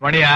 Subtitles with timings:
[0.00, 0.34] மணியா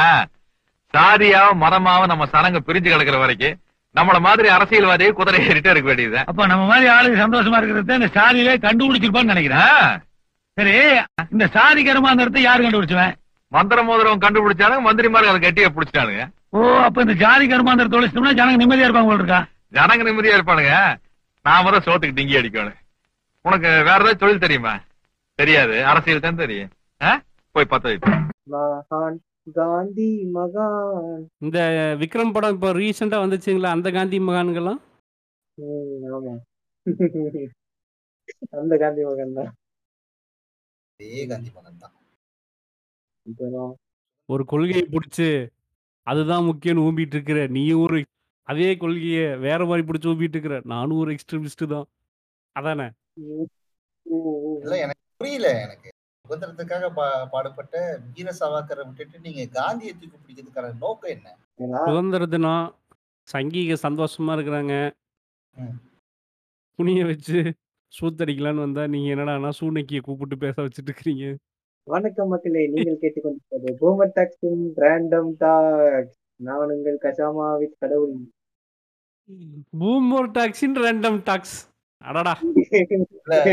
[0.94, 3.58] சாதியாவும் மதமாவும் நம்ம சனங்க பிரிஞ்சு கிடக்குற வரைக்கும்
[3.94, 8.54] நம்மள மாதிரி அரசியல்வாதியே குதிரை ஏறிட்டே இருக்க வேண்டியது அப்ப நம்ம மாதிரி ஆளுங்க சந்தோஷமா இருக்கிறத இந்த சாதியிலே
[8.66, 9.84] கண்டுபிடிச்சிருப்பான்னு நினைக்கிறேன்
[10.58, 10.74] சரி
[11.34, 13.14] இந்த சாதி கருமாந்திரத்தை யாரு கண்டுபிடிச்சுவேன்?
[13.52, 16.24] மந்திர மோதிரம் கண்டுபிடிச்சாலும் மந்திரிமார்கள் அதை கட்டியா பிடிச்சிட்டானுங்க.
[16.56, 19.40] ஓ அப்ப இந்த ஜாதி கருமாந்திரத்தை ஒழிச்சிட்டோம்னா ஜனங்க நிம்மதியா இருப்பாங்க போல இருக்கா?
[19.76, 20.74] ஜனங்க நிம்மதியா இருப்பானுங்க.
[21.46, 22.78] நாம தான் சோத்துக்கு டிங்கி அடிக்கணும்.
[23.44, 24.74] உனக்கு வேற ஏதாவது தொழில் தெரியுமா?
[25.38, 25.76] தெரியாது.
[25.92, 26.70] அரசியல் தான் தெரியும்?
[27.54, 28.10] போய் பத்த வைப்ப
[28.52, 31.22] மகான் காந்தி மகான்.
[31.40, 31.58] இந்த
[32.00, 33.70] விக்ரம் படம் இப்போ ரீசெண்டா வந்துச்சுங்களா?
[33.76, 34.80] அந்த காந்தி மகான்கள்லாம்?
[36.16, 36.34] ஆமா.
[38.60, 39.50] அந்த காந்தி மகன் தான்
[41.00, 41.94] அதே காந்தி மகன் தான்
[44.28, 45.28] ஒரு கொள்கையை பிடிச்சு
[46.06, 47.98] அதுதான் முக்கியம்னு ஊம்பிட்டு இருக்கிற நீயும் ஒரு
[48.48, 51.86] அதே கொள்கையை வேற மாதிரி பிடிச்சி ஊம்பிட்டு இருக்கிற நானும் ஒரு எக்ஸ்ட்ரீமிஸ்ட் தான்.
[52.56, 52.86] அதானே?
[54.84, 55.90] எனக்கு புரியல எனக்கு.
[56.24, 57.76] சுதந்திரத்துக்காக பா பாடுபட்ட
[58.08, 61.28] வீர சவாக்கரை விட்டுட்டு நீங்க காந்தியை தூக்கி பிடிக்கிறதுக்கான நோக்கம் என்ன?
[61.60, 62.64] ஏன்னா, சுதந்திர தினம்
[63.28, 64.74] சங்கீக சந்தோஷமா இருக்கிறாங்க.
[66.78, 67.38] புனிய வச்சு
[67.92, 71.26] சூத்தடிக்கலான்னு வந்தா நீங்க என்னடானா சூனைக்கிய கூப்பிட்டு பேச வச்சுட்டு இருக்கிறீங்க
[71.86, 78.14] வணக்கம் மக்களே நீங்கள் கேட்டுக்கொண்டிருப்பது பூமர் டாக்ஸின் ரேண்டம் டாக்ஸ் நான் உங்கள் கசாமாவித் கடவுள்.
[79.74, 81.56] பூமோர் டாக்ஸின் ரேண்டம் டாக்ஸ்
[82.02, 82.32] அடடா.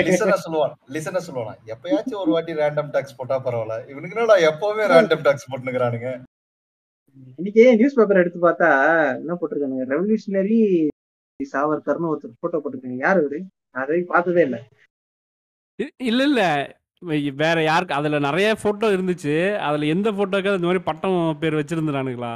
[0.08, 0.74] லிசன சொல்லுவான்.
[0.88, 1.60] லிசன சொல்லுவான்.
[1.66, 3.76] எப்பயாச்சும் ஒரு வாட்டி ரேண்டம் டாக்ஸ் போட்டா பரவாயில்ல.
[3.88, 6.10] இவனுக்கு என்னடா எப்பவுமே ரேண்டம் டாக்ஸ் போட்டுக்கிறானுங்க
[7.40, 8.70] இன்னைக்கு நியூஸ் பேப்பர் எடுத்து பார்த்தா
[9.16, 9.86] என்ன போட்டிருக்காங்க?
[9.94, 10.60] ரெவல்யூஷனரி
[11.40, 12.98] சாவர்கர்னு ஒருத்தர் போட்டோ போட்டிருக்காங்க.
[12.98, 13.40] யாரு அவரு
[13.72, 14.58] நான் அதை பார்த்ததே இல்ல.
[16.10, 16.42] இல்ல இல்ல.
[17.36, 19.36] வேற யாருக்கு அதுல நிறைய போட்டோ இருந்துச்சு.
[19.58, 22.34] அதுல எந்த போட்டோக்கு இந்த மாதிரி பட்டம் பேர் வச்சிருந்தானுங்களா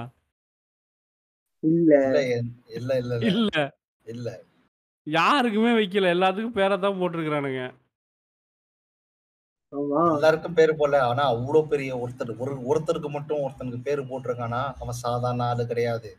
[1.64, 1.92] இல்ல
[2.78, 2.92] இல்ல.
[3.32, 3.62] இல்ல.
[4.08, 4.30] இல்ல.
[5.08, 6.12] யாருக்குமே வைக்கல.
[6.16, 7.62] எல்லாத்துக்கும் பேரை தான் போட்டிருக்கிறானுங்க.
[9.74, 10.02] ஆமா.
[10.12, 15.46] எல்லாருக்கும் பேரு போல ஆனா அவ்வளவு பெரிய ஒருத்தர் ஒரு ஒருத்தருக்கு மட்டும் ஒருத்தனுக்கு பேரு போட்டிருக்கானா அவன் சாதாரண
[15.46, 16.10] ஆளு கிடையாது.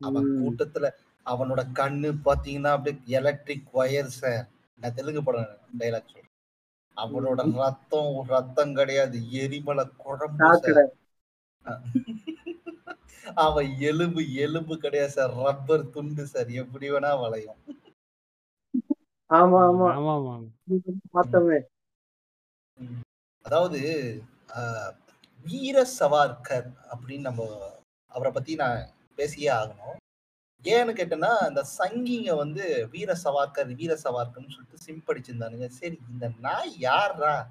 [0.00, 0.28] அவன்.
[0.36, 0.88] கூட்டத்துல
[1.26, 4.44] அவனோட கண்ணு பாத்தீங்கன்னா அப்படியே எலக்ட்ரிக் வயர் சார்
[4.78, 6.30] நான் தெலுங்கு படம் டைலாக் சொல்றேன்.
[6.96, 9.18] அவனோட ரத்தம் ரத்தம் கிடையாது.
[9.42, 10.50] எரிமலை குழம்பு
[13.44, 17.60] அவன் எலும்பு எலும்பு கிடையாது சார் ரப்பர் துண்டு சார் எப்படி வேணா வளையும்.
[19.30, 19.88] ஆமா ஆமா.
[19.96, 20.34] ஆமா ஆமா.
[21.14, 21.58] பார்த்தோமே.
[23.44, 23.80] அதாவது
[24.48, 24.92] ஆஹ்,
[25.44, 27.44] வீர சவார்கர் அப்படின்னு நம்ம
[28.10, 29.96] அவரை பத்தி நான் பேசியே ஆகணும்.
[30.62, 37.48] ஏன்னு கேட்டேன்னா இந்த சங்கிங்க வந்து வீர சவார்கர் வீர சவார்கர்னு சொல்லிட்டு சிம்படிச்சிருந்தானுங்க சரி இந்த நாய் யாரா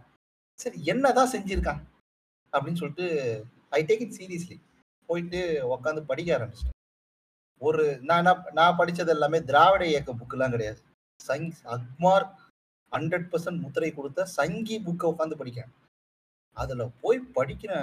[0.59, 1.81] சரி என்னதான் செஞ்சிருக்கான்?
[2.53, 3.07] அப்படின்னு சொல்லிட்டு
[3.69, 4.57] ஐ டேக் இட் சீரியஸ்லி
[5.06, 5.40] போயிட்டு
[5.75, 6.78] உக்காந்து படிக்க ஆரம்பிச்சிட்டேன்.
[7.61, 10.81] ஒரு நான் என்ன- நான் படிச்சது எல்லாமே திராவிட இயக்க புக்கெல்லாம் கிடையாது.
[11.28, 12.25] சங் அக்மார்
[12.91, 15.74] ஹண்ட்ரட் பர்சன்ட் முத்திரை கொடுத்த சங்கி புக்கை உட்காந்து படிக்கிறேன்.
[16.57, 17.74] அதுல போய் படிக்கிற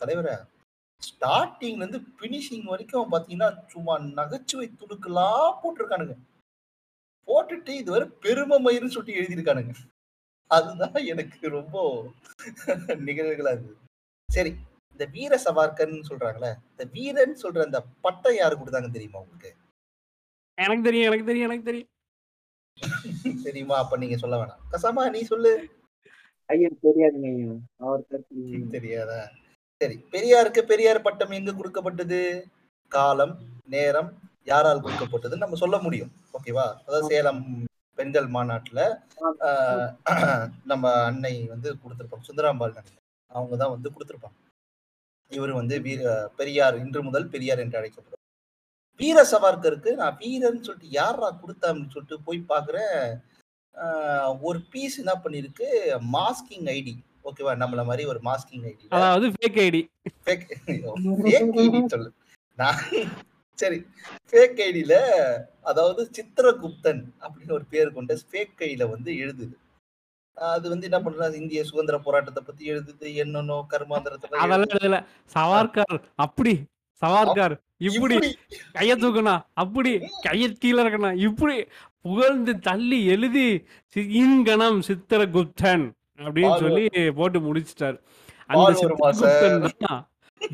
[0.00, 0.34] தலைவரை
[1.02, 5.28] ஸ்டார்டிங்ல இருந்து பினிஷிங் வரைக்கும் பாத்தீங்கன்னா சும்மா நகைச்சுவை துடுக்கலா
[5.62, 6.14] போட்டிருக்கானுங்க.
[7.28, 9.74] போட்டுட்டு இதுவரை பெருமை மயிருன்னு சொல்லிட்டு எழுதியிருக்கானுங்க.
[10.50, 11.76] அதுதான் எனக்கு ரொம்ப
[13.08, 13.78] நிகழ்வுகளா இருந்தது.
[14.28, 14.52] சரி
[14.92, 19.50] இந்த வீர சவார்கர்னு சொல்றாங்களே இந்த வீரன் சொல்ற அந்த பட்டம் யாரு கொடுத்தாங்க தெரியுமா உங்களுக்கு?
[20.58, 21.90] எனக்கு தெரியும் எனக்கு தெரியும் எனக்கு தெரியும்.
[23.46, 23.76] தெரியுமா?
[23.78, 24.62] அப்ப நீங்க சொல்ல வேணாம்.
[24.72, 25.52] கசாமா நீ சொல்லு.
[26.48, 27.52] ஐயன் தெரியாதுங்க ஐயா
[27.84, 28.02] அவர்
[28.74, 29.20] தெரியாதா?
[29.80, 32.18] சரி பெரியாருக்கு பெரியார் பட்டம் எங்க கொடுக்கப்பட்டது?
[32.92, 33.34] காலம்
[33.66, 34.10] நேரம்
[34.46, 36.10] யாரால் கொடுக்கப்பட்டதுன்னு நம்ம சொல்ல முடியும்.
[36.34, 37.42] ஓகேவா அதாவது சேலம்
[37.98, 38.80] பெண்கள் மாநாட்டுல
[39.48, 39.88] ஆஹ்,
[40.64, 42.26] நம்ம அன்னை வந்து கொடுத்திருப்பாங்க.
[42.28, 42.74] சுந்தராம்பாள்.
[43.30, 44.38] அவங்க தான் வந்து கொடுத்திருப்பாங்க.
[45.30, 46.02] இவர் வந்து வீர
[46.38, 48.20] பெரியார் இன்று முதல் பெரியார் என்று அழைக்கப்படும்.
[49.00, 52.98] வீர சவார்கருக்கு நான் வீரன்னு சொல்லிட்டு யாரா கொடுத்தான்னு சொல்லிட்டு போய் பாக்குறேன்
[53.74, 55.68] ஆஹ், ஒரு பீஸ் என்ன பண்ணிருக்கு?
[56.14, 56.94] மாஸ்கிங் ஐடி
[57.24, 59.80] ஓகேவா நம்மள மாதிரி ஒரு மாஸ்கிங் ஐடி அதாவது fake ID
[60.26, 60.44] fake
[61.24, 62.10] fake ID சொல்லு.
[62.58, 62.80] நான்
[63.58, 63.78] சரி.
[64.28, 64.94] ஃபேக் ஐடியில
[65.64, 69.54] அதாவது சித்திரகுப்தன் அப்படின்னு ஒரு பேர் கொண்ட ஃபேக் ஐடியில வந்து எழுதுது.
[70.36, 73.06] அது வந்து என்ன பண்றது இந்திய சுதந்திர போராட்டத்தை பத்தி எழுதுது.
[73.22, 74.98] என்னன்னோ கர்மாந்திரத்தை அதெல்லாம் எழுதல.
[75.36, 76.54] சவார்கார் அப்படி.
[77.02, 78.16] சவார்கார் இப்படி
[78.76, 79.92] கைய தூக்கணும் அப்படி
[80.26, 81.56] கைய கீழே இருக்கணும் இப்படி
[82.06, 83.46] புகழ்ந்து தள்ளி எழுதி
[84.22, 85.84] இங்கனம் சித்திரகுப்தன்
[86.24, 86.84] அப்படின்னு சொல்லி
[87.18, 87.96] போட்டு முடிச்சிட்டாரு.
[88.50, 90.02] அந்த சித்திரகுப்தன் தான்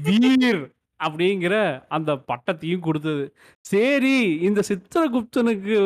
[0.07, 0.63] வீர்
[1.01, 1.55] அப்படிங்கிற
[1.97, 3.25] அந்த பட்டத்தையும் கொடுத்தது.
[3.73, 4.17] சரி
[4.49, 5.77] இந்த சித்திரகுப்தனுக்கு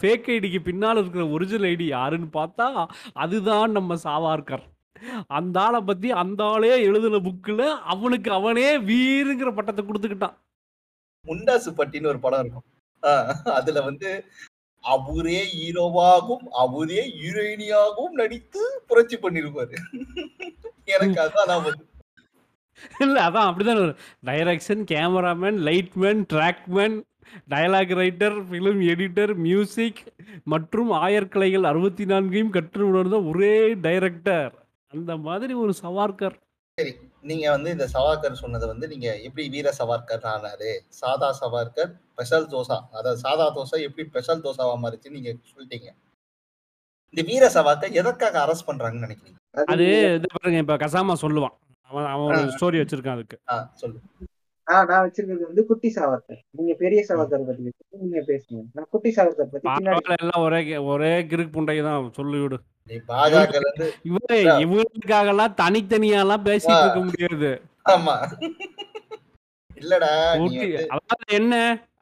[0.00, 2.68] ஃபேக் ஐடிக்கு பின்னால் இருக்கிற ஒரிஜினல் ஐடி யாருன்னு பார்த்தா
[3.24, 4.64] அதுதான் நம்ம சாவார்கர்.
[5.38, 10.36] அந்த ஆளை பத்தி அந்த ஆளே எழுதுன புக்கில் அவனுக்கு அவனே வீருங்கிற பட்டத்தை கொடுத்துக்கிட்டான்.
[11.28, 12.66] முண்டாசு பட்டின்னு ஒரு படம் இருக்கும்.
[13.58, 14.10] அதுல வந்து
[14.84, 19.74] அவரே ஹீரோவாகவும் அவரே ஹீரோயினியாகவும் நடித்து புரட்சி பண்ணிருப்பாரு.
[20.96, 21.84] எனக்கு அதான் நான் வந்து
[23.04, 23.82] இல்ல அதான் அப்படிதான்
[24.28, 26.96] direction cameraman lightman trackman
[27.52, 30.00] dialogue writer film editor music
[30.52, 33.54] மற்றும் ஆயர்கலைகள் அறுபத்தி நான்கையும் கற்று உணர்ந்த ஒரே
[33.86, 34.52] டைரக்டர்
[34.92, 36.36] அந்த மாதிரி ஒரு சவார்கர்
[37.28, 40.70] நீங்க வந்து இந்த சவார்கர் சொன்னதை வந்து நீங்க எப்படி வீர சவார்கர் ஆனாரு?
[41.00, 42.78] சாதா சவார்கர் ஸ்பெஷல் தோசா.
[42.90, 45.88] அதாவது சாதா தோசை எப்படி ஸ்பெஷல் தோசாவா மாறிச்சுன்னு நீங்க சொல்லிட்டீங்க.
[47.14, 49.38] இந்த வீர சவார்கர் எதற்காக அரெஸ்ட் பண்றாங்கன்னு நினைக்கிறீங்க?
[49.72, 49.86] அது
[50.18, 51.54] இது பாருங்க இப்ப கசாமா சொல்லுவான்.
[51.90, 53.36] அவன் அவன் ஒரு ஸ்டோரி வச்சிருக்கான் அதுக்கு.
[53.82, 53.98] சொல்லு.
[54.66, 56.40] நான் நான் வச்சிருக்கிறது வந்து குட்டி சாவர்கர்.
[56.58, 58.60] நீங்க பெரிய சாவர்கர் பத்தி பேசுங்க நீங்க பேசுங்க.
[58.76, 60.60] நான் குட்டி சாவர்கர் பத்தி எல்லாம் ஒரே
[60.92, 62.58] ஒரே கிறுக்கு புண்டை தான் சொல்லி விடு
[64.08, 67.50] இவரு இவங்களுக்காக எல்லாம் தனித்தனியா எல்லாம் பேசிட்டு இருக்க முடியாது.
[67.94, 68.14] ஆமா.
[69.80, 70.10] இல்லடா
[70.96, 71.54] அதாவது என்ன?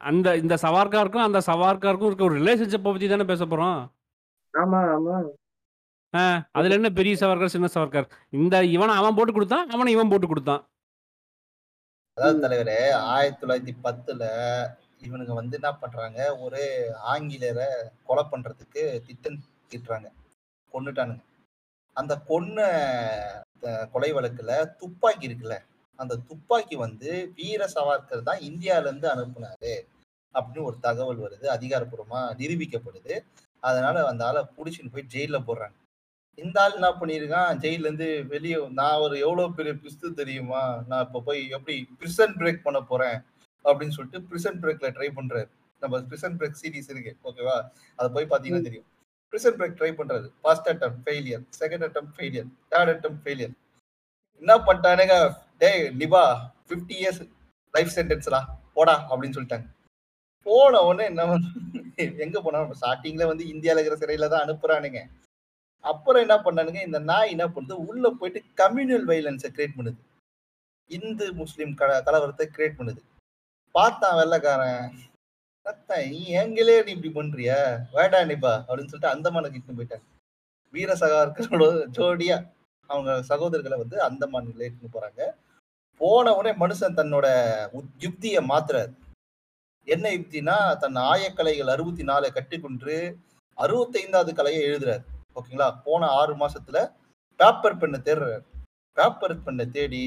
[0.09, 3.79] அந்த இந்த சவார்காருக்கும் அந்த சவார்காருக்கும் இருக்க ஒரு ரிலேஷன்ஷிப்பை பத்தி தானே பேச போறோம்?
[4.53, 5.17] ஆமா ஆமா.
[6.57, 8.07] அதுல என்ன பெரிய சவார்கர் சின்ன சவார்கர்?
[8.39, 10.61] இந்த இவனை அவன் போட்டு கொடுத்தான் அவனை இவன் போட்டு கொடுத்தான்.
[12.17, 12.75] அதாவது தலைவரே
[13.13, 14.21] ஆயிரத்தி தொள்ளாயிரத்தி பத்துல
[15.01, 16.19] இவனுங்க வந்து என்ன பண்றாங்க?
[16.37, 16.61] ஒரு
[17.13, 17.65] ஆங்கிலேயரை
[18.05, 19.35] கொலை பண்றதுக்கு திட்டம்
[19.71, 20.07] தீட்டுறாங்க
[20.73, 21.23] கொன்னுட்டானுங்க.
[21.95, 22.59] அந்த கொன்ன
[23.93, 24.51] கொலை வழக்குல
[24.81, 25.57] துப்பாக்கி இருக்குல்ல
[25.99, 29.73] அந்த துப்பாக்கி வந்து வீர சவார்கர் தான் இந்தியால இருந்து அனுப்புனாரு
[30.35, 31.45] அப்படின்னு ஒரு தகவல் வருது.
[31.57, 33.13] அதிகாரப்பூர்வமா நிரூபிக்கப்படுது.
[33.63, 35.77] அதனால அந்த ஆளை புடிச்சுன்னு போய் ஜெயில போடுறாங்க.
[36.43, 40.63] இந்த ஆள் என்ன பண்ணியிருக்கான் ஜெயில இருந்து வெளியே நான் ஒரு எவ்வளவு பெரிய பிஸ்து தெரியுமா?
[40.89, 43.17] நான் இப்ப போய் எப்படி பிரிசன் பிரேக் பண்ண போறேன்?
[43.65, 45.47] அப்படின்னு சொல்லிட்டு பிரிசன் பிரேக்ல ட்ரை பண்றாரு.
[45.81, 47.55] நம்ம பிரிசன் பிரேக் சீரிஸ் இருக்கு ஓகேவா
[47.99, 48.87] அதை போய் பாத்தீங்கன்னா தெரியும்.
[49.33, 50.27] பிரிசன் பிரேக் ட்ரை பண்றாரு.
[50.43, 53.53] First attempt failure second attempt failure third attempt failure
[54.41, 55.15] என்ன பண்ணிட்டானுங்க?
[55.63, 56.23] டேய் நிபா
[56.67, 57.21] ஃபிஃப்டி இயர்ஸ்
[57.73, 58.41] லைஃப் சென்டென்ஸ்டா
[58.77, 59.67] போடா அப்படின்னு சொல்லிட்டாங்க.
[60.45, 61.23] போன உடனே என்ன
[62.25, 64.99] எங்க போனா ஸ்டார்டிங்ல வந்து இந்தியால இருக்கிற சிறையில தான் அனுப்புறானுங்க.
[65.85, 66.85] அப்புறம் என்ன பண்ணானுங்க?
[66.85, 67.71] இந்த நாய் என்ன பண்ணுது?
[67.71, 69.95] உள்ள போயிட்டு கம்யூனல் வைலன்ஸை கிரியேட் பண்ணுது.
[70.87, 72.97] இந்து முஸ்லீம் கல கலவரத்தை கிரியேட் பண்ணுது.
[73.71, 74.91] பார்த்தான் வெள்ளக்காரன்.
[76.09, 77.77] நீ எங்களே நீ இப்படி பண்றிய?
[77.93, 80.01] வேடா நிபா அப்படின்னு சொல்லிட்டு அந்தமானுக்கு இட்டுன்னு போயிட்டாங்க
[80.71, 82.51] வீர சகார்களோட ஜோடியா
[82.87, 85.21] அவங்க சகோதரர்களை வந்து அந்தமான்ல இட்டுன்னு போறாங்க.
[85.97, 87.25] போன உடனே மனுஷன் தன்னோட
[87.73, 88.95] உத்- யுக்தியை மாத்துறாரு.
[89.85, 93.15] என்ன யுக்தினா தன் ஆயக்கலைகள் அறுபத்தி நாலு கட்டிக்கொன்று
[93.57, 95.03] அறுபத்தைந்தாவது கலையை எழுதுறாரு.
[95.35, 95.67] ஓகேங்களா?
[95.83, 96.77] போன ஆறு மாசத்துல
[97.39, 98.43] பேப்பர் பெண்ணை தேடுறாரு.
[98.97, 100.03] பேப்பர் பெண்ணை தேடி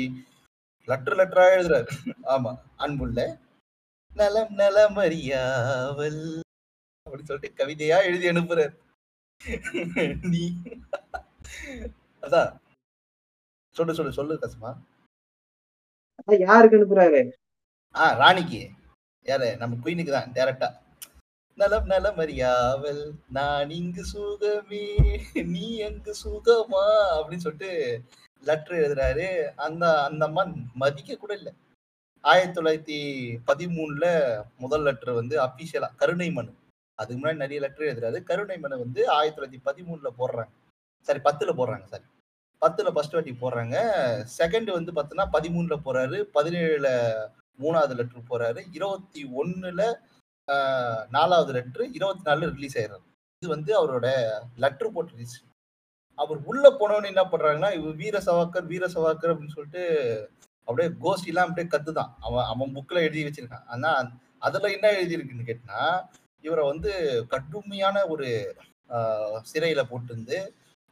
[0.88, 1.88] லெட்டர் லெட்டரா எழுதுறாரு.
[2.34, 3.20] ஆமா அன்புள்ள
[4.12, 6.22] நலம் நலமறியாவல்
[7.06, 8.74] அப்படின்னு சொல்லிட்டு கவிதையா எழுதி அனுப்புறாரு.
[10.32, 10.44] நீ
[12.22, 12.50] அதான்.
[13.76, 14.38] சொல்லு சொல்லு சொல்லு
[16.18, 17.20] அதான் யாருக்கு அனுப்புறாரு?
[17.94, 18.62] ஆ ராணிக்கு.
[19.26, 19.48] யாரு?
[19.56, 20.68] நம்ம குயினுக்கு தான் டேரக்டா
[21.58, 24.86] நலம் நலம் அறியாவல் நான் இங்கு சுகமே
[25.32, 26.84] நீ அங்கு சுகமா?
[27.16, 28.02] அப்படின்னு சொல்லிட்டு
[28.42, 29.28] லெட்டர் எழுதுறாரு.
[29.56, 31.52] அந்த அந்த அம்மா மதிக்க கூட இல்லை.
[32.20, 33.00] ஆயிரத்தி தொள்ளாயிரத்தி
[33.50, 34.04] பதிமூணுல
[34.58, 36.52] முதல் லெட்டர் வந்து அபிஷியலா கருணை மனு
[36.94, 38.22] அதுக்கு முன்னாடி நிறைய லெட்டர் எழுதுறாரு.
[38.22, 40.52] கருணை மனு வந்து ஆயிரத்தி தொள்ளாயிரத்தி பதிமூணுல போடுறாங்க.
[41.00, 42.04] சரி பத்துல போடுறாங்க சாரி
[42.60, 43.76] பத்துல ஃபர்ஸ்ட் வாட்டி போடுறாங்க.
[44.38, 46.24] செகண்ட் வந்து பார்த்தோன்னா பதிமூணுல போறாரு.
[46.34, 46.88] பதினேழுல
[47.58, 48.66] மூணாவது லெட்டர் போறாரு.
[48.72, 49.94] இருபத்தி ஒண்ணுல
[51.12, 53.04] நாலாவது லெட்டர் இருபத்தி நாலுல ரிலீஸ் ஆயிடுறாரு.
[53.42, 54.06] இது வந்து அவரோட
[54.56, 55.36] லெட்டர் போட்டு ரிலீஸ்
[56.18, 59.82] அவர் உள்ள போனவொடனே என்ன பண்றாங்கன்னா இவர் வீர சவாக்கர் வீர சவாக்கர் அப்படின்னு சொல்லிட்டு
[60.68, 62.10] அப்படியே கோஷ்டிலாம் அப்படியே கத்துதான்.
[62.20, 63.66] அவன் அவன் புக்ல எழுதி வச்சிருக்கான்.
[63.66, 63.90] ஆனா
[64.42, 65.80] அதுல என்ன எழுதி இருக்குன்னு கேட்டினா
[66.44, 66.90] இவரை வந்து
[67.28, 68.26] கடுமையான ஒரு
[68.90, 70.36] ஆஹ், சிறையில போட்டிருந்து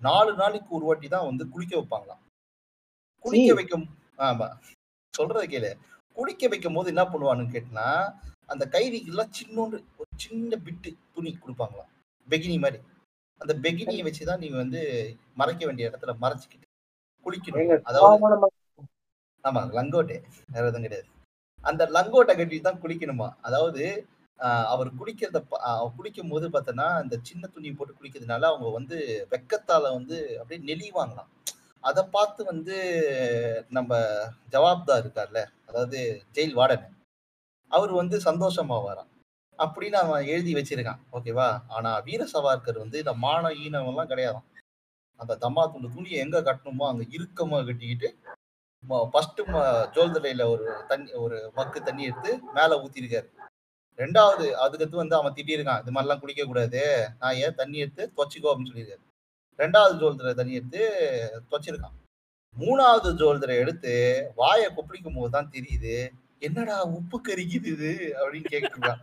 [0.01, 2.23] நாலு நாளைக்கு ஒரு வாட்டி தான் வந்து குளிக்க வைப்பாங்களாம்.
[3.25, 3.53] குளிக்க.
[3.55, 3.87] வைக்கும்
[4.21, 4.49] ஆமா.
[5.15, 5.71] சொல்றத கேளு.
[6.17, 7.87] குளிக்க வைக்கும் போது என்ன பண்ணுவானுன்னு கேட்டினா
[8.49, 11.91] அந்த கைதிக்கு எல்லாம் சின்னோண்டு ஒரு சின்ன பிட்டு துணி கொடுப்பாங்களாம்.
[12.29, 12.79] பெகினி மாதிரி.
[13.41, 14.81] அந்த பெகினியை வச்சுதான் நீங்க வந்து
[15.37, 16.65] மறைக்க வேண்டிய இடத்துல மறைச்சிக்கிட்டு
[17.27, 17.59] குளிக்கணும்.
[17.89, 18.07] அதாவது.
[19.45, 20.17] ஆமா லங்கோட்டை.
[20.49, 21.09] வேற எதுவும் கிடையாது.
[21.65, 23.29] அந்த லங்கோட்டை கட்டி தான் குளிக்கணுமா?
[23.43, 23.83] அதாவது
[24.71, 28.97] அவர் குளிக்கிறத ஆஹ், குளிக்கும் போது பார்த்தோன்னா அந்த சின்ன துணி போட்டு குளிக்கிறதுனால அவங்க வந்து
[29.31, 31.31] வெக்கத்தால வந்து அப்படியே நெளிவாங்களாம்.
[31.85, 32.77] அதை பார்த்து வந்து
[33.71, 33.91] நம்ம
[34.53, 35.99] ஜவாப்தார் இருக்கார்ல அதாவது
[36.35, 36.85] ஜெயில் வார்டன்.
[37.71, 39.11] அவர் வந்து சந்தோஷமாவாராம்.
[39.59, 41.01] அப்படின்னு அவன் எழுதி வச்சிருக்கான்.
[41.17, 44.41] ஓகேவா ஆனா வீர சவார்கர் வந்து இந்த மான ஈனம் எல்லாம் கிடையாது
[45.21, 48.09] அந்த தம்மா துண்டு துணியை எங்க கட்டணுமோ அங்க இறுக்கமா கட்டிக்கிட்டு
[49.13, 49.41] ஃபர்ஸ்ட்
[49.95, 53.29] ஜோல்தலையில ஒரு தண்ணி ஒரு மக்கு தண்ணி எடுத்து மேல ஊத்திருக்காரு.
[53.99, 56.83] ரெண்டாவது அதுக்கடுத்து வந்து அவன் திட்டியிருக்கான் இது மாதிரிலாம் குடிக்க கூடாது
[57.21, 59.03] நான் ஏன் தண்ணி எடுத்து துவச்சிக்கோ அப்படின்னு சொல்லியிருக்காரு.
[59.59, 60.83] ரெண்டாவது ஜோல்தரை தண்ணி எடுத்து
[61.51, 61.97] துவச்சிருக்கான்.
[62.57, 63.95] மூணாவது ஜோல்தரை எடுத்து
[64.41, 65.97] வாயை கொப்பளிக்கும் போது தான் தெரியுது
[66.43, 67.91] என்னடா உப்பு கறிக்குது இது?
[68.21, 69.03] அப்படின்னு கேக்குறான்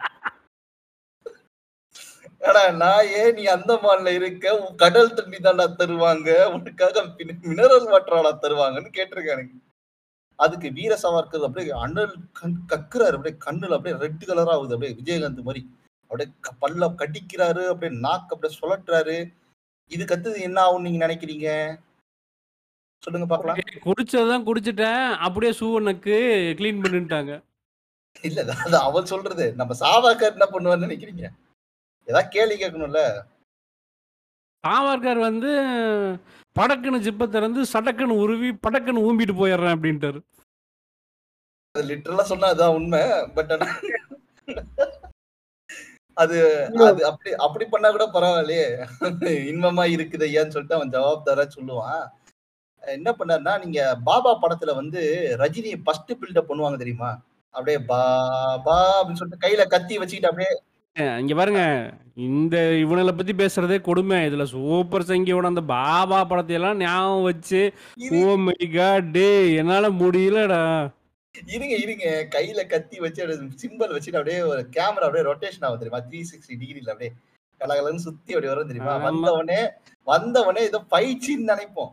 [2.47, 4.45] ஏடா நான் ஏன் நீ அந்தமான்ல இருக்க?
[4.61, 6.29] உன் கடல் தண்ணி தாண்டா தருவாங்க.
[6.55, 7.03] உனக்காக
[7.49, 9.55] மினரல் வாட்டராடா தருவாங்கன்னு கேட்டிருக்கானுங்க
[10.39, 13.15] அதுக்கு வீர சவார்கர் அப்படியே அண்ணல் கண் கக்குறாரு.
[13.17, 14.73] அப்படியே கண்ணுல அப்படியே ரெட் கலரா ஆகுது.
[14.75, 15.61] அப்படியே விஜயகாந்த் மாதிரி.
[16.11, 16.29] அப்படியே
[16.63, 17.63] பல்ல கடிக்கிறாரு.
[17.67, 19.17] அப்படியே நாக்கு அப்படியே சுழட்டுறாரு
[19.91, 21.47] இதுக்கு அடுத்தது என்ன ஆகும் நீங்க நினைக்கிறீங்க?
[23.03, 23.57] சொல்லுங்க பார்க்கலாம்
[23.87, 25.05] குடிச்சதான் குடிச்சிட்டேன்.
[25.25, 26.15] அப்படியே சூவனுக்கு
[26.59, 27.33] க்ளீன் பண்ணிட்டாங்க.
[28.27, 29.45] இல்ல அது அவன் சொல்றது.
[29.59, 31.23] நம்ம சாவாக்கர் என்ன பண்ணுவான்னு நினைக்கிறீங்க?
[32.07, 33.01] ஏதாவது கேள்வி கேட்கணும்ல?
[34.63, 35.51] சாவர்கர் வந்து
[36.55, 40.19] படக்குன்னு ஜிப்பை திறந்து சடக்குன்னு உருவி படக்குன்னு ஊம்பிட்டு போயிடுறேன் அப்படின்ட்டாரு.
[41.75, 43.01] அது லிட்டரலா சொன்னா அதான் உண்மை
[43.35, 43.69] பட் அது
[46.17, 46.37] அது
[47.09, 48.65] அப்படி அப்படி பண்ணா கூட பரவாயில்லையே.
[49.51, 52.03] இன்பமா இருக்குது ஐயான்னு சொல்லிட்டு அவன் ஜவாப்தாரா சொல்லுவான்.
[52.83, 55.01] என்ன பண்ணாருன்னா நீங்க பாபா படத்துல வந்து
[55.39, 57.11] ரஜினி ஃபர்ஸ்ட் பில்டப் பண்ணுவாங்க தெரியுமா?
[57.49, 60.53] அப்படியே பாபா அப்படின்னு சொல்லிட்டு கையில கத்தி வச்சுக்கிட்டு அப்படியே
[61.19, 61.61] இங்க பாருங்க.
[62.15, 64.17] இந்த இவனுங்களை பத்தி பேசுறதே கொடுமை.
[64.27, 67.61] இதுல சூப்பர் சங்கியோட அந்த பாபா படத்தையெல்லாம் ஞாபகம் வச்சு
[68.19, 69.17] ஓ மை காட்
[69.61, 70.61] என்னால முடியலடா.
[71.53, 72.07] இருங்க இருங்க.
[72.35, 73.23] கையில கத்தி வச்சு
[73.61, 76.01] சிம்பிள் வச்சுட்டு அப்படியே ஒரு கேமரா அப்படியே ரொட்டேஷன் ஆகும் தெரியுமா?
[76.09, 77.13] த்ரீ சிக்ஸ்டி டிகிரில அப்படியே.
[77.61, 78.93] கலகலன்னு சுத்தி அப்படி வரும் தெரியுமா?
[78.97, 79.05] ஆமா.
[79.07, 79.59] வந்தவனே
[80.07, 81.91] வந்தவனே ஏதோ ஃபைட் சீன் நினைப்போம்.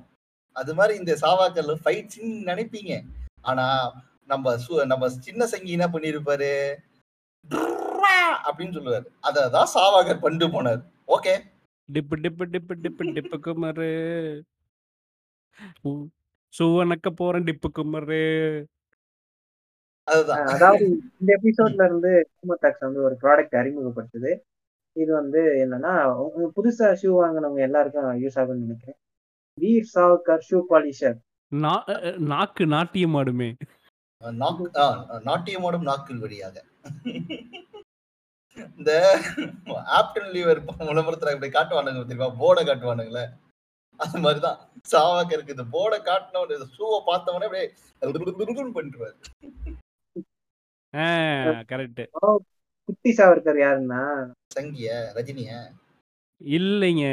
[0.53, 3.01] அது மாதிரி இந்த சாவாக்கல்ல ஃபைட் சீன் நினைப்பீங்க.
[3.41, 3.93] ஆனா
[4.27, 6.77] நம்ம சு- நம்ம சின்ன சங்கி என்ன பண்ணிருப்பாரு?
[8.45, 9.07] அப்படின்னு சொல்லுவாரு.
[9.23, 10.83] அததான் சாவாகர் பண்ணிட்டு போனார்.
[11.07, 11.39] Okay.
[11.93, 14.41] Tip tip tip tip tip குமரு.
[16.59, 18.65] சுவனக்க போறேன் டிப்பு குமரு.
[20.05, 20.47] அதுதான்.
[20.47, 24.39] அதாவது இந்த எபிசோட்ல இருந்து ஹோமோடாக்ஸ் வந்து ஒரு ப்ராடக்ட் அறிமுகப்படுத்துது.
[24.93, 28.97] இது வந்து என்னன்னா புதுசா ஷூ வாங்கினவங்க எல்லாருக்கும் யூஸ் ஆகும்னு நினைக்கிறேன்.
[29.61, 32.19] Veer Savarkar shoe polisher.
[32.19, 33.55] நாக்கு நாட்டியம் ஆடுமே.
[34.33, 36.65] நாக்கு ஆ, நாட்டியமோடும் நாக்கில் வழியாக.
[38.77, 39.21] இந்த
[39.67, 42.45] ஆப்டன் லீவர் விளம்பரத்துல இப்படி காட்டுவானுங்க தெரியுமா?
[42.45, 43.27] போர்டை காட்டுவானுங்களே.
[43.97, 44.59] அது மாதிரிதான்.
[44.93, 47.73] சாவாக்கருக்கு இந்த போர்டை காட்டினவன ஷூவை பார்த்தவனே அப்படியே
[48.75, 49.17] பண்ணிடுவாரு.
[51.73, 52.07] கரெக்ட்
[52.85, 54.31] குட்டி சாவர்கர் யாருன்னா?
[54.55, 55.71] சங்கிய ரஜினிய.
[56.41, 57.07] இல்லைங்க.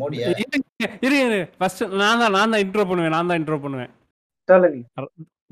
[0.00, 0.28] மோடிய?
[1.06, 3.92] இருங்க ஃபர்ஸ்ட் நான் தான் நான் தான் இன்ட்ரோ பண்ணுவேன் நான் தான் இன்ட்ரோ பண்ணுவேன்.
[4.48, 4.80] சொல்லுங்க.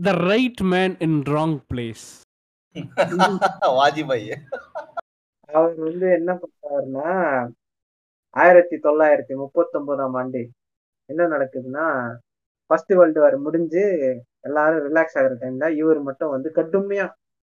[0.06, 2.06] The right man in wrong place
[3.78, 4.28] Vajpayee.
[5.48, 7.10] அவர் வந்து என்ன பண்ணாருன்னா
[8.36, 10.42] ஆயிரத்தி தொள்ளாயிரத்தி முப்பத்தி ஒன்பதாம் ஆண்டு
[11.08, 11.86] என்ன நடக்குதுன்னா
[12.70, 13.82] ஃபர்ஸ்ட் வேர்ல்டு வார் முடிஞ்சு
[14.48, 17.06] எல்லாரும் ரிலாக்ஸ் ஆகுற டைம்ல இவர் மட்டும் வந்து கடுமையா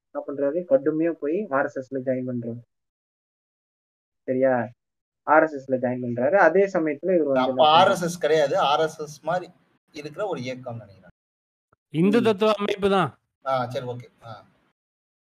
[0.08, 0.60] என்ன பண்றாரு?
[0.72, 2.60] கடுமையா போய் ஆர்எஸ்எஸ்ல ஜாயின் பண்றாரு.
[4.28, 4.54] சரியா?
[5.36, 6.38] ஆர்எஸ்எஸ்ல ஜாயின் பண்றாரு.
[6.48, 7.40] அதே சமயத்துல இவர்?
[7.78, 8.56] ஆர்எஸ்எஸ் கிடையாது.
[8.72, 9.48] ஆர்எஸ்எஸ் மாதிரி
[9.96, 11.14] இருக்கிற ஒரு இயக்கம் நினைக்கிறேன்.
[11.94, 13.10] இந்து தத்துவ அமைப்பு தான்.
[13.50, 14.08] ஆ சரி ஓகே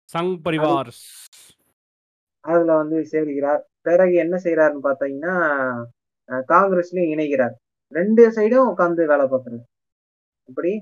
[0.08, 0.90] சங் பரிவார்
[2.44, 3.62] அதுல வந்து சேர்கிறார்.
[3.86, 5.34] பிறகு என்ன செய்யறாருன்னு பாத்தீங்கன்னா
[6.52, 7.54] காங்கிரஸ்லயும் இணைகிறார்.
[7.92, 9.64] ரெண்டு சைடும் உட்காந்து வேலை பார்க்கறாரு
[10.48, 10.72] இப்படி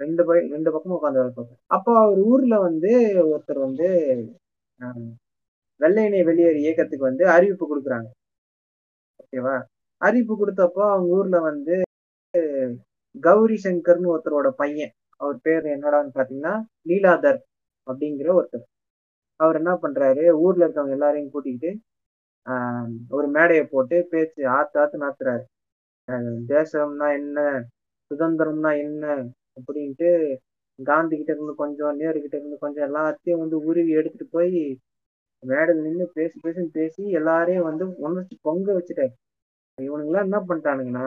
[0.00, 2.90] ரெண்டு பை ரெண்டு பக்கமும் உட்காந்து வேலை பார்க்கறாரு அப்போ அவர் ஊர்ல வந்து
[3.30, 3.88] ஒருத்தர் வந்து
[5.80, 8.08] வெள்ளையனை வெளியேறு இயக்கத்துக்கு வந்து அறிவிப்பு கொடுக்குறாங்க.
[9.32, 9.56] ஓகேவா?
[10.00, 11.74] அறிவிப்பு கொடுத்தப்போ அவங்க ஊர்ல வந்து
[13.14, 14.92] கௌரி சங்கர்னு ஒருத்தரோட பையன்.
[15.20, 16.54] அவர் பேர் என்னடான்னு பாத்தீங்கன்னா
[16.90, 17.40] லீலாதர்
[17.86, 18.64] அப்படிங்கிற ஒருத்தர்.
[19.40, 20.24] அவர் என்ன பண்றாரு?
[20.44, 21.70] ஊர்ல இருக்கவங்க எல்லாரையும் கூட்டிக்கிட்டு
[23.16, 25.44] ஒரு மேடையை போட்டு பேச்சு ஆத்து ஆத்து நாத்துறாரு.
[26.52, 27.38] தேசம்னா என்ன?
[28.10, 29.04] சுதந்திரம்னா என்ன?
[29.58, 30.10] அப்படின்ட்டு
[30.78, 34.58] காந்தி கிட்ட இருந்து கொஞ்சம் நேரு கிட்ட இருந்து கொஞ்சம் எல்லாத்தையும் வந்து உருவி எடுத்துட்டு போய்
[35.42, 39.14] மேடையில் நின்று பேசி பேசின்னு பேசி எல்லாரையும் வந்து உணர்ச்சி பொங்க வச்சுட்டாரு.
[39.82, 41.06] இவனுங்கெல்லாம் என்ன பண்ணிட்டானுங்கன்னா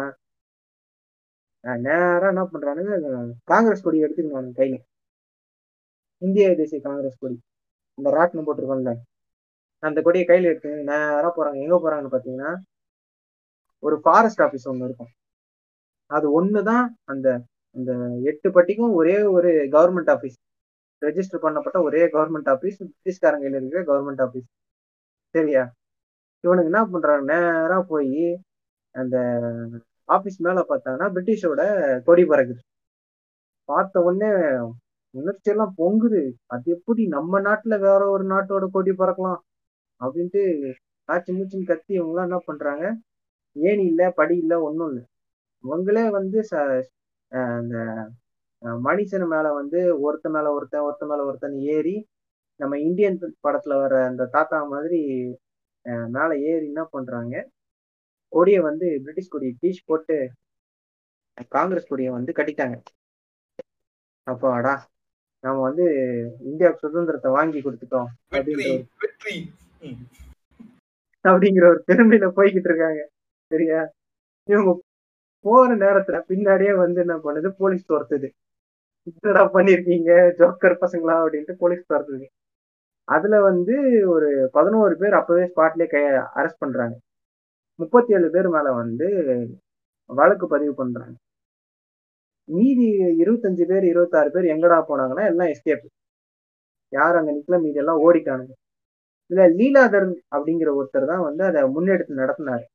[1.63, 4.77] ஆஹ் நேரா என்ன பண்றானுங்க காங்கிரஸ் கொடி எடுத்துக்கணும் கையில.
[6.21, 7.35] இந்திய தேசிய காங்கிரஸ் கொடி.
[7.97, 8.93] இந்த ராட்டினம் போட்டிருக்கோம்ல.
[9.83, 11.61] அந்த கொடியை கையில எடுத்து நேரா போறாங்க.
[11.61, 12.51] எங்க போறாங்கன்னு பாத்தீங்கன்னா
[13.83, 15.11] ஒரு ஃபாரஸ்ட் ஆபீஸ் ஒண்ணு இருக்கும்.
[16.09, 17.27] அது ஒண்ணுதான் அந்த
[17.75, 17.91] அந்த
[18.23, 20.37] எட்டு பட்டிக்கும் ஒரே ஒரு கவர்மெண்ட் ஆபீஸ்
[21.01, 24.49] ரெஜிஸ்டர் பண்ணப்பட்ட ஒரே கவர்மெண்ட் ஆஃபீஸ் பிரிட்டிஷ்காரங்க கையில இருக்கிற கவர்மெண்ட் ஆஃபீஸ்
[25.29, 25.73] சரியா?
[26.39, 27.33] இவனுக்கு என்ன பண்றாங்க?
[27.33, 28.41] நேரா போய்
[28.91, 29.17] அந்த
[30.07, 32.59] ஆஃபீஸ் மேல பார்த்தாங்கன்னா பிரிட்டிஷோட கொடி பறக்குது.
[33.63, 34.57] பார்த்த உடனே
[35.11, 36.31] உணர்ச்சி எல்லாம் பொங்குது.
[36.45, 39.37] அது எப்படி நம்ம நாட்டுல வேற ஒரு நாட்டோட கொடி பறக்கலாம்?
[39.99, 42.97] அப்படின்ட்டு காய்ச்சி மூச்சின்னு கத்தி இவங்க என்ன பண்றாங்க?
[43.51, 45.03] ஏணி இல்லை படி இல்லை ஒன்றும் இல்லை.
[45.63, 46.83] இவங்களே வந்து ச-
[47.27, 48.07] அந்த
[48.61, 51.95] மனுஷன் மேல வந்து ஒருத்த மேல ஒருத்தன் ஒருத்த மேல ஒருத்தன் ஏறி
[52.59, 54.99] நம்ம இந்தியன் படத்துல வர அந்த தாத்தா மாதிரி
[56.15, 57.35] மேல ஏறி என்ன பண்றாங்க?
[58.33, 60.15] கொடியை வந்து பிரிட்டிஷ் கொடியை பீச் போட்டு
[61.49, 62.77] காங்கிரஸ் கொடியை வந்து கட்டிட்டாங்க.
[64.27, 64.73] அப்பாடா
[65.43, 65.85] நம்ம வந்து
[66.49, 68.67] இந்தியாவுக்கு சுதந்திரத்தை வாங்கி கொடுத்துட்டோம் அப்படின்ற.
[71.25, 73.01] அப்படிங்கிற ஒரு பெருமையில போய்கிட்டு இருக்காங்க.
[73.51, 73.79] சரியா?
[74.49, 74.71] இவங்க
[75.45, 77.49] போற நேரத்துல பின்னாடியே வந்து என்ன பண்ணுது?
[77.57, 78.29] போலீஸ் துரத்துது.
[79.07, 80.09] என்னடா பண்ணிருக்கீங்க?
[80.39, 81.15] ஜோக்கர் பசங்களா?
[81.21, 82.25] அப்படின்ட்டு போலீஸ் துரத்துது
[83.07, 83.75] அதுல வந்து
[84.15, 86.03] ஒரு பதினோரு பேர் அப்பவே ஸ்பாட்லயே கை
[86.39, 86.95] அரெஸ்ட் பண்றாங்க.
[87.79, 89.07] முப்பத்தி ஏழு பேர் மேல வந்து
[90.09, 91.15] வழக்கு பதிவு பண்றாங்க.
[92.49, 92.87] மீதி
[93.23, 95.85] இருபத்தஞ்சு பேர் இருபத்தாறு பேர் எங்கடா போனாங்கன்னா எல்லாம் எஸ்கேப்
[96.93, 98.53] யார் அங்க நிக்கல மீதி எல்லாம் ஓடிட்டானுங்க.
[99.29, 102.65] இதுல லீலாதரன் அப்படிங்கிற ஒருத்தர் தான் வந்து அதை முன்னெடுத்து நடத்தினாரு.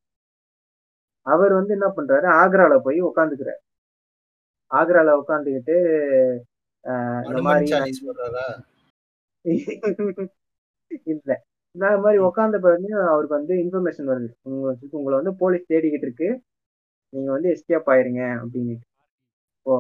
[1.27, 2.27] அவர் வந்து என்ன பண்றாரு?
[2.41, 3.61] ஆக்ரால போய் உட்காந்துக்கிறார்
[4.77, 5.77] ஆக்ரால உட்காந்துக்கிட்டு
[7.29, 7.67] இந்த மாதிரி
[11.07, 11.31] இல்ல.
[11.75, 14.29] இந்த மாதிரி உட்காந்த பிறகு அவருக்கு வந்து இன்ஃபர்மேஷன் வருது.
[14.47, 16.29] உங்களுக்கு உங்களை வந்து போலீஸ் தேடிக்கிட்டு இருக்கு.
[17.13, 18.77] நீங்க வந்து எஸ்கேப் ஆயிருங்க அப்படின்னு
[19.67, 19.75] ஓ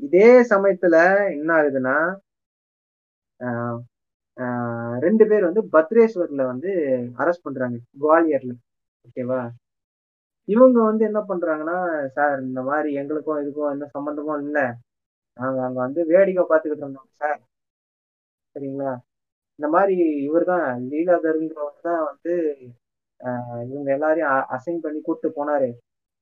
[0.00, 0.96] இதே சமயத்துல
[1.34, 1.96] என்ன ஆகுதுன்னா
[4.98, 6.70] ரெண்டு பேர் வந்து பத்ரேஸ்வர்ல வந்து
[7.22, 7.78] அரெஸ்ட் பண்றாங்க.
[8.02, 8.52] குவாலியர்ல.
[9.04, 9.40] ஓகேவா
[10.48, 11.76] இவங்க வந்து என்ன பண்றாங்கன்னா
[12.16, 14.64] சார் இந்த மாதிரி எங்களுக்கும் இதுக்கும் எந்த சம்பந்தமும் இல்லை.
[15.38, 17.38] நாங்க அங்க வந்து வேடிக்கை பார்த்துக்கிட்டு இருந்தோம் சார்.
[18.56, 18.92] சரிங்களா?
[19.58, 19.96] இந்த மாதிரி
[20.28, 22.32] இவர் தான் லீலாதருங்கிறவர் தான் வந்து
[23.72, 25.68] இவங்க எல்லாரையும் அசைன் பண்ணி கூப்பிட்டு போனாரு.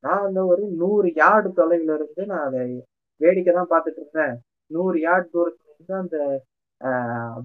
[0.04, 2.62] நான் வந்து ஒரு நூறு யார்டு தொலைவில் இருந்து நான் அதை
[3.20, 4.34] வேடிக்கை தான் பார்த்துட்டு இருந்தேன்.
[4.70, 6.16] நூறு யார்டு தூரத்துல இருந்து அந்த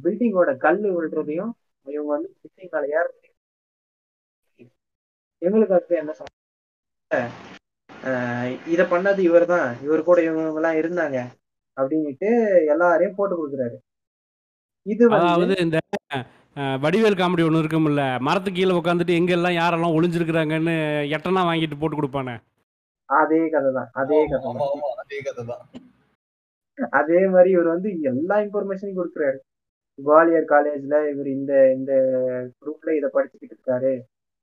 [0.03, 1.53] பில்டிங்கோட கல் விழுறதையும்
[1.87, 3.31] இவங்க வந்து பில்டிங் மேல ஏறதையும்
[5.41, 6.13] எங்களுக்கு அடுத்து என்ன
[8.73, 11.17] இத பண்ணது இவர் தான் இவர் கூட இவங்க எல்லாம் இருந்தாங்க.
[11.77, 12.29] அப்படின்னுட்டு
[12.73, 13.77] எல்லாரையும் போட்டு கொடுக்குறாரு.
[14.85, 15.77] இது வந்து அதாவது இந்த
[16.83, 18.03] வடிவேல் காமெடி ஒன்று இருக்கும்ல.
[18.27, 20.75] மரத்துக்கு கீழே உட்காந்துட்டு எங்கெல்லாம் யாரெல்லாம் ஒளிஞ்சிருக்கிறாங்கன்னு
[21.15, 22.35] எட்டனா வாங்கிட்டு போட்டு கொடுப்பானே.
[23.09, 24.51] அதே கதை தான் அதே கதை
[25.03, 25.65] அதே கதை தான்
[26.99, 29.37] அதே மாதிரி இவர் வந்து எல்லா இன்ஃபர்மேஷனையும் கொடுக்குறாரு.
[29.99, 31.91] குவாலியர் காலேஜ்ல இவர் இந்த இந்த
[32.61, 33.93] குரூப்ல இதை படிச்சுக்கிட்டு இருக்காரு.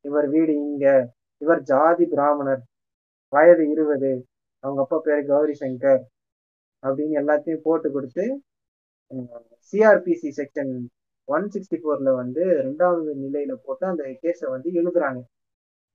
[0.04, 0.86] இவர் வீடு இங்க.
[1.42, 2.62] இவர் ஜாதி பிராமணர்.
[3.28, 4.26] வயது இருபது.
[4.58, 6.02] அவங்க அப்பா பேரு கௌரி சங்கர்
[6.82, 8.42] அப்படின்னு எல்லாத்தையும் போட்டு கொடுத்து
[9.72, 10.86] சிஆர்பிசி செக்ஷன்
[11.24, 15.20] ஒன் சிக்ஸ்டி ஃபோர்ல வந்து ரெண்டாவது நிலையில போட்டு அந்த கேஸை வந்து எழுதுறாங்க.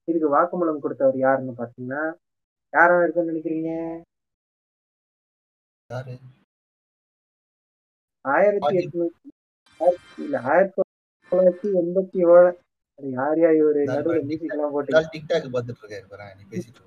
[0.04, 2.14] இதுக்கு வாக்குமூலம் கொடுத்தவர் யாருன்னு பாத்தீங்கன்னா
[2.72, 3.70] யாரா இருக்குன்னு நினைக்கிறீங்க?
[5.92, 6.16] யாரு?
[8.20, 9.28] ஆயிரத்தி எட்நூத்தி
[9.80, 10.82] ஆயிரத்தி- இல்ல ஆயிரத்தி
[11.30, 12.18] தொள்ளாயிரத்தி எண்பத்தி
[12.98, 16.84] யார் யார் இவரு நடுவில் மியூசிக் எல்லாம் போட்டு டிக்டாக் பார்த்துட்டு இருக்காரு பாரு நீ பேசிட்டு.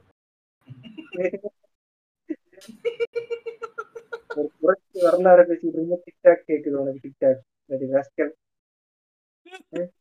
[4.34, 7.42] ஒரு புரட்சி வரலாறு பேசிட்டு இருந்த டிக்டாக் கேக்குது உனக்கு டிக்டாக்
[7.94, 8.30] rascal.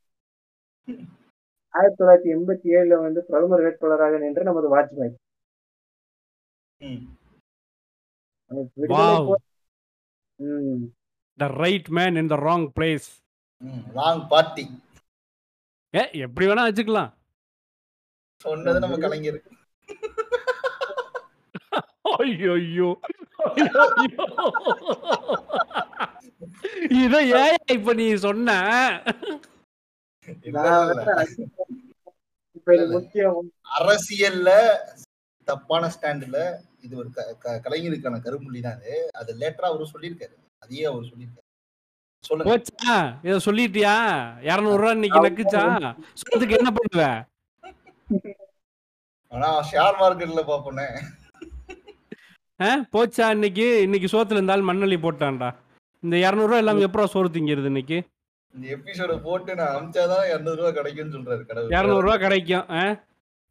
[1.75, 5.13] ஆயிரத்தி தொள்ளாயிரத்தி எண்பத்தி ஏழுல வந்து பிரதமர் வேட்பாளராக நின்ற நமது Vajpayee.
[11.59, 13.09] Right man in the wrong place
[13.95, 14.65] wrong party
[15.95, 17.13] ஏ எப்படி வேணா வச்சுக்கலாம்.
[18.37, 19.43] சொன்னது நம்ம கலைஞர்.
[22.03, 23.01] ஐயோ ஐயோ
[26.91, 28.51] இத ஏன் இப்ப நீ சொன்ன?
[33.81, 34.77] அரசியல்ல
[35.45, 39.09] தப்பான ஸ்டாண்டுல இது ஒரு க- க- கலைஞருக்கான கரும்புள்ளி தான் அது.
[39.13, 40.35] அது லேட்டரா அவரு சொல்லியிருக்காரு.
[40.59, 41.40] அதையே அவர் சொல்லியிருக்காரு.
[42.29, 42.95] போச்சா?
[43.27, 43.95] இத சொல்லிட்டியா?
[44.49, 45.63] இருநூறு ரூபா இன்னைக்கு நக்குச்சா?
[46.21, 47.03] சொத்துக்கு என்ன பண்ணுவ?
[49.33, 50.87] ஆனா ஷேர் மார்க்கெட்ல பாப்போனே?
[52.95, 53.67] போச்சா இன்னைக்கு?
[53.87, 55.49] இன்னைக்கு சோத்துல இருந்தாலும் மண்ணள்ளி போட்டான்டா.
[56.03, 57.99] இந்த இரநூறுவா எல்லாம் எப்பறம் சோறு திங்கிறது இன்னைக்கு?
[58.55, 61.75] இந்த எபிசோட போட்டு நான் அமிச்சாதான் இருநூறு ரூபாய் கிடைக்கும்னு சொல்றாரு கடவுள்.
[61.77, 62.67] இரநூறுவா கிடைக்கும்?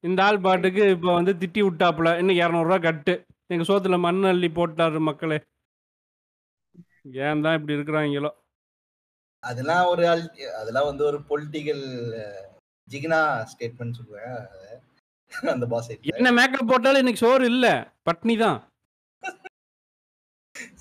[0.03, 2.09] இந்த ஆள் பாட்டுக்கு இப்போ வந்து திட்டி விட்டாப்புல.
[2.21, 3.13] இன்னைக்கு இரநூறுவா கட்டு.
[3.53, 5.39] எங்க சோத்துல மண் அள்ளி போட்டாரு மக்களே.
[7.27, 8.31] ஏன் தான் இப்படி இருக்கிறாங்களோ?
[9.43, 10.03] அதெல்லாம் ஒரு
[10.61, 11.83] அதெல்லாம் வந்து ஒரு பொலிட்டிக்கல்
[12.91, 13.19] ஜிகினா
[13.51, 14.39] ஸ்டேட்மெண்ட் சொல்லுவேன்.
[15.53, 17.67] அந்த பாஸ் என்ன மேக்கப் போட்டாலும் இன்னைக்கு சோறு இல்ல.
[18.09, 18.59] பட்னி தான்.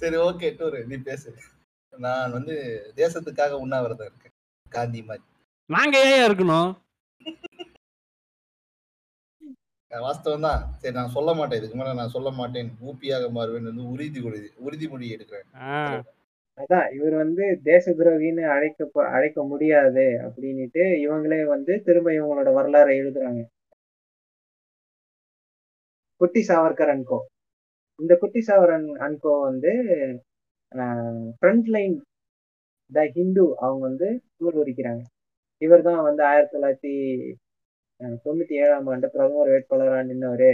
[0.00, 1.30] சரி ஓகே டூரு நீ பேசு.
[1.92, 2.54] நான் வந்து
[3.00, 4.34] தேசத்துக்காக உண்ணாவிரதம் இருக்கேன்.
[4.76, 5.24] காந்தி மாதிரி.
[5.70, 6.70] நாங்க ஏன் இருக்கணும்?
[9.90, 10.62] வாஸ்தவம் தான்.
[10.80, 11.58] சரி நான் சொல்ல மாட்டேன்.
[11.60, 12.70] இதுக்கு மேல நான் சொல்ல மாட்டேன்.
[12.88, 15.48] ஊப்பியாக மாறுவேன் வந்து உறுதி உறுதி உறுதிமொழி எடுக்கிறேன்.
[16.58, 23.40] அதான் இவர் வந்து தேச துரோகின்னு அழைக்க அழைக்க முடியாது அப்படின்ட்டு இவங்களே வந்து திரும்ப இவங்களோட வரலாறை எழுதுறாங்க.
[26.20, 27.18] குட்டி சாவர்கர் அன்கோ
[28.00, 29.72] இந்த குட்டி சாவரன் அன்கோ வந்து
[31.38, 31.96] ஃப்ரண்ட் லைன்
[32.92, 35.02] த ஹிந்து அவங்க வந்து தூர் உரிக்கிறாங்க
[35.62, 36.92] இவர் தான் வந்து ஆயிரத்தி தொள்ளாயிரத்தி
[38.24, 40.50] தொண்ணூத்தி ஏழாம் ஆண்டு பிரதமர் வேட்பாளராக நின்றவர்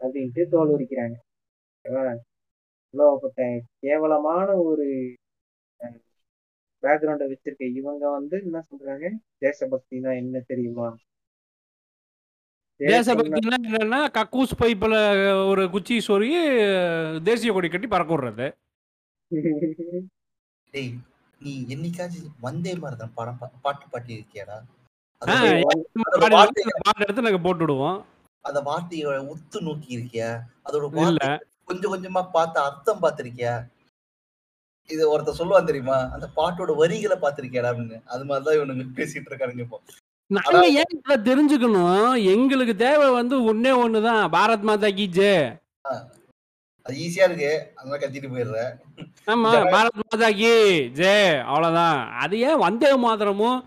[0.00, 1.16] அப்படின்ட்டு தோல் உரிக்கிறாங்க
[2.94, 3.42] ஓகேவா இவ்வளவுப்பட்ட
[3.82, 4.86] கேவலமான ஒரு
[6.82, 9.06] பேக்ரவுண்ட வச்சிருக்க இவங்க வந்து என்ன சொல்றாங்க?
[9.42, 10.88] தேசபக்தினா என்ன தெரியுமா?
[12.80, 14.96] தேசபக்தினா என்னன்னா கக்கூஸ் பைப்பில்
[15.46, 16.38] ஒரு குச்சி சொருகி
[17.24, 18.46] தேசிய கொடி கட்டி பறக்க விடுறது.
[20.74, 20.92] டேய்
[21.40, 24.56] நீ என்னைக்காச்சும் வந்தே மாதிரிதான் படம் பாட்டு பாட்டி இருக்கியாடா
[26.82, 27.98] பாட்டு எடுத்து நாங்க போட்டு விடுவோம்
[28.44, 30.28] அந்த வார்த்தையை உத்து நோக்கி இருக்கியா
[30.66, 30.84] அதோட
[31.70, 33.54] கொஞ்சம் கொஞ்சமா பார்த்து அர்த்தம் பார்த்திருக்கியா?
[34.90, 35.98] இது ஒருத்தர் சொல்லுவான் தெரியுமா?
[36.14, 37.98] அந்த பாட்டோட வரிகளை பார்த்திருக்கியாடா அப்படின்னு.
[38.12, 39.80] அது மாதிரிதான் இவனுங்க பேசிட்டு இருக்கானுங்க இப்போ
[40.30, 42.02] நாங்க ஏன் இதை தெரிஞ்சுக்கணும்?
[42.34, 44.22] எங்களுக்கு தேவை வந்து ஒன்னே ஒண்ணுதான்.
[44.36, 45.46] பாரத் மாதா கி ஜெய்
[46.86, 47.50] அது ஈஸியா இருக்கு.
[47.78, 48.60] அதனால கத்திட்டு போயிடுற
[49.32, 50.52] ஆமா பாரத் மாதா கி
[51.00, 51.98] ஜெய் அவ்வளவுதான்.
[52.22, 53.58] அது ஏன் வந்தே மாத்திரமும்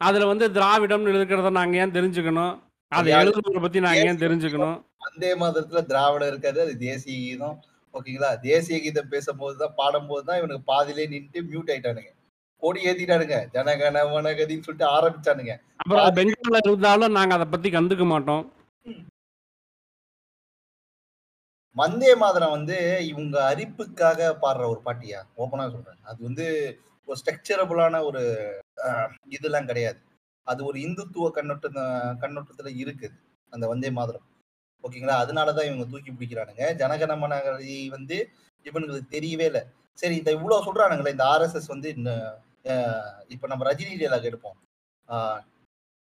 [0.00, 2.54] அதுல வந்து திராவிடம் இருக்கிறத நாங்க ஏன் தெரிஞ்சுக்கணும்?
[2.92, 4.78] அதை எழுதுறத பத்தி நாங்க ஏன் தெரிஞ்சுக்கணும்?
[5.00, 7.56] வந்தே மாதத்துல திராவிடம் இருக்காது அது தேசிய கீதம்.
[7.94, 12.12] ஓகேங்களா தேசிய கீதம் பேசும்போது தான் பாடும்போது தான் இவனுக்கு பாதியிலே நின்று மியூட் ஆயிட்டானுங்க.
[12.62, 13.36] கொடி ஏத்திட்டானுங்க.
[13.54, 15.54] ஜனகன வனகதின்னு சொல்லிட்டு ஆரம்பிச்சானுங்க.
[15.82, 18.44] அப்புறம் பெங்கால்ல இருந்தாலும் நாங்க அதை பத்தி கண்டுக்க மாட்டோம்.
[21.76, 22.76] வந்தே மாதரம் வந்து
[23.10, 25.20] இவங்க அரிப்புக்காக பாடுற ஒரு பாட்டியா?
[25.42, 26.00] ஓப்பனா சொல்றேன்.
[26.10, 26.46] அது வந்து
[27.08, 28.22] ஒரு ஸ்ட்ரக்சரபுளான ஒரு
[29.36, 30.00] இதெல்லாம் கிடையாது.
[30.46, 31.68] அது ஒரு இந்துத்துவ கண்ணோட்ட
[32.22, 33.16] கண்ணோட்டத்துல இருக்குது.
[33.52, 34.24] அந்த வந்தே மாதரம்.
[34.84, 35.16] ஓகேங்களா?
[35.24, 36.64] அதனாலதான் இவங்க தூக்கி பிடிக்கிறானுங்க.
[36.80, 38.16] ஜனகணமனி வந்து
[38.66, 39.62] இவனுங்களுக்கு தெரியவே இல்லை.
[40.02, 41.88] சரி இந்த இவ்வளவு சொல்றானுங்களே இந்த ஆர்எஸ்எஸ் வந்து
[43.34, 44.58] இப்ப நம்ம ரஜினி டேலாக் எடுப்போம்.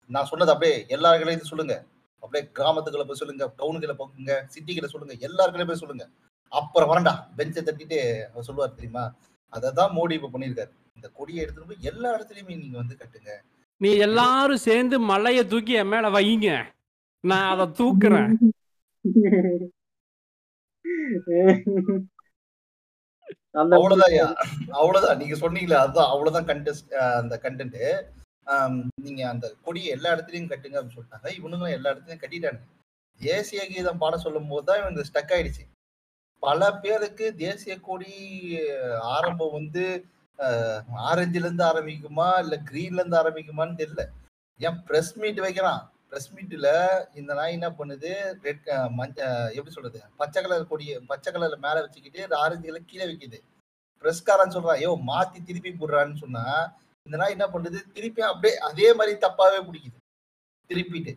[0.10, 1.75] நான் சொன்னது அப்படியே எல்லாருக்களையும் சொல்லுங்க.
[2.23, 6.06] அப்படியே கிராமத்துக்குள்ள போய் சொல்லுங்க டவுனுக்குள்ள போக்குங்க சிட்டிக்குள்ள சொல்லுங்க எல்லாருக்களையும் போய் சொல்லுங்க.
[6.60, 7.99] அப்புறம் வரண்டா பெஞ்சை தட்டிட்டு
[8.32, 9.04] அவர் சொல்லுவார் தெரியுமா?
[9.54, 10.71] அதை தான் மோடி இப்ப பண்ணியிருக்காரு.
[10.97, 13.32] இந்த கொடியை எடுத்துட்டு போய் எல்லா இடத்துலயுமே நீங்க வந்து கட்டுங்க.
[13.82, 16.49] நீ எல்லாரும் சேர்ந்து மலையை தூக்கி என் மேல வைங்க.
[17.32, 18.34] நான் அதை தூக்குறேன்
[23.76, 24.36] அவ்வளவுதான்.
[24.80, 25.20] அவ்வளவுதான்.
[25.22, 26.12] நீங்க சொன்னீங்களே அதுதான்.
[26.14, 27.78] அவ்வளவுதான் கண்டெஸ்ட் அந்த கண்டென்ட்
[29.06, 31.30] நீங்க அந்த கொடியை எல்லா இடத்துலயும் கட்டுங்க அப்படின்னு சொல்லிட்டாங்க.
[31.38, 32.68] இவனுங்களும் எல்லா இடத்துலயும் கட்டிட்டானுங்க.
[33.20, 35.64] தேசிய கீதம் பாட சொல்லும் போது தான் இவங்க ஸ்டக் ஆயிடுச்சு.
[36.44, 38.14] பல பேருக்கு தேசிய கொடி
[39.16, 39.86] ஆரம்பம் வந்து
[41.10, 44.04] ஆரஞ்சுல இருந்து ஆரம்பிக்குமா இல்ல கிரீன்ல இருந்து ஆரம்பிக்குமான்னு தெரியல.
[44.60, 45.82] ஏன் பிரஸ் மீட் வைக்கிறான்.
[46.15, 46.69] பிரஸ் மீட்ல
[47.19, 48.10] இந்த நாய் என்ன பண்ணுது?
[48.45, 49.17] ரெட் மஞ்ச
[49.56, 49.99] எப்படி சொல்றது?
[50.19, 53.39] பச்சை கலர் கொடியை பச்சை கலர்ல மேல வச்சுக்கிட்டு ஆரஞ்சு கலர் கீழே வைக்குது.
[54.04, 56.43] பிரஸ்காரன் சொல்றான் ஐயோ மாத்தி திருப்பி போடுறான்னு சொன்னா
[57.06, 57.80] இந்த நாய் என்ன பண்ணுது?
[57.95, 59.97] திருப்பி அப்படியே அதே மாதிரி தப்பாவே பிடிக்குது.
[60.69, 61.13] திருப்பிட்டு.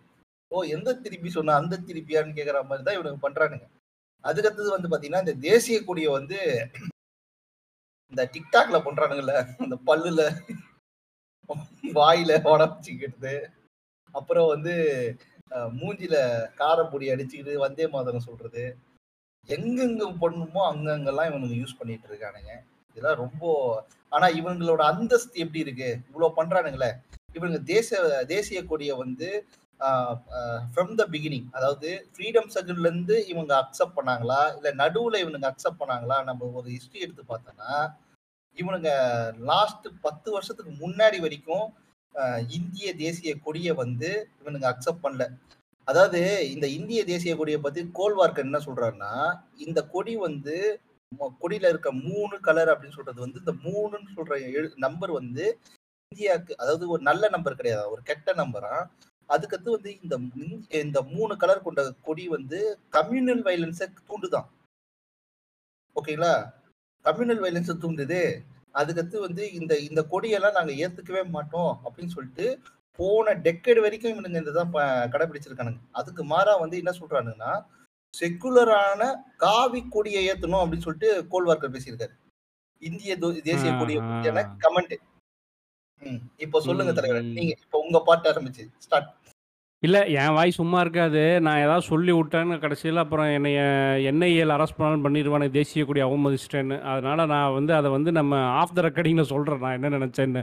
[0.50, 3.66] ஓ எந்த திருப்பி சொன்னா அந்த திருப்பியான்னு கேட்குற மாதிரி தான் இவனுக்கு பண்றானுங்க.
[4.24, 6.40] அதுக்கடுத்தது வந்து பாத்தீங்கன்னா இந்த தேசிய கொடியை வந்து
[8.12, 10.24] இந்த டிக்டாக்ல பண்றானுங்கல்ல அந்த பல்லுல
[12.00, 13.34] வாயில உட வச்சுக்கிட்டு.
[14.18, 14.74] அப்புறம் வந்து
[15.80, 16.16] மூஞ்சில
[16.60, 18.64] காரப்பொடி அடிச்சுக்கிட்டு வந்தே மாதரம் சொல்றது.
[19.48, 22.52] எங்கெங்க பண்ணுமோ அங்கங்கெல்லாம் இவனுங்க யூஸ் பண்ணிட்டு இருக்கானுங்க
[22.96, 23.42] இதெல்லாம் ரொம்ப
[24.12, 25.88] ஆனா இவங்களோட அந்தஸ்து எப்படி இருக்கு?
[26.08, 26.90] இவ்வளவு பண்றானுங்களே.
[27.36, 27.88] இவங்க தேச
[28.32, 29.28] தேசிய கொடியை வந்து
[30.72, 34.40] ஃப்ரம் த பிகினிங் அதாவது ஃப்ரீடம் சர்க்கிள்ல இருந்து இவங்க அக்செப்ட் பண்ணாங்களா?
[34.56, 36.16] இல்ல நடுவுல இவனுங்க அக்செப்ட் பண்ணாங்களா?
[36.28, 37.72] நம்ம ஒரு ஹிஸ்டரி எடுத்து பார்த்தோம்னா
[38.56, 38.90] இவனுங்க
[39.50, 41.66] லாஸ்ட் பத்து வருஷத்துக்கு முன்னாடி வரைக்கும்
[42.56, 45.24] இந்திய தேசிய கொடியை வந்து இவனுங்க அக்செப்ட் பண்ணல.
[45.88, 46.20] அதாவது
[46.54, 49.12] இந்த இந்திய தேசிய கொடியை பத்தி கோல்வார்க்கர் என்ன சொல்றாருன்னா
[49.66, 50.56] இந்த கொடி வந்து
[51.42, 55.44] கொடியில இருக்க மூணு கலர் அப்படின்னு சொல்றது வந்து இந்த மூணுன்னு சொல்ற நம்பர் வந்து
[56.12, 57.92] இந்தியாவுக்கு அதாவது ஒரு நல்ல நம்பர் கிடையாது?
[57.94, 58.74] ஒரு கெட்ட நம்பரா
[59.28, 60.14] அதுக்கடுத்து வந்து இந்த
[60.84, 62.58] இந்த மூணு கலர் கொண்ட கொடி வந்து
[62.96, 64.48] கம்யூனல் வைலன்ஸை தூண்டுதான்.
[65.96, 66.34] ஓகேங்களா
[67.04, 68.20] கம்யூனல் வைலன்ஸை தூண்டுது.
[68.74, 72.46] அதுக்கடுத்து வந்து இந்த இந்த கொடியெல்லாம் நாங்க ஏத்துக்கவே மாட்டோம் அப்படின்னு சொல்லிட்டு
[72.98, 74.72] போன டெக்கேடு வரைக்கும் இவனுங்க இதுதான்
[75.12, 75.80] கடைபிடிச்சிருக்கானுங்க.
[75.98, 77.52] அதுக்கு மாறா வந்து என்ன சொல்றானுங்கன்னா
[78.14, 79.02] செக்குலரான
[79.44, 82.14] காவி கொடியை ஏத்தணும் அப்படின்னு சொல்லிட்டு கோல்வார்க்கர் பேசியிருக்காரு.
[82.82, 83.12] இந்திய
[83.50, 84.96] தேசிய கொடியை பத்தியான கமெண்ட்
[86.44, 87.30] இப்போ சொல்லுங்க தலைவர்.
[87.38, 89.08] நீங்க இப்போ உங்க பாட்டு ஆரம்பிச்சு ஸ்டார்ட்
[89.82, 91.20] இல்ல என் வாய் சும்மா இருக்காது.
[91.46, 93.60] நான் ஏதாவது சொல்லி விட்டேன்னு கடைசியில் அப்புறம் என்னைய
[94.10, 96.76] என்ஐஏல அரெஸ்ட் பண்ணாலும் பண்ணிடுவானே தேசிய கொடி அவமதிச்சிட்டேன்னு.
[96.92, 100.42] அதனால நான் வந்து அதை வந்து நம்ம ஆஃப் த ரெக்கார்டிங்கில் சொல்கிறேன் நான் என்ன நினச்சேன்னு.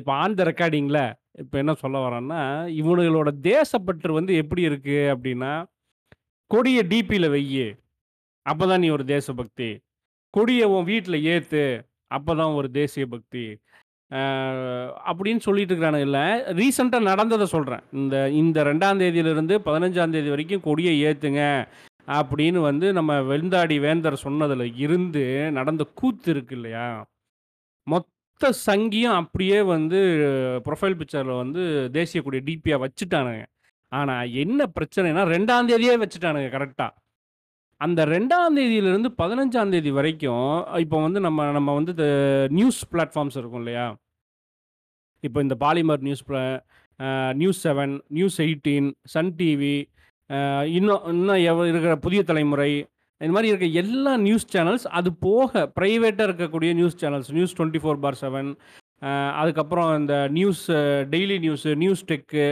[0.00, 1.02] இப்போ ஆன் த ரெக்கார்டிங்கில்
[1.42, 2.40] இப்போ என்ன சொல்ல வரேன்னா
[2.80, 5.52] இவனுங்களோட தேசப்பற்று வந்து எப்படி இருக்கு அப்படின்னா
[6.50, 7.68] கொடியை டிபியில் வெய்யு
[8.46, 9.68] அப்போ தான் நீ ஒரு தேசபக்தி.
[10.34, 11.64] கொடியை உன் வீட்டில் ஏற்று
[12.16, 13.44] அப்போ தான் ஒரு தேசிய பக்தி
[14.10, 16.22] அப்படின்னு சொல்லிட்டு இருக்கிறானு இல்லை
[16.58, 21.42] ரீசெண்டாக நடந்ததை சொல்கிறேன் இந்த இந்த ரெண்டாம் தேதியிலிருந்து பதினஞ்சாம் தேதி வரைக்கும் கொடியை ஏற்றுங்க
[22.08, 26.86] அப்படின்னு வந்து நம்ம வெந்தாடி வேந்தர் சொன்னதில் இருந்து நடந்த கூத்து இருக்கு இல்லையா?
[27.86, 29.98] மொத்த சங்கியும் அப்படியே வந்து
[30.66, 33.44] ப்ரொஃபைல் பிக்சரில் வந்து தேசிய கொடியை டிபியாக வச்சுட்டானுங்க.
[33.92, 36.92] ஆனால் என்ன பிரச்சனைனா ரெண்டாம் தேதியே வச்சுட்டானுங்க கரெக்டாக
[37.80, 40.46] அந்த ரெண்டாம் தேதியிலிருந்து பதினஞ்சாம் தேதி வரைக்கும்
[40.78, 41.92] இப்போ வந்து நம்ம நம்ம வந்து
[42.50, 43.86] நியூஸ் பிளாட்ஃபார்ம்ஸ் இருக்கும் இல்லையா?
[45.24, 46.24] இப்போ இந்த Polymer News
[47.34, 49.76] News seven News eighteen Sun TV
[50.70, 52.70] இன்னும் இன்னும் எவ இருக்கிற புதிய தலைமுறை
[53.20, 57.98] இந்த மாதிரி இருக்க எல்லா நியூஸ் சேனல்ஸ் அது போக ப்ரைவேட்டாக இருக்கக்கூடிய news channels news twenty four
[57.98, 58.50] பார் செவன்
[59.40, 60.62] அதுக்கப்புறம் இந்த news
[61.10, 62.46] daily news news tech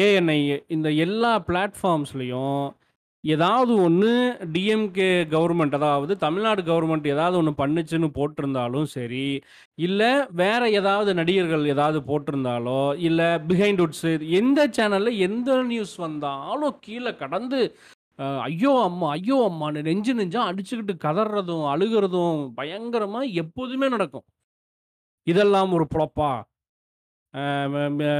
[0.00, 0.38] ANI
[0.68, 2.64] இந்த எல்லா பிளாட்ஃபார்ம்ஸ்லேயும்
[3.24, 4.12] ஏதாவது ஒன்று
[4.52, 9.26] டிஎம்கே கவர்மெண்ட் அதாவது தமிழ்நாடு கவர்மெண்ட் ஏதாவது ஒன்று பண்ணுச்சுன்னு போட்டிருந்தாலும் சரி
[9.78, 14.08] இல்லை வேற ஏதாவது நடிகர்கள் ஏதாவது போட்டிருந்தாலோ இல்லை பிஹைண்ட் உட்ஸ்
[14.40, 17.60] எந்த சேனலில் எந்த நியூஸ் வந்தாலும் கீழே கடந்து
[18.46, 24.26] ஐயோ அம்மா ஐயோ அம்மான்னு நெஞ்சு நெஞ்சா அடிச்சுக்கிட்டு கதறதும் அழுகிறதும் பயங்கரமாக எப்போதுமே நடக்கும்.
[25.26, 26.30] இதெல்லாம் ஒரு புழப்பா?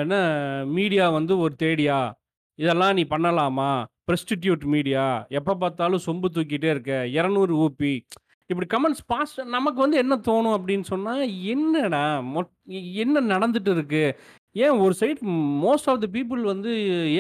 [0.03, 0.17] என்ன
[0.77, 1.99] மீடியா வந்து ஒரு தேடியா?
[2.59, 3.71] இதெல்லாம் நீ பண்ணலாமா?
[4.11, 5.05] ப்ரெஸ்டிடியூட் மீடியா
[5.40, 7.94] எப்போ பார்த்தாலும் சொம்பு தூக்கிட்டே இருக்க இரநூறு ஓபி
[8.51, 11.20] இப்படி கமெண்ட்ஸ் பாஸ் நமக்கு வந்து என்ன தோணும் அப்படின்னு சொன்னால்
[11.53, 12.01] என்னடா
[12.35, 12.49] மொட்
[13.03, 14.03] என்ன நடந்துட்டு இருக்கு?
[14.57, 15.20] ஏன் ஒரு side
[15.64, 16.70] most of the people வந்து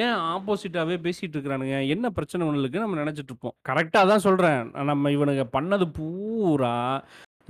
[0.04, 1.76] ஏன் ஆப்போசிட்டாகவே பேசிகிட்டு இருக்கிறானுங்க?
[1.94, 3.54] என்ன பிரச்சனை ஒன்றுக்கு நம்ம நினச்சிட்டு இருப்போம்.
[3.68, 6.74] கரெக்டாக தான் சொல்கிறேன் நம்ம இவனுங்க பண்ணது பூரா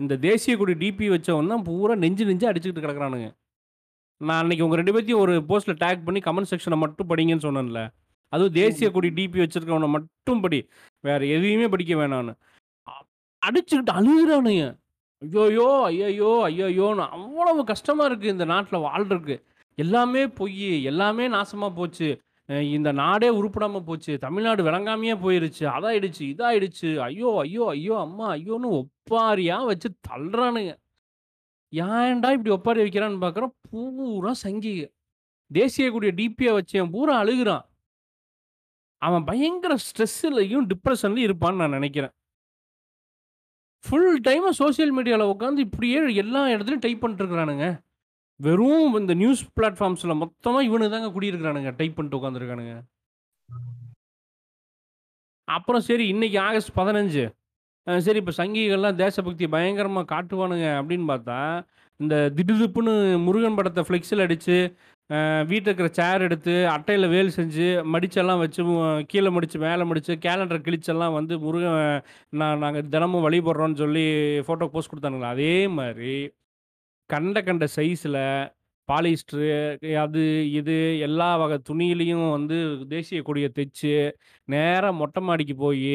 [0.03, 3.31] இந்த தேசிய கொடி டிபி வச்சவன் தான் பூரா நெஞ்சு நெஞ்சு அடிச்சுக்கிட்டு கிடக்குறானுங்க.
[4.21, 7.83] நான் அன்னைக்கு உங்கள் ரெண்டு பேர்த்தையும் ஒரு போஸ்ட்டில் டேக் பண்ணி கமெண்ட் செக்ஷனை மட்டும் படிங்கன்னு சொன்னேன்ல.
[8.33, 10.61] அதுவும் தேசிய கொடி டிபி வச்சிருக்கவனை மட்டும் படி
[11.05, 12.35] வேற எதையுமே படிக்க வேணான்னு
[13.43, 14.65] அடிச்சுக்கிட்டு அழுகுறானுங்க.
[15.23, 19.37] ஐயோயோ ஐயையோ ஐயோயோன்னு அவ்வளவு கஷ்டமா இருக்கு இந்த நாட்டில் வாழ்றதுக்கு.
[19.79, 22.09] எல்லாமே பொய் எல்லாமே நாசமா போச்சு.
[22.77, 24.13] இந்த நாடே உருப்படாம போச்சு.
[24.25, 25.65] தமிழ்நாடு விளங்காமையே போயிருச்சு.
[25.77, 26.89] அதாயிடுச்சு இதாயிடுச்சு.
[27.07, 30.73] ஐயோ ஐயோ ஐயோ அம்மா ஐயோன்னு ஒப்பாரியா வச்சு தள்ளுறானுங்க.
[31.73, 34.85] ஏன்டா இப்படி ஒப்பாரி வைக்கிறான்னு பார்க்குறோம் பூரா சங்கிக
[35.51, 37.65] தேசிய கூடிய டிபியை வச்சேன் பூரா அழுகுறான்
[39.03, 42.13] அவன் பயங்கர ஸ்ட்ரெஸ்ஸுலையும் டிப்ரெஷன்லையும் இருப்பான்னு நான் நினைக்கிறேன்.
[43.85, 47.67] ஃபுல் டைமாக சோஷியல் மீடியாவில் உட்காந்து இப்படியே எல்லா இடத்துலையும் டைப் பண்ணிட்டுருக்கிறானுங்க
[48.41, 52.75] வெறும் இந்த நியூஸ் பிளாட்ஃபார்ம்ஸில் மொத்தமாக இவனுக்கு தாங்க குடியிருக்கிறானுங்க டைப் பண்ணிட்டு உட்காந்துருக்கானுங்க
[55.49, 57.25] அப்புறம் சரி இன்னைக்கு ஆகஸ்ட் பதினஞ்சு.
[57.87, 61.39] சரி இப்போ சங்கிகள்லாம் தேசபக்தி பயங்கரமாக காட்டுவானுங்க அப்படின்னு பார்த்தா
[62.01, 64.57] இந்த திடுதிப்புன்னு முருகன் படத்தை ஃப்ளெக்ஸில் அடித்து
[65.47, 68.63] வீட்டில் இருக்கிற சேர் எடுத்து அட்டையில் வேல் செஞ்சு மடிச்செல்லாம் வச்சு
[69.07, 71.79] கீழே மடித்து மேலே மடித்து கேலண்டர் கிழிச்செல்லாம் வந்து முருகன்
[72.41, 74.05] நான் நாங்கள் தினமும் வழிபடுறோன்னு சொல்லி
[74.47, 75.35] ஃபோட்டோ போஸ்ட் கொடுத்தானுங்களா.
[75.37, 76.15] அதே மாதிரி
[77.11, 78.21] கண்ட கண்ட சைஸில்
[78.89, 79.49] பாலிஸ்டரு
[80.05, 82.57] அது இது எல்லா வகை துணியிலையும் வந்து
[82.89, 83.93] தேசிய கொடியை தைச்சு
[84.49, 85.95] நேராக மொட்டை மாடிக்கு போய்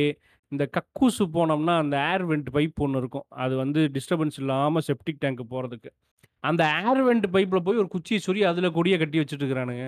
[0.52, 3.26] இந்த கக்கூசு போனோம்னா அந்த ஏர் வெண்ட் பைப் ஒன்று இருக்கும்.
[3.44, 5.90] அது வந்து டிஸ்டர்பன்ஸ் இல்லாமல் செப்டிக் டேங்க் போகிறதுக்கு
[6.44, 9.88] அந்த ஏர் வெண்ட் பைப்பில் போய் ஒரு குச்சியை சொறி அதில் கொடியை கட்டி வச்சுட்டு இருக்கிறானுங்க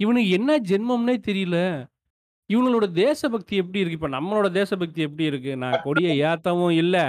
[0.00, 1.56] இவனுக்கு என்ன ஜென்மம்னே தெரியல.
[2.50, 3.98] இவங்களோட தேசபக்தி எப்படி இருக்கு?
[3.98, 5.52] இப்போ நம்மளோட தேசபக்தி எப்படி இருக்கு?
[5.56, 7.04] நான் கொடியை ஏற்றவும் இல்லை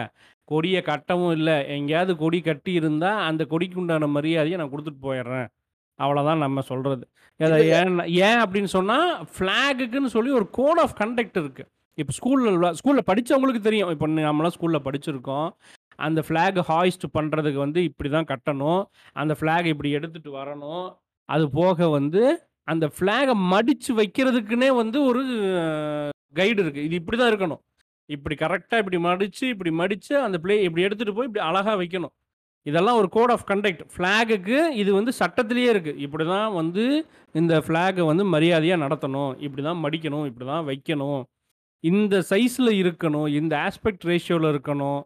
[0.51, 1.55] கொடியை கட்டவும் இல்லை.
[1.75, 5.47] எங்கேயாவது கொடி கட்டி இருந்தால் அந்த கொடிக்கு உண்டான மரியாதையை நான் கொடுத்துட்டு போயிடுறேன்.
[6.03, 7.03] அவ்வளோதான் நம்ம சொல்றது.
[7.39, 8.97] அதை ஏன் ஏன் அப்படின்னு சொன்னா
[9.35, 11.65] ஃப்ளாகுக்குன்னு சொல்லி ஒரு கோட் ஆஃப் கண்டக்ட் இருக்கு.
[12.01, 13.91] இப்போ ஸ்கூலில் ஸ்கூலில் படிச்சவங்களுக்கு தெரியும்.
[13.95, 15.49] இப்போ நம்மளாம் ஸ்கூலில் படிச்சிருக்கோம்.
[16.07, 18.81] அந்த ஃப்ளாக் ஹாய்ஸ்ட் பண்ணுறதுக்கு வந்து இப்படி தான் கட்டணும்.
[19.21, 20.85] அந்த ஃப்ளாக் இப்படி எடுத்துட்டு வரணும்.
[21.35, 22.21] அது போக வந்து
[22.71, 25.21] அந்த ஃப்ளாகை மடித்து வைக்கிறதுக்குன்னே வந்து ஒரு
[26.39, 27.61] கைடு இருக்குது இது இப்படி தான் இருக்கணும்.
[28.15, 32.13] இப்படி கரெக்டாக இப்படி மடித்து இப்படி மடித்து அந்த ப்ளே இப்படி எடுத்துகிட்டு போய் இப்படி அழகாக வைக்கணும்.
[32.65, 36.83] இதெல்லாம் ஒரு கோட் ஆஃப் கண்டக்ட் ஃப்ளாகுக்கு இது வந்து சட்டத்திலேயே இருக்குது இப்படி தான் வந்து
[37.35, 39.31] இந்த ஃப்ளாகை வந்து மரியாதையாக நடத்தணும்.
[39.45, 40.25] இப்படி தான் மடிக்கணும்.
[40.29, 41.21] இப்படி தான் வைக்கணும்.
[41.83, 43.27] இந்த சைஸில் இருக்கணும்.
[43.39, 44.99] இந்த ஆஸ்பெக்ட் ரேஷியோவில் இருக்கணும்.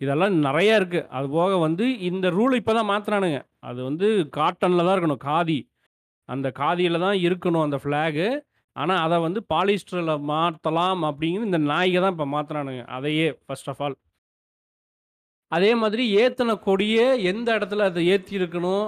[0.00, 4.08] இதெல்லாம் நிறையா இருக்குது அது போக வந்து இந்த ரூல் இப்போ தான் மாற்றுறானுங்க அது வந்து
[4.38, 5.24] காட்டனில் தான் இருக்கணும்.
[5.30, 5.58] காதி.
[6.28, 8.26] அந்த காதியில் தான் இருக்கணும் அந்த ஃப்ளாகு
[8.76, 13.96] ஆனால் அதை வந்து பாலிஸ்டரில் மாற்றலாம் அப்படிங்கிற இந்த நாய்கை தான் இப்போ மாற்றுறானுங்க அதையே ஃபர்ஸ்ட் ஆஃப் ஆல்
[15.50, 18.86] அதே மாதிரி ஏற்றின கொடியே எந்த இடத்துல அதை ஏற்றி இருக்கணும்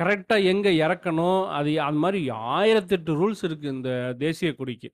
[0.00, 1.40] கரெக்டாக எங்கே இறக்கணும்?
[1.58, 4.90] அது அது மாதிரி ஆயிரத்தெட்டு ரூல்ஸ் இருக்குது இந்த தேசிய கொடிக்கு.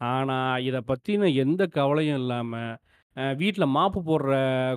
[0.00, 2.76] ஆனால் இதை பற்றின எந்த கவலையும் இல்லாமல்
[3.36, 4.32] வீட்டில் மாப்பு போடுற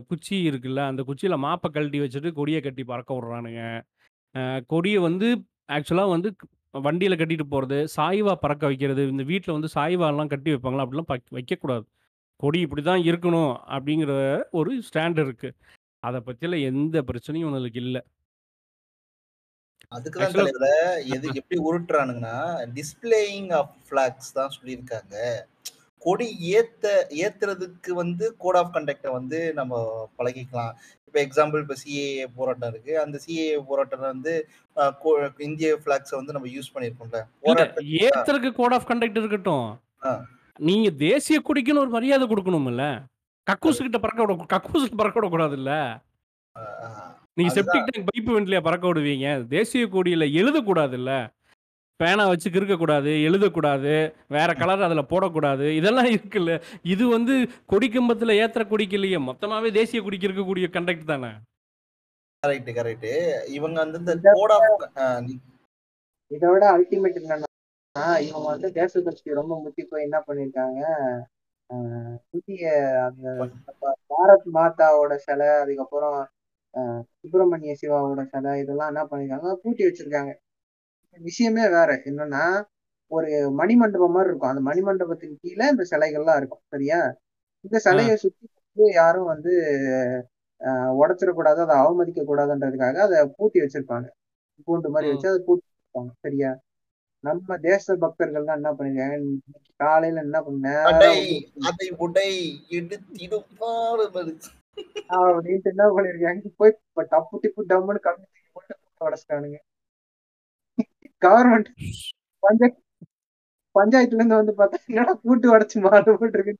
[0.07, 3.61] குச்சி இருக்குல்ல அந்த குச்சியில் மாப்பை கழட்டி வச்சுட்டு கொடியை கட்டி பறக்க விட்றானுங்க.
[4.67, 5.27] கொடியை வந்து
[5.71, 6.29] ஆக்சுவலாக வந்து
[6.85, 11.85] வண்டியில் கட்டிட்டு போகிறது சாய்வா பறக்க வைக்கிறது இந்த வீட்டில் வந்து சாய்வாலாம் கட்டி வைப்பாங்களா அப்படிலாம் பக்- வைக்கக்கூடாது.
[12.41, 15.51] கொடி இப்படி தான் இருக்கணும் அப்படிங்கிற ஒரு ஸ்டாண்ட் இருக்குது
[15.99, 18.03] அதை பற்றியில் எந்த பிரச்சனையும் உங்களுக்கு இல்லை.
[19.93, 25.39] Actually- தலைவர எது எப்படி உருட்டுறானுங்கன்னா டிஸ்பிளேயிங் ஆஃப் பிளாக்ஸ் தான் சொல்லியிருக்காங்க.
[25.99, 30.73] கொடி ஏத்த ஏத்துறதுக்கு வந்து கோட் ஆஃப் கண்டக்டை வந்து நம்ம பழகிக்கலாம்.
[31.05, 33.01] இப்போ எக்ஸாம்பிள் இப்போ சிஏஏ போராட்டம் இருக்கு.
[33.01, 38.89] அந்த சிஏஏ போராட்டம் வந்து கோ- இந்திய ஃபிளாக்ஸை வந்து நம்ம யூஸ் பண்ணியிருக்கோம்ல போராட்டம் ஏத்துறதுக்கு கோட் ஆஃப்
[38.89, 39.79] கண்டக்ட் இருக்கட்டும்.
[40.03, 40.25] ஆ.
[40.61, 42.83] நீங்க தேசிய கொடிக்குன்னு ஒரு மரியாதை கொடுக்கணும்ல
[43.47, 45.71] கக்கூஸ் கிட்ட பறக்க விட கக்கூஸ் பறக்க விடக்கூடாது இல்ல
[47.33, 47.53] நீங்க.
[47.53, 49.47] செப்டிக் டேங்க் பைப் வெண்ட்லயா பறக்க விடுவீங்க.
[49.47, 51.11] தேசிய கொடியில எழுதக்கூடாது இல்ல
[51.99, 53.93] பேனா வச்சு கிறுக்கக்கூடாது எழுதக்கூடாது
[54.27, 55.65] வேற கலர் அதில் போடக்கூடாது.
[55.69, 56.53] இதெல்லாம் இருக்குல்ல?
[56.83, 57.33] இது வந்து
[57.69, 59.17] கொடிக்கம்பத்தில் ஏத்துற கொடிக்கு இல்லையே.
[59.17, 61.31] மொத்தமாவே தேசிய கொடிக்கு இருக்கக்கூடிய கண்டக்ட் தானே?
[62.43, 63.09] கரெக்ட் கரெக்ட்
[63.47, 65.29] இவங்க வந்து இந்த இந்த- கோட் ஆஃப்
[66.31, 67.49] இதை விட அல்டிமேட் என்னன்னா
[67.95, 70.81] இவங்க வந்து தேசபக்தி ரொம்ப முத்தி போய் என்ன பண்ணிருக்காங்க?
[71.73, 72.69] ஆஹ் இந்திய
[73.03, 73.49] அந்த
[74.09, 76.27] பாரத் மாதாவோட சிலை அதுக்கப்புறம்
[76.73, 79.53] ஆஹ் சுப்பிரமணிய சிவாவோட சிலை இதெல்லாம் என்ன பண்ணிருக்காங்க?
[79.53, 80.33] பூட்டி வச்சிருக்காங்க.
[81.19, 81.85] விஷயமே வேற.
[81.85, 82.63] என்னன்னா
[83.07, 84.49] ஒரு மணிமண்டபம் மாதிரி இருக்கும்.
[84.49, 86.61] அந்த மணிமண்டபத்தின் கீழே இந்த சிலைகள்லாம் இருக்கும்.
[86.67, 87.15] சரியா?
[87.61, 89.51] இந்த சிலையை சுத்தி வந்து யாரும் வந்து
[90.59, 94.07] ஆஹ் உடைச்சிடக்கூடாது அதை அவமதிக்க கூடாதுன்றதுக்காக அதை பூட்டி வச்சிருப்பாங்க.
[94.67, 96.09] கூண்டு மாதிரி வச்சு அதை பூட்டி வச்சிருப்பாங்க.
[96.19, 96.59] சரியா?
[97.23, 98.69] நம்ம தேச பக்தர்கள்லாம் என்ன
[99.17, 101.11] இன்னைக்கு காலையில என்ன பண்ண அடை
[101.67, 102.29] அதை உடை
[102.77, 104.33] எடுத்திடும் பாடுபடு
[105.15, 106.49] அப்படின்ட்டு என்ன பண்ணிருக்காங்க?
[106.59, 109.59] போய் இப்ப டப்பு டிப்பு டம்முன்னு கம்மி போட்டு பூட்ட உடைச்சிட்டானுங்க
[111.21, 111.69] கவர்மெண்ட்
[112.43, 112.79] பஞ்சாயத்து
[113.75, 116.53] பஞ்சாயத்துல இருந்து வந்து பார்த்தா என்னடா பூட்டு உடைச்சு மாடு போட்டுருக்கு?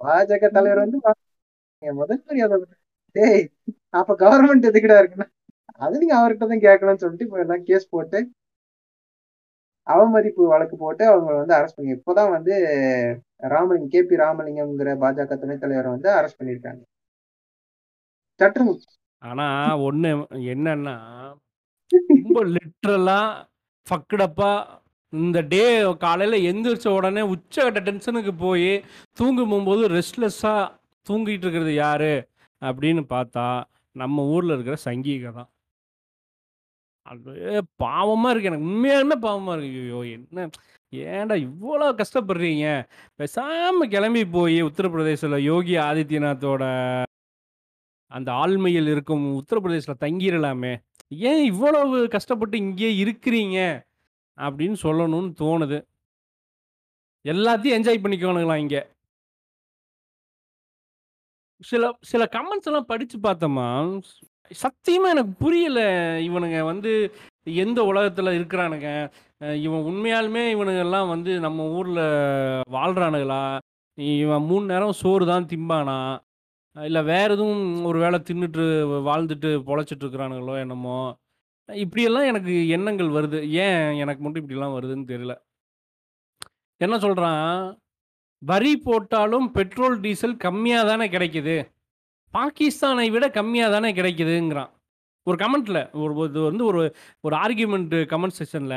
[0.00, 0.98] பாஜக தலைவர் வந்து
[1.82, 2.22] முதல்
[3.16, 3.42] டேய்
[3.98, 5.28] அப்ப கவர்மெண்ட் எதுக்குடா இருக்குன்னா
[5.80, 8.18] அது நீங்க அவர்கிட்ட தான் கேட்கணும்னு சொல்லிட்டு இப்ப எல்லாம் கேஸ் போட்டு
[9.86, 12.54] அவமதிப்பு வழக்கு போட்டு அவங்களை வந்து அரெஸ்ட் பண்ணி இப்போதான் வந்து
[13.48, 16.82] ராமலிங்கம் கே பி ராமலிங்கம்ங்கிற பாஜக துணைத் தலைவரை வந்து அரெஸ்ட் பண்ணிருக்காங்க.
[18.40, 18.64] சற்று
[19.22, 19.46] ஆனா
[19.78, 20.10] ஒண்ணு
[20.52, 20.94] என்னன்னா
[22.08, 23.20] ரொம்ப லிட்ரலா
[23.86, 24.50] ஃபக்குடப்பா
[25.12, 25.64] இந்த டே
[25.98, 28.70] காலையில எந்திரிச்ச உடனே உச்சகட்ட டென்ஷனுக்கு போய்
[29.12, 30.54] தூங்கும் போகும்போது ரெஸ்ட்லெஸ்ஸா
[31.06, 32.12] தூங்கிட்டு இருக்கிறது யாரு?
[32.62, 33.46] அப்படின்னு பார்த்தா
[33.96, 35.48] நம்ம ஊர்ல இருக்கிற சங்கீக தான்.
[37.06, 37.32] அது
[37.84, 38.50] பாவமாக இருக்கு.
[38.50, 39.80] எனக்கு உண்மையாலுமே பாவமாக இருக்கு.
[39.86, 40.46] ஐயோ என்ன?
[40.92, 42.66] ஏன்டா இவ்வளோ கஷ்டப்படுறீங்க?
[43.20, 46.62] பேசாமல் கிளம்பி போய் உத்தரப்பிரதேசத்தில் யோகி ஆதித்யநாத்தோட
[48.10, 50.72] அந்த ஆழ்மையில் இருக்கும் உத்தரப்பிரதேசத்தில் தங்கிடலாமே
[51.30, 53.58] ஏன் இவ்வளவு கஷ்டப்பட்டு இங்கே இருக்கிறீங்க?
[54.38, 55.78] அப்படின்னு சொல்லணும்னு தோணுது.
[57.24, 58.82] எல்லாத்தையும் என்ஜாய் பண்ணிக்கணுங்களா இங்கே?
[61.70, 63.68] சில சில கமெண்ட்ஸ் எல்லாம் படித்து பார்த்தோமா
[64.50, 65.80] சத்தியமா எனக்கு புரியல.
[66.20, 66.92] இவனுங்க வந்து
[67.44, 68.88] எந்த உலகத்துல இருக்கிறானுங்க?
[69.62, 72.00] இவன் உண்மையாலுமே இவனுங்க எல்லாம் வந்து நம்ம ஊர்ல
[72.70, 73.58] வாழ்றானுங்களா?
[73.98, 75.98] இவன் மூணு நேரம் சோறு தான் திம்பானா?
[76.76, 78.64] இல்லை வேற எதுவும் ஒரு வேளை தின்னுட்டு
[79.10, 81.16] வாழ்ந்துட்டு பொழைச்சிட்டு இருக்கிறானுங்களோ என்னமோ?
[81.68, 83.40] இப்படியெல்லாம் எனக்கு எண்ணங்கள் வருது.
[83.66, 85.34] ஏன் எனக்கு மட்டும் இப்படிலாம் வருதுன்னு தெரியல.
[86.76, 87.78] என்ன சொல்கிறான்
[88.38, 91.56] வரி போட்டாலும் பெட்ரோல் டீசல் கம்மியாக தானே கிடைக்குது?
[92.36, 94.72] பாகிஸ்தானை விட கம்மியாக தானே கிடைக்குதுங்கிறான்.
[95.26, 96.80] ஒரு கமெண்ட்ல ஒரு இது வந்து ஒரு
[97.26, 98.76] ஒரு ஆர்கியூமெண்ட் கமெண்ட் செக்ஷன்ல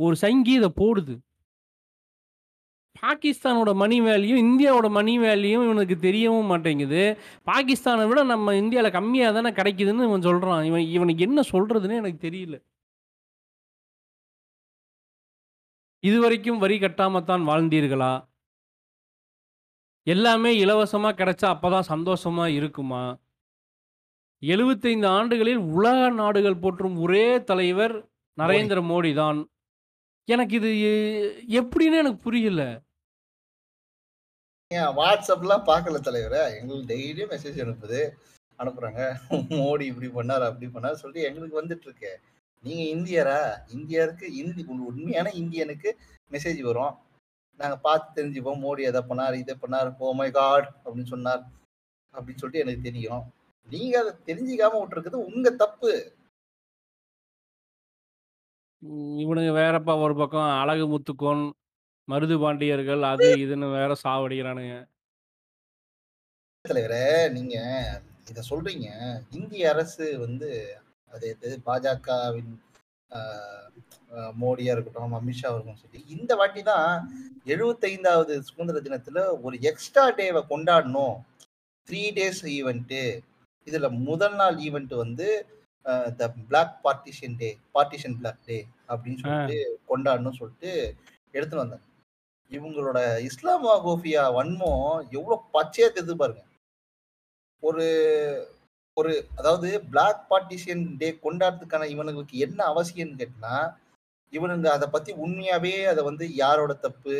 [0.00, 1.14] ஒரு சங்கீத போடுது.
[3.02, 7.02] பாகிஸ்தானோட மணி வேல்யூ இந்தியாவோட மணி வேல்யூ இவனுக்கு தெரியவும் மாட்டேங்குது.
[7.50, 12.56] பாகிஸ்தானை விட நம்ம இந்தியாவில் கம்மியாக தானே கிடைக்குதுன்னு இவன் சொல்கிறான் இவன் இவனுக்கு என்ன சொல்கிறதுன்னு எனக்கு தெரியல.
[16.04, 18.12] இதுவரைக்கும் வரி கட்டாமத்தான் வாழ்ந்தீர்களா?
[20.14, 23.02] எல்லாமே இலவசமாக கிடைச்சா அப்பதான் சந்தோஷமாக இருக்குமா?
[24.52, 27.94] எழுபத்தைந்து ஆண்டுகளில் உலக நாடுகள் போற்றும் ஒரே தலைவர்
[28.38, 29.38] நரேந்திர மோடி தான்.
[30.28, 30.70] எனக்கு இது
[31.60, 32.62] எப்படின்னு எனக்கு புரியல.
[34.70, 36.42] ஏன் வாட்ஸ்அப்லாம் பார்க்கல தலைவரை?
[36.60, 38.00] எங்களுக்கு டெய்லியும் மெசேஜ் அனுப்புது.
[38.58, 39.02] அனுப்புறாங்க.
[39.60, 42.12] மோடி இப்படி பண்ணார் அப்படி பண்ணார் சொல்லி எங்களுக்கு வந்துட்டு இருக்கு
[42.64, 43.40] நீங்க இந்தியரா?
[43.76, 45.90] இந்தியருக்கு இந்தி உண்மையான இந்தியனுக்கு
[46.34, 46.94] மெசேஜ் வரும்.
[47.58, 48.62] நாங்க பார்த்து தெரிஞ்சுப்போம்.
[48.64, 51.42] மோடி எதை பண்ணார் இதை பண்ணார் ஓ மை காட் அப்படின்னு சொன்னார்.
[52.14, 53.24] அப்படின்னு சொல்லிட்டு எனக்கு தெரியும்.
[53.68, 55.92] நீங்க அதை தெரிஞ்சுக்காம விட்டுருக்குது உங்க தப்பு.
[59.22, 61.42] இவனுங்க வேறப்பா ஒரு பக்கம் அழகு முத்துக்கோன்
[62.08, 64.76] மருது பாண்டியர்கள் அது இதுன்னு வேற சாவடிக்கிறானுங்க.
[66.64, 67.56] தலைவரே நீங்க
[68.30, 68.88] இத சொல்றீங்க.
[69.30, 70.50] இந்திய அரசு வந்து
[71.12, 72.52] அது பாஜகவின்
[74.42, 76.88] மோடியா இருக்கட்டும் அமித்ஷா இருக்கட்டும் சொல்லி இந்த வாட்டி தான்
[77.54, 81.16] எழுபத்தைந்தாவது சுதந்திர தினத்துல ஒரு எக்ஸ்ட்ரா டேவை கொண்டாடணும்.
[81.88, 83.02] த்ரீ டேஸ் ஈவெண்ட்டு
[83.66, 85.28] இதுல முதல் நாள் ஈவெண்ட் வந்து
[86.18, 88.58] the black partition day partition black day
[88.90, 89.58] அப்படின்னு சொல்லிட்டு
[89.90, 90.72] கொண்டாடணும்னு சொல்லிட்டு
[91.36, 91.86] எடுத்துட்டு வந்தாங்க
[92.50, 94.84] இவங்களோட இஸ்லாமோபியா வன்மம்
[95.16, 96.42] எவ்வளவு பச்சையா தெரிஞ்சு பாருங்க.
[97.62, 97.86] ஒரு
[98.98, 103.56] ஒரு அதாவது பிளாக் பார்ட்டிஷியன் டே கொண்டாடுறதுக்கான இவனுங்களுக்கு என்ன அவசியம்னு கேட்டினா
[104.32, 107.16] இவனுங்க அதை பத்தி உண்மையாவே அதை வந்து யாரோட தப்பு?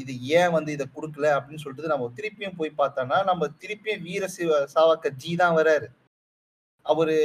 [0.00, 4.58] இது ஏன் வந்து இதை கொடுக்கல அப்படின்னு சொல்லிட்டு நம்ம திருப்பியும் போய் பார்த்தோம்னா நம்ம திருப்பியும் வீர சிவ
[4.74, 5.88] சாவக்க ஜி தான் வராரு.
[6.86, 7.16] அவரு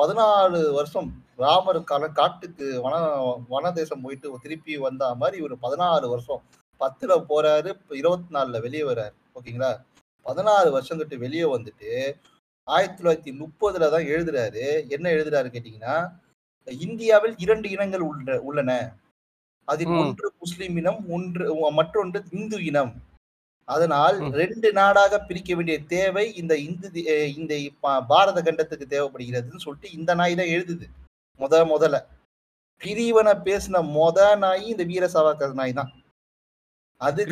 [0.00, 1.08] பதினாலு வருஷம்
[1.42, 2.94] ராமர் கால காட்டுக்கு வன
[3.54, 6.42] வனதேசம் போயிட்டு திருப்பி வந்த மாதிரி இவர் பதினாலு வருஷம்
[6.80, 9.72] பத்துல போறாரு இருபத்தி நாலுல வெளியே வர்றாரு ஓகேங்களா?
[10.26, 11.90] பதினாறு வருஷம் கிட்ட வெளியே வந்துட்டு
[12.68, 14.64] ஆயிரத்தி தொள்ளாயிரத்தி முப்பதுல தான் எழுதுறாரு.
[14.94, 15.96] என்ன எழுதுறாரு கேட்டீங்கன்னா
[16.68, 18.70] இந்தியாவில் இரண்டு இனங்கள் உள்ள உள்ளன.
[19.68, 19.92] அதில்.
[20.02, 21.44] ஒன்று முஸ்லிம் இனம் ஒன்று
[21.78, 22.92] மற்றொன்று இந்து இனம்.
[23.68, 24.16] அதனால்.
[24.42, 26.88] ரெண்டு நாடாக பிரிக்க வேண்டிய தேவை இந்த இந்து
[27.40, 27.54] இந்த
[28.12, 30.86] பாரத கண்டத்துக்கு தேவைப்படுகிறதுன்னு சொல்லிட்டு இந்த நாய் தான் எழுதுது.
[31.40, 31.98] முத முதல்ல
[32.80, 35.90] பிரிவனை பேசின மொத நாய் இந்த வீர சாவர்கர் நாய் தான்.
[37.00, 37.22] அது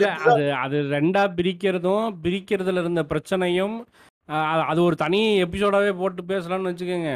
[0.64, 3.76] அது ரெண்டா பிரிக்கிறதும் பிரிக்கிறதுல இருந்த பிரச்சனையும்
[4.70, 7.12] அது ஒரு தனி எபிசோடாவே போட்டு பேசலாம்னு வச்சுக்கோங்க.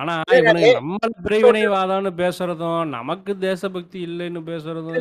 [0.00, 0.96] ஆனா இல்ல, நம்ம
[1.26, 4.98] பிரிவினைவாதம்னு பேசுறதும் நமக்கு தேசபக்தி இல்லைன்னு பேசுறதும்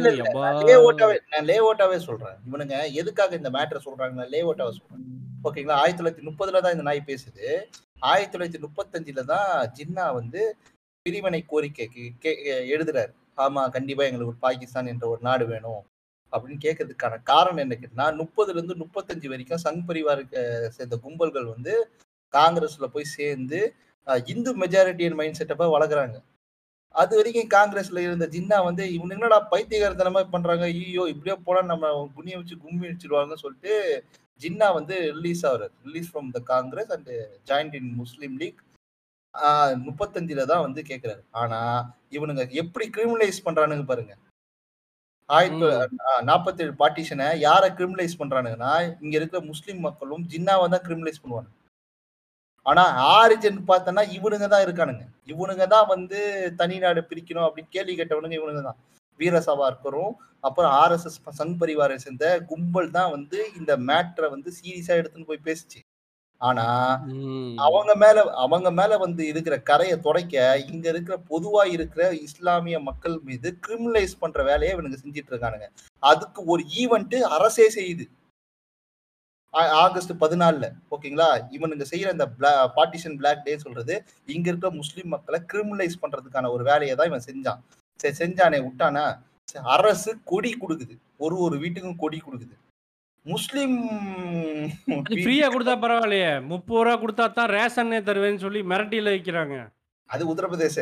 [0.69, 2.37] லே ஓட்டாவே நான் லே ஓட்டாவே சொல்றேன்.
[2.47, 4.25] இவனுங்க எதுக்காக இந்த மேட்டர் சொல்றாங்க?
[4.33, 5.03] லே ஓட்டாவே சொல்றேன்.
[5.47, 5.79] ஓகேங்களா?
[5.81, 7.45] ஆயிரத்தி தொள்ளாயிரத்தி முப்பதுல தான் இந்த நாய் பேசுது.
[8.11, 10.41] ஆயிரத்தி தொள்ளாயிரத்தி முப்பத்தஞ்சுல தான் ஜின்னா வந்து
[11.05, 12.31] பிரிவினை கோரிக்கைக்கு
[12.75, 13.13] எழுதுறாரு.
[13.37, 15.81] ஆமா கண்டிப்பா எங்களுக்கு ஒரு பாகிஸ்தான் என்ற ஒரு நாடு வேணும்.
[16.33, 20.41] அப்படின்னு கேட்கறதுக்கான காரணம் என்ன கேட்டா முப்பதுல இருந்து முப்பத்தஞ்சு வரைக்கும் சங் பரிவாருக்கு
[20.77, 21.73] சேர்ந்த கும்பல்கள் வந்து
[22.33, 23.61] காங்கிரஸ்ல போய் சேர்ந்து
[24.33, 26.15] இந்து மெஜாரிட்டியின் மைண்ட் செட்டப்பா வளர்க்குறாங்க.
[26.95, 30.65] அது வரைக்கும் காங்கிரஸ்ல இருந்த ஜின்னா வந்து இவங்க என்னடா பைத்தியகாரத்தனமா பண்றாங்க?
[30.73, 33.73] ஐயோ இப்படியே போனா நம்ம குனிய வச்சு கும்மி வச்சிருவாங்கன்னு சொல்லிட்டு
[34.41, 35.73] ஜின்னா வந்து ரிலீஸ் ஆகுறாரு.
[35.87, 37.09] Release from the Congress and
[37.49, 38.59] joined in Muslim League
[39.87, 41.21] முப்பத்தஞ்சுல தான் வந்து கேட்கிறாரு.
[41.41, 41.59] ஆனா
[42.17, 44.13] இவனுங்க எப்படி கிரிமினலைஸ் பண்றானுங்க பாருங்க.
[45.29, 45.67] ஆயிரத்தி
[46.29, 48.71] நாற்பத்தி ஏழு பார்ட்டிஷனை யாரை கிரிமினலைஸ் பண்றானுங்கன்னா
[49.03, 51.49] இங்க இருக்கிற முஸ்லிம் மக்களும் ஜின்னாவை தான் கிரிமினலைஸ் பண்ணுவாங்க.
[52.65, 52.83] ஆனா
[53.19, 55.03] ஆரிஜின் பார்த்தோன்னா இவனுங்க தான் இருக்கானுங்க.
[55.31, 56.19] இவனுங்க தான் வந்து
[56.59, 58.79] தனி நாடு பிரிக்கணும் அப்படின்னு கேள்வி கேட்டவனுங்க இவனுங்க தான்.
[59.19, 60.13] வீர சவார்கரும்
[60.47, 65.79] அப்புறம் ஆர்எஸ்எஸ் சங் பரிவாரை சேர்ந்த கும்பல் தான் வந்து இந்த மேட்ரை வந்து சீரியஸா எடுத்துன்னு போய் பேசுச்சு.
[66.43, 66.65] ஆனா.
[67.67, 70.35] அவங்க மேல அவங்க மேல வந்து இருக்கிற கரையை துடைக்க
[70.71, 75.67] இங்க இருக்கிற பொதுவா இருக்கிற இஸ்லாமிய மக்கள் மீது கிரிமினலைஸ் பண்ற வேலையை இவனுங்க செஞ்சிட்டு இருக்கானுங்க.
[76.03, 78.05] அதுக்கு ஒரு ஈவெண்ட் அரசே செய்யுது.
[79.83, 81.27] ஆகஸ்ட் பதினாலுல ஓகேங்களா?
[81.55, 82.25] இவனுங்க செய்யற இந்த
[82.77, 83.95] பார்ட்டிஷன் பிளாக் டே சொல்றது
[84.35, 87.61] இங்க இருக்கிற முஸ்லிம் மக்களை கிரிமினலைஸ் பண்றதுக்கான ஒரு வேலையை தான் இவன் செஞ்சான்.
[87.99, 89.05] சரி செஞ்சானே விட்டானா?
[89.77, 90.95] அரசு கொடி கொடுக்குது.
[91.17, 92.55] ஒரு ஒரு வீட்டுக்கும் கொடி கொடுக்குது.
[93.25, 93.75] முஸ்லிம்
[95.21, 96.31] ஃப்ரீயா கொடுத்தா பரவாயில்லையே.
[96.51, 99.57] முப்பது ரூபா கொடுத்தா தான் ரேஷனே தருவேன்னு சொல்லி மிரட்டியில வைக்கிறாங்க.
[100.09, 100.77] அது உத்தரப்பிரதேச.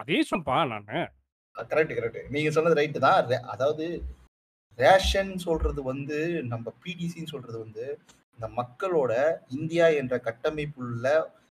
[0.00, 0.98] அதே சொன்னப்பா நானு.
[1.72, 3.32] கரெக்ட் கரெக்ட் நீங்க சொன்னது ரைட்டு தான்.
[3.54, 3.86] அதாவது
[4.78, 6.18] ரேஷன் சொல்றது வந்து
[6.52, 7.84] நம்ம பிடிசின்னு சொல்றது வந்து
[8.36, 9.12] இந்த மக்களோட
[9.58, 11.06] இந்தியா என்ற கட்டமைப்புள்ள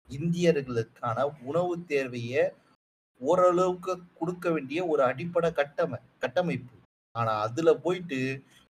[0.08, 1.18] இந்தியர்களுக்கான
[1.48, 2.44] உணவு தேவையை
[3.20, 6.74] ஓரளவுக்கு கொடுக்க வேண்டிய ஒரு அடிப்படை கட்டமை கட்டமைப்பு.
[7.14, 8.20] ஆனா அதுல போயிட்டு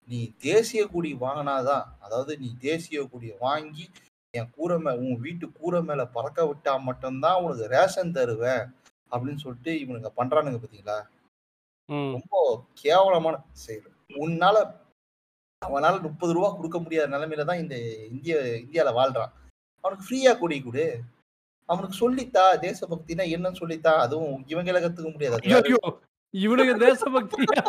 [0.09, 3.85] நீ தேசிய கொடி வாங்கினாதான் அதாவது நீ தேசிய கொடியை வாங்கி
[4.33, 8.63] என் கூரை மே உன் வீட்டு கூரை மேல பறக்க விட்டா மட்டும்தான் உனக்கு ரேஷன் தருவேன்
[9.11, 10.97] அப்படின்னு சொல்லிட்டு இவனுங்க பண்றானுங்க பாத்தீங்களா.
[12.15, 12.35] ரொம்ப
[12.81, 13.89] கேவலமான செயல்.
[14.17, 14.57] உன்னால
[15.61, 17.75] அவனால முப்பது ரூபா கொடுக்க முடியாத நிலைமையில தான் இந்த
[18.11, 19.33] இந்திய இந்தியால வாழ்றான்.
[19.83, 20.85] அவனுக்கு ஃப்ரீயா கொடி கொடு.
[21.69, 25.39] அவனுக்கு சொல்லித்தா தேசபக்தினா என்னன்னு சொல்லித்தா அதுவும் இவங்கள கத்துக்க முடியாது.
[26.33, 27.63] இவனுக்கு தேசபக்தியா?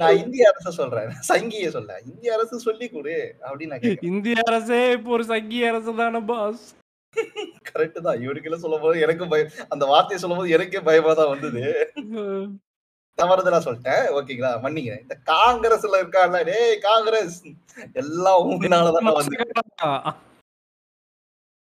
[0.00, 1.12] நான் இந்திய அரச சொல்றேன்.
[1.28, 1.92] சங்கிய சொல்ல.
[2.10, 3.16] இந்திய அரசு சொல்லி கொடு
[3.46, 6.64] அப்படின்னு இந்திய அரசே இப்போ ஒரு சங்கிய அரசு தானே பாஸ்
[7.68, 8.20] கரெக்ட் தான்.
[8.24, 11.62] இவனுக்கு எல்லாம் சொல்லும் போது எனக்கும் பயம் அந்த வார்த்தையை சொல்லும் போது எனக்கே பயமா தான் வந்தது.
[13.18, 14.04] தவறுதலா சொல்லிட்டேன்.
[14.16, 14.50] ஓகேங்களா?
[14.64, 15.02] மன்னிக்கிறேன்.
[15.04, 17.38] இந்த காங்கிரஸ்ல இருக்கான்ல டேய் காங்கிரஸ்.
[18.02, 19.38] எல்லாம் உங்களாலதான் வந்து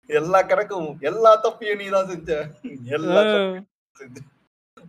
[0.09, 2.33] எல்லா கணக்கும் எல்லா தப்பையும் நீ தான் செஞ்ச.
[2.99, 3.23] எல்லா
[4.01, 4.19] செஞ்ச.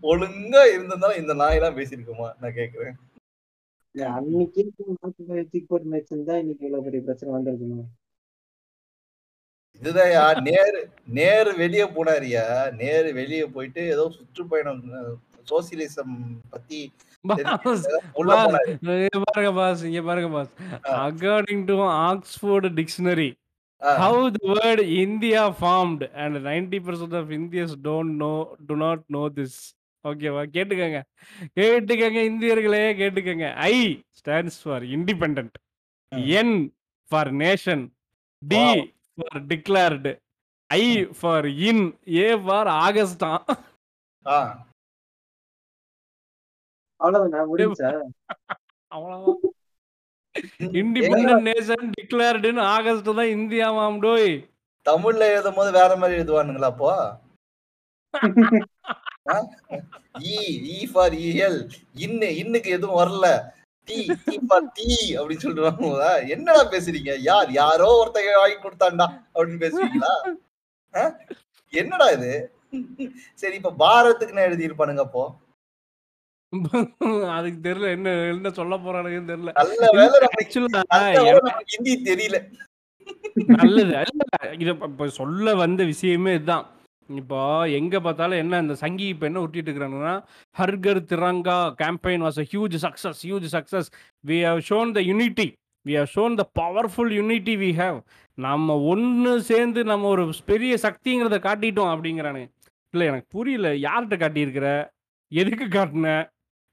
[0.03, 2.27] ஒழுங்கா இருந்திருந்தாலும் இந்த நாயெல்லாம் பேசியிருக்குமா?
[2.39, 2.95] நான் கேக்குறேன்.
[4.13, 4.95] அன்னைக்கு தூக்கி
[5.65, 7.87] போட்டு இன்னைக்கு இவ்வளவு பெரிய பிரச்சனை வந்திருக்கணும்
[9.81, 10.79] இதுதான் நேரு
[11.11, 12.43] நேரு வெளியே போனாரியா
[12.75, 14.81] நேரு வெளியே போயிட்டு ஏதோ சுற்றுப்பயணம்
[15.47, 16.15] சோசியலிசம்
[16.49, 16.79] பத்தி
[19.25, 20.51] பாருங்க பாஸ் இங்க பாருங்க boss.
[21.01, 21.75] According to
[22.07, 23.29] Oxford dictionary
[23.81, 23.89] ah.
[23.97, 28.37] how the word india formed and 90% of indians don't know
[28.69, 29.53] do not know this.
[30.05, 30.99] ஓகேவா கேட்டுக்கங்க.
[31.57, 33.45] கேட்டுக்கங்க இந்தியர்களே கேட்டுக்கங்க.
[33.69, 33.73] I
[34.19, 35.55] stands for independent
[36.39, 36.55] N
[37.09, 37.83] for nation
[38.41, 38.63] D.
[39.17, 40.11] For declared
[40.69, 40.83] I
[41.19, 41.83] for in
[42.17, 43.31] A for Agusta
[47.01, 47.47] அவ்வளவுதான்.
[50.79, 54.29] Independent nation டிக்ளேர்டுன்னு August தான் India மாம்டோய்
[54.85, 56.91] தமிழ்ல எழுதும் போது வேற மாதிரி எழுதுவானுங்களா அப்போ?
[60.27, 60.35] இ
[60.71, 61.59] இ ஃபார் இஎல்
[61.97, 63.27] இன்னு இன்னுக்கு எதுவும் வரல.
[63.87, 64.85] டி டி ஃபார் டி
[65.17, 66.03] அப்படின்னு சொல்றாங்க.
[66.35, 67.11] என்னடா பேசுறீங்க?
[67.21, 69.05] யார் யாரோ ஒருத்தங்க வாங்கி கொடுத்தாண்டா
[69.35, 70.13] அப்படின்னு பேசுவீங்களா?
[70.93, 71.03] ஆ?
[71.73, 72.31] என்னடா இது?
[73.35, 75.25] சரி இப்ப பாரத்துக்கு எழுதி இருப்பானுங்க அப்போ?
[77.37, 79.51] அதுக்கு தெரியல என்ன என்ன சொல்ல போறானுங்கன்னு தெரியல.
[79.53, 80.27] நல்ல வேலை
[81.73, 82.37] ஹிந்தி தெரியல.
[83.59, 84.23] நல்லது இல்ல,
[84.55, 86.65] இது இப்ப சொல்ல வந்த விஷயமே இதுதான்.
[87.09, 90.15] இப்போ எங்க பார்த்தாலும் என்ன இந்த சங்கி இப்போ என்ன ஒட்டிட்டு இருக்கிறாங்கன்னா
[90.55, 93.89] ஹர்கர் Tiranga campaign was a huge success huge success
[94.23, 95.47] we have shown the unity
[95.85, 97.97] we have shown the powerful unity we have
[98.37, 102.49] நம்ம ஒன்று சேர்ந்து நம்ம ஒரு பெரிய சக்திங்கிறத காட்டிட்டோம் அப்படிங்கிறானுங்க
[102.93, 103.67] இல்லை எனக்கு புரியல.
[103.87, 104.67] யார்கிட்ட காட்டியிருக்கிற?
[105.31, 106.09] எதுக்கு காட்டின?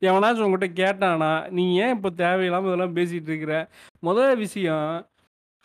[0.03, 3.55] எவனாச்சும் உங்ககிட்ட கேட்டானா நீ ஏன் இப்போ தேவையில்லாமல் இதெல்லாம் பேசிகிட்டு இருக்கிற?
[3.99, 4.89] முதல் விஷயம்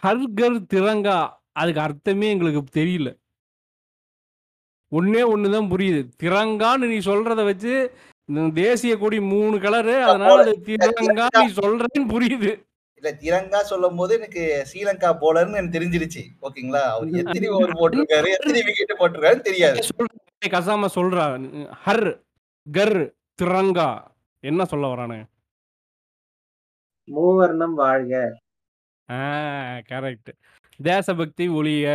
[0.03, 1.19] ஹர்கர் திரங்கா.
[1.53, 3.09] அதுக்கு அர்த்தமே எங்களுக்கு தெரியல.
[4.91, 6.01] ஒண்ணே ஒன்று தான் புரியுது.
[6.21, 7.73] திரங்கான்னு நீ சொல்றத வச்சு
[8.57, 12.51] தேசிய கொடி மூணு கலரு அதனால அது திரங்கா நீ சொல்றேன்னு புரியுது.
[12.99, 16.23] இல்ல திரங்கா சொல்லும் போது எனக்கு ஸ்ரீலங்கா போலர்னு எனக்கு தெரிஞ்சிருச்சு.
[16.45, 16.81] ஓகேங்களா?
[16.93, 19.83] அவர் எத்தனை ஓவர் போட்டிருக்காரு எத்தனை விக்கெட் போட்டிருக்காருன்னு தெரியாது.
[19.89, 21.25] சொல்றேன், கசாம சொல்றா.
[21.85, 22.07] ஹர்
[22.67, 22.99] கர்
[23.39, 23.89] திரங்கா
[24.43, 25.19] என்ன சொல்ல வரானு?
[27.07, 28.13] மூவர்ணம் வாழ்க.
[29.09, 29.19] ஆ
[29.91, 30.31] கரெக்ட்
[30.79, 31.87] தேசபக்தி ஒளிய.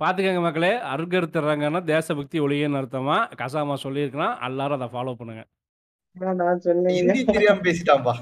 [0.00, 1.32] பாத்துக்கங்க மக்களே அருகர்
[1.86, 5.44] தேசபக்தி ஒளியன்னு அர்த்தமா கசாமா சொல்லியிருக்கிறான் எல்லாரும் அதை ஃபாலோ பண்ணுங்க
[6.16, 8.14] நான் சொன்னேன் பேசிட்டான்பா.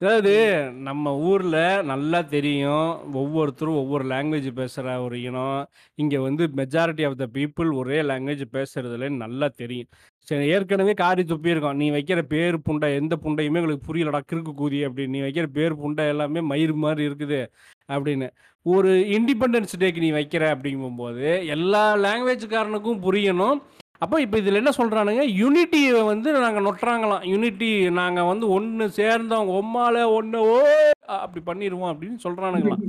[0.00, 0.32] அதாவது
[0.80, 7.26] நம்ம ஊர்ல நல்லா தெரியும் ஒவ்வொருத்தரும் ஒவ்வொரு லாங்குவேஜ் பேசுற ஒரு இனம் இங்க வந்து மெஜாரிட்டி ஆஃப் த
[7.32, 9.90] பீப்புள் ஒரே லாங்குவேஜ் பேசுறதுல நல்லா தெரியும்
[10.28, 15.14] சரி ஏற்கனவே காரி துப்பியிருக்கோம் நீ வைக்கிற பேர் புண்டை எந்த புண்டையுமே எங்களுக்கு புரியலடா கிறுக்கு கூதி அப்படின்னு.
[15.14, 17.40] நீ வைக்கிற பேர் புண்டை எல்லாமே மயிர் மாதிரி இருக்குது
[17.94, 18.28] அப்படின்னு.
[18.66, 23.60] ஒரு இண்டிபெண்டன்ஸ் டேக்கு நீ வைக்கிற அப்படிங்கும்போது எல்லா லாங்குவேஜ்காரனுக்கும் புரியணும்.
[24.04, 27.24] அப்போ இப்போ இதில் என்ன சொல்கிறானுங்க யூனிட்டியை வந்து நாங்கள் நொட்டுறாங்களாம்.
[27.32, 30.54] யூனிட்டி நாங்கள் வந்து ஒன்று சேர்ந்தவங்க ஒம்மால ஒன்று ஓ
[31.24, 32.84] அப்படி பண்ணிடுவோம் அப்படின்னு சொல்கிறானுங்களாம்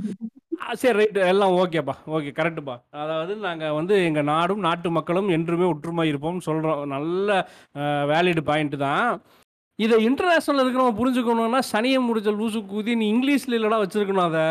[0.80, 1.20] சரி ரைட்டு.
[1.32, 1.94] எல்லாம் ஓகேப்பா.
[2.16, 7.28] ஓகே கரெக்டுப்பா அதாவது நாங்கள் வந்து எங்கள் நாடும் நாட்டு மக்களும் என்றுமே ஒற்றுமை இருப்போம்னு சொல்கிறோம் நல்ல
[8.10, 9.08] வேலிடு பாயிண்ட் தான்.
[9.78, 14.46] இதை இன்டர்நேஷ்னல் இருக்கிறவங்க புரிஞ்சுக்கணும்னா சனியை முடிச்ச லூசு கூதி நீ இங்கிலீஷில் இல்லடா வச்சுருக்கணும் அதை.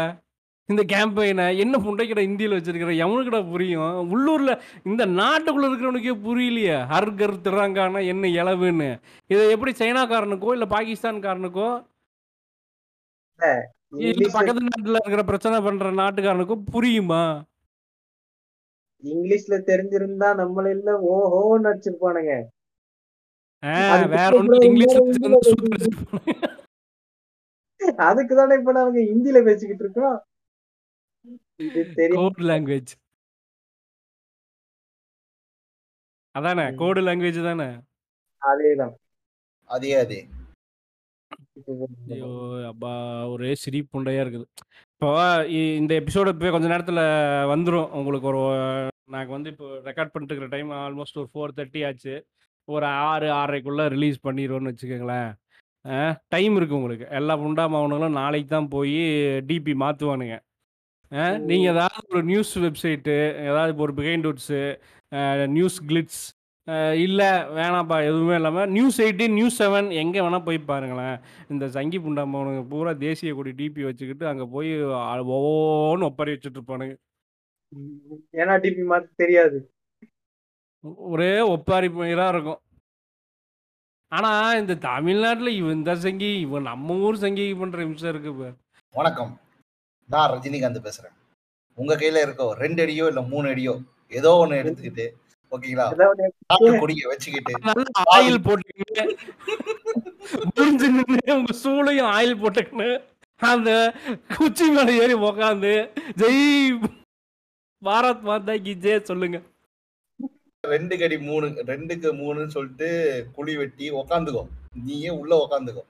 [0.70, 3.96] இந்த கேம்பெயினை என்ன புண்டைக்கிட இந்தியில் வச்சுருக்கிற எவனுக்கிட புரியும்?
[4.14, 6.78] உள்ளூரில் இந்த நாட்டுக்குள்ளே இருக்கிறவனுக்கே புரியலையே.
[6.94, 8.90] ஹர்கர் திறங்கானா என்ன இளவுன்னு.
[9.34, 11.70] இதை எப்படி சைனாக்காரனுக்கோ இல்லை பாகிஸ்தான்காரனுக்கோ?
[13.92, 17.24] பக்கத்து நாட்டுல இருக்கிற பிரச்சனை பண்ற நாட்டுக்காரனுக்கோ புரியுமா?
[19.04, 22.34] இங்கிலீஷ்ல தெரிஞ்சிருந்தா நம்மள எல்லாம் ஓஹோன்னு அடிச்சிருப்பானுங்க.
[24.16, 25.00] வேற ஒன்றும் இங்கிலீஷ்ல.
[27.98, 30.18] அதுக்கு தானே இப்ப நாங்க ஹிந்தில பேசிக்கிட்டு இருக்கோம்.
[31.56, 32.92] இது தெரியும் கோட் லாங்குவேஜ்
[36.36, 36.66] அதானே.
[36.76, 37.70] கோடு லாங்குவேஜ் தானே?
[38.42, 38.94] அதேதான்.
[39.70, 40.20] அதே அதே.
[41.56, 42.28] ஐயோ
[42.68, 42.92] அப்பா
[43.26, 44.46] ஒரே சிரிப்புண்டையா இருக்குது.
[44.94, 45.10] இப்போ
[45.52, 47.02] இ- இந்த எபிசோடு இப்போ கொஞ்ச நேரத்தில்
[47.52, 48.42] வந்துடும் உங்களுக்கு ஒரு
[49.08, 52.14] நாங்கள் வந்து இப்போ ரெக்கார்ட் பண்ணிட்டு இருக்கிற டைம் ஆல்மோஸ்ட் ஒரு ஃபோர் தேர்ட்டி ஆச்சு.
[52.68, 55.30] ஒரு ஆறு ஆறரைக்குள்ளே ரிலீஸ் பண்ணிடுவோன்னு வச்சுக்கோங்களேன்.
[56.28, 57.06] டைம் இருக்குது உங்களுக்கு.
[57.12, 58.98] எல்லா புண்டா மாவனங்களும் நாளைக்கு தான் போய்
[59.50, 60.38] டிபி மாற்றுவானுங்க
[61.48, 63.16] நீங்கள் ஏதாவது ஒரு நியூஸ் வெப்சைட்டு
[63.48, 64.60] ஏதாவது இப்போ ஒரு பிகைண்ட் உட்ஸு
[65.50, 66.22] நியூஸ் கிளிட்ஸ்
[67.04, 71.16] இல்லை வேணாம்ப்பா எதுவுமே இல்லாமல் நியூஸ் எயிட்டீன் நியூஸ் செவன் எங்கே வேணால் போய் பாருங்களேன்.
[71.54, 74.72] இந்த சங்கி புண்டாமவனுங்க பூரா தேசிய கொடி டிபி வச்சுக்கிட்டு அங்கே போய்
[75.38, 76.96] ஒவ்வொன்னு ஒப்பறி வச்சுட்டு இருப்பானுங்க.
[78.42, 79.60] ஏன்னா டிபி மாத்த தெரியாது.
[81.14, 82.62] ஒரே ஒப்பாரி பயிராக இருக்கும்.
[84.12, 88.50] ஆனால் இந்த தமிழ்நாட்டில் இவன் இந்த சங்கி இவன் நம்ம ஊர் சங்கி பண்ணுற நிமிஷம் இருக்கு இப்போ
[88.96, 89.34] வணக்கம்.
[90.10, 91.16] நான் ரஜினிகாந்த் பேசுறேன்.
[91.78, 93.74] உங்க கையில இருக்க ஒரு ரெண்டு அடியோ இல்ல மூணு அடியோ
[94.20, 95.06] ஏதோ ஒண்ணு எடுத்துக்கிட்டு
[95.52, 95.86] ஓகேங்களா?
[96.80, 97.54] கொடியை வச்சுக்கிட்டு.
[98.16, 99.06] ஆயில் போட்டுக்கிட்டு.
[101.36, 102.90] உங்க சூளையும் ஆயில் போட்டுக்கின்னு
[103.42, 103.70] அந்த
[104.38, 105.74] குச்சி மேல ஏறி உக்காந்து
[106.22, 106.42] ஜெய்
[107.82, 109.38] பாரத் மாதா கி ஜெய் சொல்லுங்க.
[110.64, 112.90] ரெண்டு கடி மூணு ரெண்டுக்கு மூணுன்னு சொல்லிட்டு
[113.36, 114.44] குழி வெட்டி உக்காந்துக்கோ.
[114.86, 115.84] நீயே உள்ள உக்காந்துக்கோ.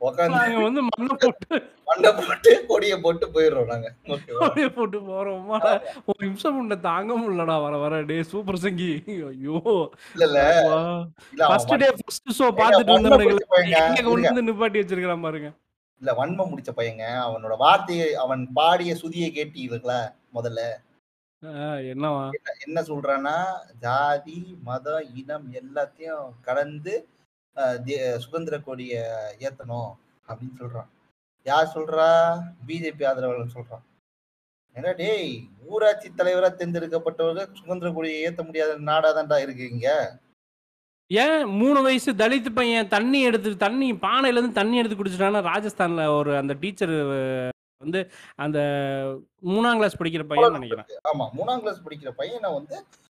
[0.00, 1.56] உக்காந்து நாங்க வந்து மண்ணை போட்டு
[1.88, 3.88] மண்டை போட்டு கொடியை போட்டு போயிடுறோம் நாங்க.
[4.76, 5.46] போட்டு போறோம்.
[6.04, 8.02] ஒரு நிமிஷம் உன்னை தாங்க முடியலடா வர வர.
[8.02, 8.90] டே சூப்பர் சங்கி.
[9.28, 9.56] ஐயோ.
[10.14, 10.40] இல்ல இல்ல.
[11.48, 14.28] ஃபர்ஸ்ட் டே ஃபர்ஸ்ட் ஷோ பார்த்துட்டு கொண்டு.
[14.28, 15.50] வந்து நிப்பாட்டி வச்சிருக்கான் பாருங்க.
[16.00, 17.04] இல்ல வன்மம் முடிச்ச பையங்க.
[17.26, 20.00] அவனோட வார்த்தையை அவன் பாடிய சுதியை கேட்டீங்களா
[20.34, 20.62] முதல்ல.
[21.90, 22.22] என்னவா?
[22.66, 23.34] என்ன சொல்றான்னா
[23.80, 26.94] ஜாதி மதம் இனம் எல்லாத்தையும் கடந்து
[28.24, 28.94] சுதந்திர கொடிய
[29.46, 29.90] ஏத்தணும்
[30.28, 30.90] அப்படின்னு சொல்றான்.
[31.46, 32.08] யார் சொல்றா?
[32.68, 33.84] பிஜேபி ஆதரவாளர் சொல்றான்.
[34.76, 35.28] ஏன்னா டேய்
[35.72, 39.88] ஊராட்சி தலைவரா தேர்ந்தெடுக்கப்பட்டவர்கள் சுதந்திர கொடியை ஏத்த முடியாத நாடாதான்டா இருக்கீங்க.
[41.10, 46.32] ஏன் மூணு வயசு தலித் பையன் தண்ணி எடுத்து தண்ணி பானையில இருந்து தண்ணி எடுத்து குடிச்சிட்டானா ராஜஸ்தான்ல ஒரு
[46.40, 46.94] அந்த டீச்சர்
[47.84, 48.00] வந்து
[48.44, 48.58] அந்த
[49.52, 50.88] மூணாம் கிளாஸ் படிக்கிற பையன் நினைக்கிறேன்.
[51.10, 52.76] ஆமா மூணாம் கிளாஸ் படிக்கிற பையனை வந்து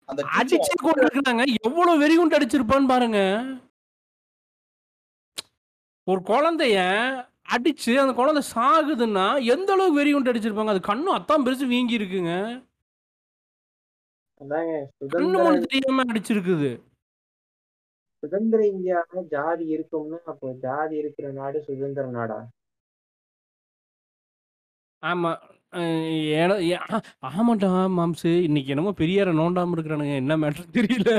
[0.09, 3.19] அந்த அடிச்சு கொண்டு இருக்காங்க எவ்வளவு வெறிகுண்டு அடிச்சிருப்பான்னு பாருங்க.
[6.09, 6.77] ஒரு குழந்தைய
[7.55, 10.73] அடிச்சு அந்த குழந்தை சாகுதுன்னா எந்த அளவுக்கு வெறிகுண்டு அடிச்சிருப்பாங்க?
[10.73, 12.33] அது கண்ணும் அத்தான் பெருசு வீங்கி இருக்குங்க.
[15.13, 16.71] கண்ணு மொழி தெரியாம அடிச்சிருக்குது.
[18.23, 22.39] சுதந்திர இந்தியாவுல ஜாதி இருக்கும்னா அப்போ ஜாதி இருக்கிற நாடு சுதந்திர நாடா?
[25.03, 25.31] ஆமா.
[25.73, 27.67] அஹ் ஆமாட்டா
[27.97, 28.31] மாம்சு.
[28.47, 30.15] இன்னைக்கு என்னமோ பெரியார நோண்டாம இருக்கிறானுங்க.
[30.23, 31.09] என்ன மேட்ரு தெரியல.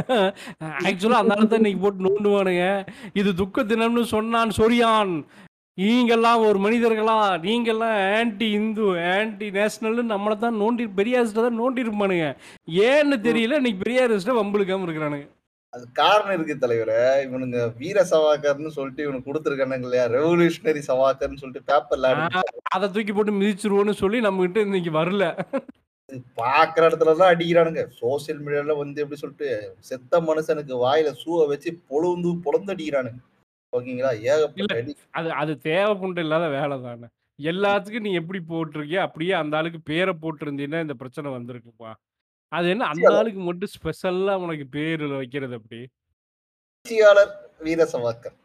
[0.89, 2.65] ஆக்சுவலா அந்த தான் இன்னைக்கு போட்டு நோண்டுவானுங்க.
[3.13, 5.15] இது துக்க தினம்னு சொன்னான் சொரியான்.
[5.79, 7.19] நீங்கெல்லாம் ஒரு மனிதர்களா?
[7.45, 12.27] நீங்கெல்லாம் ஆன்டி இந்து ஆன்டி நேஷனல்னு நம்மளை தான் நோண்டி பெரியாரிஸ்ட தான் நோண்டி இருப்பானுங்க
[12.89, 15.27] ஏன்னு தெரியல இன்னைக்கு பெரியாரிஸ்ட வம்புழுக்காம இருக்கிறானுங்க.
[15.73, 17.03] அது காரணம் இருக்கு தலைவரே.
[17.27, 20.07] இவனுங்க வீர சவாக்கர்னு சொல்லிட்டு இவனுக்கு கொடுத்துருக்கானுங்க இல்லையா?
[20.17, 22.09] ரெவல்யூஷனரி சவாக்கர்னு சொல்லிட்டு பேப்பர்ல
[22.71, 25.25] அதை தூக்கி போட்டு மிதிச்சிருவோன்னு சொல்லி நம்ம கிட்ட இன்னைக்கு வரல.
[26.39, 27.83] பாக்குற இடத்துலதான் அடிக்கிறானுங்க.
[28.01, 29.49] சோசியல் மீடியால வந்து எப்படி சொல்லிட்டு
[29.81, 33.21] செத்த மனுஷனுக்கு வாயில சூவை வச்சு பொழுந்து பொழந்து அடிக்கிறானுங்க.
[33.73, 34.13] ஓகேங்களா?
[34.31, 37.09] ஏகப்பட்ட அது அது தேவைப்பண்டு இல்லாத வேலை தானே.
[37.39, 41.91] எல்லாத்துக்கும் நீ எப்படி போட்டிருக்கியோ அப்படியே அந்த ஆளுக்கு பேரை போட்டிருந்தீங்கன்னா இந்த பிரச்சனை வந்திருக்குப்பா.
[42.53, 45.81] அது என்ன அந்த ஆளுக்கு மட்டும் ஸ்பெஷல்லா உனக்கு பேர் வைக்கிறது அப்படி?
[47.67, 48.37] வீர சவாக்கர்.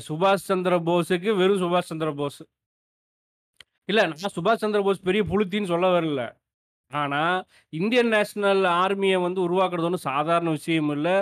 [0.07, 2.41] சுபாஷ் சந்திர போஸுக்கு வெறும் சுபாஷ் சந்திர போஸ்.
[3.91, 6.23] இல்ல நான் சுபாஷ் சந்திர போஸ் பெரிய புளுத்தின்னு சொல்ல வரல.
[6.91, 7.21] ஆனா
[7.73, 11.15] இந்தியன் நேஷனல் ஆர்மியை வந்து உருவாக்குறது ஒன்றும் சாதாரண விஷயம் இல்லை.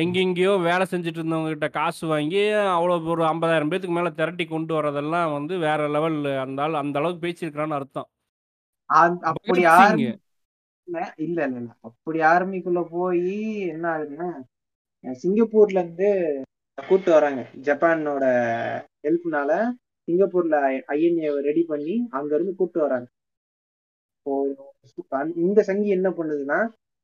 [0.00, 2.42] எங்கெங்கேயோ வேலை செஞ்சுட்டு இருந்தவங்க கிட்ட காசு வாங்கி
[2.74, 7.24] அவ்வளோ ஒரு ஐம்பதாயிரம் பேத்துக்கு மேலே திரட்டி கொண்டு வரதெல்லாம் வந்து வேற லெவல் அந்த ஆள் அந்த அளவுக்கு
[7.26, 8.08] பேசியிருக்கிறான்னு அர்த்தம்.
[9.30, 9.62] அப்படி.
[9.76, 10.04] ஆர்மி
[10.88, 13.24] இல்ல இல்ல இல்ல அப்படி ஆர்மிக்குள்ள போய்
[13.72, 14.28] என்ன ஆகுதுன்னா
[15.04, 16.10] சிங்கப்பூர்ல இருந்து
[16.78, 17.42] கூட்டு வராங்க.
[17.66, 18.24] ஜப்பானோட
[19.04, 19.50] ஹெல்ப்னால
[20.08, 20.56] சிங்கப்பூர்ல
[20.94, 23.06] ஐஎன்ஏ ரெடி பண்ணி அங்க இருந்து கூட்டு வராங்க.
[24.26, 26.58] இப்போ இந்த சங்கி என்ன பண்ணுதுன்னா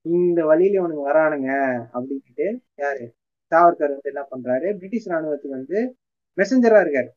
[0.07, 1.51] இந்த வழியில இவனுக்கு வரானுங்க
[1.97, 2.47] அப்படின்ட்டு
[2.83, 3.05] யாரு?
[3.53, 4.69] சாவர்கர் வந்து என்ன பண்றாரு?
[4.79, 5.79] பிரிட்டிஷ் ராணுவத்துக்கு வந்து
[6.39, 7.11] மெசஞ்சரா இருக்காரு.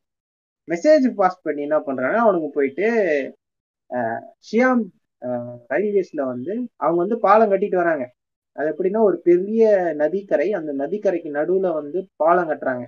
[0.67, 2.87] மெசேஜ் பாஸ் பண்ணி என்ன பண்றாங்க அவனுக்கு போயிட்டு
[4.47, 4.83] ஷியாம்
[5.71, 6.53] ரயில்வேஸ்ல வந்து
[6.83, 8.05] அவங்க வந்து பாலம் கட்டிட்டு வராங்க.
[8.55, 9.63] அது எப்படின்னா ஒரு பெரிய
[10.03, 12.85] நதிக்கரை அந்த நதிக்கரைக்கு நடுவுல வந்து பாலம் கட்டுறாங்க.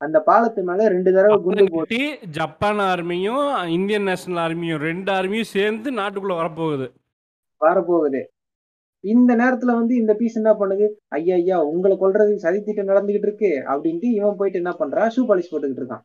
[0.00, 1.98] அந்த பாலத்து மேல ரெண்டு தடவை குண்டு போட்டு
[2.38, 3.44] ஜப்பான் ஆர்மியும்
[3.76, 6.86] இந்தியன் நேஷனல் ஆர்மியும் ரெண்டு ஆர்மியும் சேர்ந்து நாட்டுக்குள்ள வரப்போகுது.
[7.60, 8.20] வரப்போகுது.
[9.04, 10.86] இந்த நேரத்துல வந்து இந்த பீஸ் என்ன பண்ணுது?
[11.18, 15.82] ஐயா ஐயா உங்களை கொல்றதுக்கு சதித்திட்டம் நடந்துகிட்டு இருக்கு அப்படின்ட்டு இவன் போயிட்டு என்ன பண்றான் ஷூ பாலிஷ் போட்டுக்கிட்டு
[15.82, 16.04] இருக்கான்.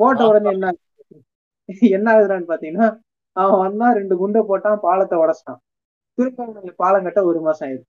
[0.00, 0.70] போட்ட உடனே என்ன
[1.96, 2.88] என்ன ஆகுதுறான்னு பாத்தீங்கன்னா
[3.36, 5.60] அவன் வந்தா ரெண்டு குண்டை போட்டான் பாலத்தை உடைச்சிட்டான்.
[6.18, 7.88] திரும்ப பாலம் கட்ட ஒரு மாசம் ஆயிடுச்சு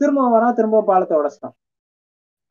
[0.00, 1.56] திரும்ப வரான் திரும்ப பாலத்தை உடைச்சிட்டான்.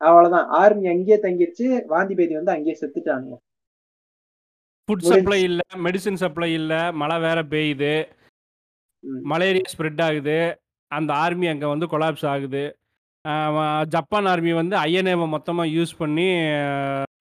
[0.00, 0.46] அவ்வளவுதான்.
[0.60, 3.36] ஆர்மி அங்கேயே தங்கிருச்சு வாந்தி பேதி வந்து அங்கேயே செத்துட்டானுங்க.
[4.88, 5.06] ஃபுட்.
[5.10, 6.72] சப்ளை இல்ல மெடிசின் சப்ளை இல்ல
[7.02, 7.94] மழை வேற பெய்யுது.
[9.32, 10.38] மலேரியா ஸ்ப்ரெட் ஆகுது.
[10.90, 12.64] அந்த ஆர்மி அங்க வந்து கொலாப்ஸ் ஆகுது.
[13.94, 16.26] ஜப்பான் ஆர்மி வந்து ஐஎன்ஏவை மொத்தமாக யூஸ் பண்ணி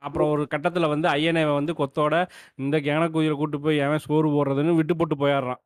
[0.08, 2.16] அப்புறம் ஒரு கட்டத்தில் வந்து ஐஎன்ஏவை வந்து கொத்தோட
[2.64, 5.62] இந்த கேனக்குயிரை கூட்டு போய் எவன் சோறு போடுறதுன்னு விட்டு போட்டு போயிடுறான்.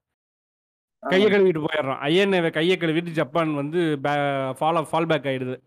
[1.03, 1.99] கையை கழுவிட்டு போயிடுறான்.
[2.09, 3.81] ஐஎன்ஏவை கையை கழுவிட்டு ஜப்பான் வந்து
[4.59, 5.57] ஃபாலோ ஃபால் பேக் ஆயிடுது.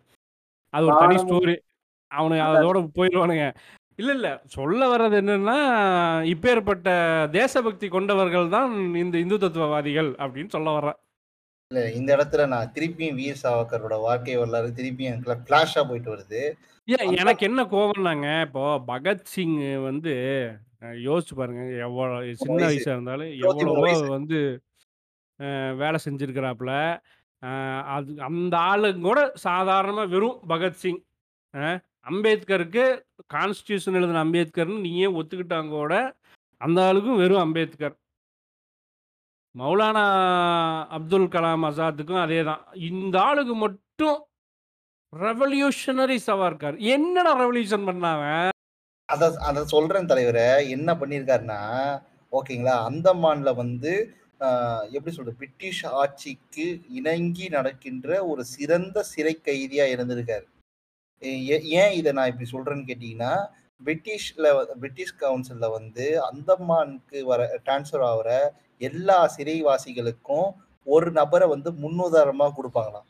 [0.75, 1.55] அது ஒரு தனி ஸ்டோரி
[2.11, 3.47] அவனுக்கு அதோட போயிடுவானுங்க
[3.99, 4.29] இல்ல இல்ல.
[4.49, 5.57] சொல்ல வர்றது என்னன்னா
[6.33, 6.89] இப்பேற்பட்ட
[7.33, 8.71] தேசபக்தி கொண்டவர்கள் தான்
[9.03, 10.99] இந்த இந்து தத்துவவாதிகள் அப்படின்னு சொல்ல வர்றேன்.
[11.71, 15.31] இல்ல இந்த இடத்துல நான் திருப்பியும் வீர் சாவக்கரோட வாழ்க்கை வரலாறு திருப்பியும் எனக்கு
[15.89, 16.43] போயிட்டு வருது.
[16.89, 20.15] ஏன் எனக்கு என்ன கோவம்னாங்க இப்போ பகத்சிங் வந்து
[21.05, 22.89] யோசிச்சு பாருங்க எவ்வளவு சின்ன வயசு.
[22.91, 23.85] இருந்தாலும் எவ்வளவோ.
[24.17, 24.39] வந்து
[25.81, 26.73] வேலை செஞ்சிருக்கிறாப்புல.
[27.87, 31.01] அது அந்த ஆளுங்க கூட சாதாரணமாக வெறும் பகத்சிங்
[32.07, 32.85] அம்பேத்கருக்கு
[33.31, 35.95] கான்ஸ்டியூஷன் எழுதின அம்பேத்கர்னு நீயே ஒத்துக்கிட்டாங்க கூட
[36.61, 37.95] அந்த ஆளுக்கும் வெறும் அம்பேத்கர்.
[39.55, 40.05] மௌலானா
[40.91, 42.63] அப்துல் கலாம் ஆசாத்துக்கும் அதே தான்.
[42.89, 44.19] இந்த ஆளுக்கு மட்டும்
[45.13, 48.51] ரெவல்யூஷனரி சவார்கார் என்னடா ரெவல்யூஷன் பண்ணாவன்
[49.09, 51.61] அதை அதை சொல்கிறேன் தலைவரை என்ன பண்ணியிருக்காருன்னா
[52.33, 53.93] ஓகேங்களா அந்தமான்ல வந்து
[54.91, 55.37] எப்படி சொல்றது?
[55.37, 60.47] பிரிட்டிஷ் ஆட்சிக்கு இணங்கி நடக்கின்ற ஒரு சிறந்த சிறை கைதியா இருந்திருக்காரு
[61.73, 63.33] ஏன் இதை நான் இப்படி சொல்றேன்னு கேட்டீங்கன்னா
[63.81, 64.47] பிரிட்டிஷ்ல
[64.79, 68.31] பிரிட்டிஷ் கவுன்சில்ல வந்து அந்தமானுக்கு வர டிரான்ஸ்ஃபர் ஆகிற
[68.79, 70.49] எல்லா சிறைவாசிகளுக்கும்
[70.85, 73.09] ஒரு நபரை வந்து முன்னுதாரணமா கொடுப்பாங்களாம்.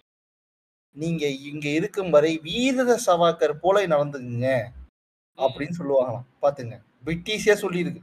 [0.97, 4.51] நீங்க இங்க இருக்கும் வரை வீர சவாக்கர் போல நடந்துக்குங்க
[5.39, 6.27] அப்படின்னு சொல்லுவாங்களாம்.
[6.43, 8.03] பாத்துங்க பிரிட்டிஷே சொல்லியிருக்கு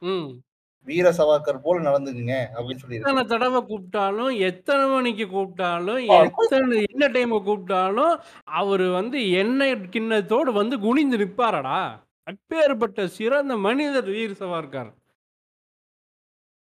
[0.00, 0.28] ம்.
[0.88, 6.00] வீர சவாக்கர் போல நடந்துக்குங்க அப்படின்னு சொல்லியிருக்கு எத்தனை தடவை கூப்பிட்டாலும் எத்தனை மணிக்கு கூப்பிட்டாலும்.
[6.18, 8.14] எத்தனை என்ன டைம் கூப்பிட்டாலும்
[8.58, 11.80] அவர் வந்து எண்ணெய் கிண்ணத்தோடு வந்து குனிந்து நிற்பாரடா
[12.26, 14.90] அப்பேற்பட்ட சிறந்த மனிதர் வீர் சவார்கார்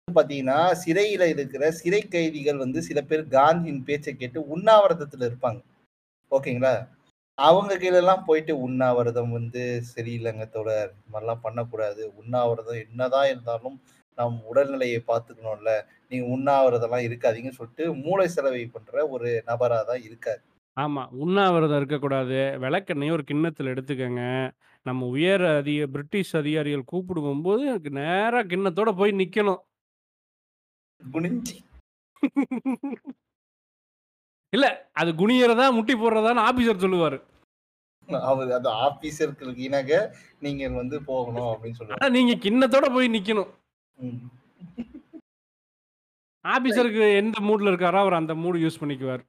[0.07, 5.59] பாத்தீங்கன்னா சிறையில இருக்கிற சிறை கைதிகள் வந்து சில பேர் காந்தியின் பேச்சை கேட்டு உண்ணாவிரதத்துல இருப்பாங்க.
[6.31, 6.73] ஓகேங்களா?
[7.37, 10.89] அவங்க கீழ எல்லாம் போயிட்டு உண்ணாவிரதம் வந்து சரியில்லைங்க தோழர்.
[10.95, 12.01] இந்த மாதிரிலாம் பண்ணக்கூடாது.
[12.15, 13.77] உண்ணாவிரதம் என்னதான் இருந்தாலும்
[14.17, 15.73] நம் உடல்நிலையை பார்த்துக்கணும்ல
[16.09, 20.41] நீங்க உண்ணாவிரதம்லாம் இருக்காதீங்கன்னு சொல்லிட்டு மூளை செலவை பண்ற ஒரு நபரா தான் இருக்காரு
[20.77, 21.01] ஆமா.
[21.23, 22.35] உண்ணாவிரதம் இருக்கக்கூடாது.
[22.59, 24.21] விளக்கெண்ணெய ஒரு கிண்ணத்துல எடுத்துக்கங்க.
[24.85, 29.59] நம்ம உயர் அதிக பிரிட்டிஷ் அதிகாரிகள் கூப்பிடும்போது எனக்கு நேரா கிண்ணத்தோட போய் நிக்கணும்.
[31.01, 31.57] குனிஞ்சி
[34.53, 34.67] இல்ல.
[34.93, 37.17] அது குனியறதா, முட்டி போடுறதான்னு ஆபீசர் சொல்லுவாரு.
[38.25, 39.93] அவர் அந்த ஆபீசர்களுக்கு இணங்க
[40.39, 43.49] நீங்க வந்து போகணும் அப்படின்னு சொல்லுவாங்க ஆனா நீங்க கிண்ணத்தோட போய் நிக்கணும்.
[43.99, 44.19] ம்.
[46.45, 49.23] ஆபீசருக்கு எந்த மூட்ல இருக்காரோ அவர் அந்த மூடு யூஸ் பண்ணிக்குவார்.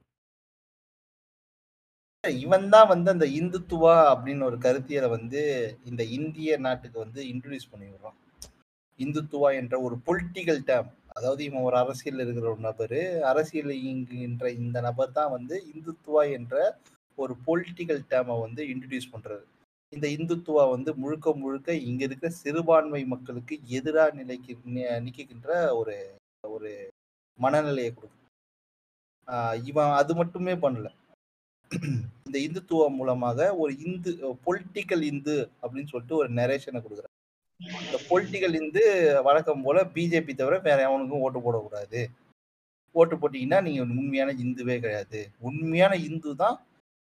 [2.39, 5.41] இவன் தான் வந்து அந்த இந்துத்துவா அப்படின்னு ஒரு கருத்தியலை வந்து
[5.85, 8.17] இந்த இந்திய நாட்டுக்கு வந்து இன்ட்ரடியூஸ் பண்ணி விடுறான்
[8.99, 12.97] இந்துத்துவா என்ற ஒரு பொலிட்டிக்கல் டேம் அதாவது இவன் ஒரு அரசியல் இருக்கிற ஒரு நபர்
[13.31, 16.55] அரசியல் இயங்குகின்ற இந்த நபர் தான் வந்து இந்துத்துவா என்ற
[17.17, 19.43] ஒரு பொலிட்டிக்கல் டேமை வந்து இன்ட்ரடியூஸ் பண்றாரு
[19.93, 25.95] இந்த இந்துத்துவா வந்து முழுக்க முழுக்க இங்க இருக்கிற சிறுபான்மை மக்களுக்கு எதிராக நிலைக்கு நிற்கின்ற நிக்கின்ற ஒரு
[26.55, 26.71] ஒரு
[27.39, 28.17] மனநிலையை கொடுக்கும்.
[29.69, 30.87] இவன் அது மட்டுமே பண்ணல.
[32.27, 34.11] இந்த இந்துத்துவம் மூலமாக ஒரு இந்து
[34.45, 37.15] பொலிட்டிக்கல் இந்து அப்படின்னு சொல்லிட்டு ஒரு நரேஷனை கொடுக்குறான்
[37.85, 38.83] இந்த பொலிட்டிக்கல் இந்து
[39.27, 42.01] வழக்கம் போல பிஜேபி தவிர வேற எவனுக்கும் ஓட்டு போடக்கூடாது.
[42.95, 45.19] ஓட்டு போட்டீங்கன்னா நீங்க உண்மையான இந்துவே கிடையாது.
[45.49, 46.57] உண்மையான இந்து தான்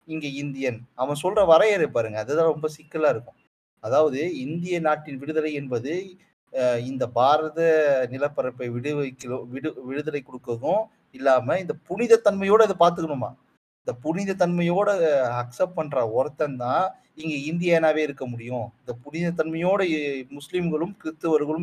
[0.07, 0.80] இங்க இந்தியன்.
[0.94, 3.34] அவன் சொல்ற வரையறை பாருங்க அதுதான் ரொம்ப சிக்கலா இருக்கும்.
[3.80, 6.16] அதாவது இந்திய நாட்டின் விடுதலை என்பது
[6.80, 13.34] இந்த பாரத நிலப்பரப்பை விடுவிக்க விடு விடுதலை கொடுக்கவும் இல்லாம இந்த புனித தன்மையோட இதை பார்த்துக்கணுமா?
[13.78, 14.88] இந்த புனித தன்மையோட
[15.42, 18.72] அக்செப்ட் பண்ற ஒருத்தன் தான் இங்க இந்தியனாவே இருக்க முடியும்.
[18.78, 20.96] இந்த புனித தன்மையோட இ- முஸ்லிம்களும்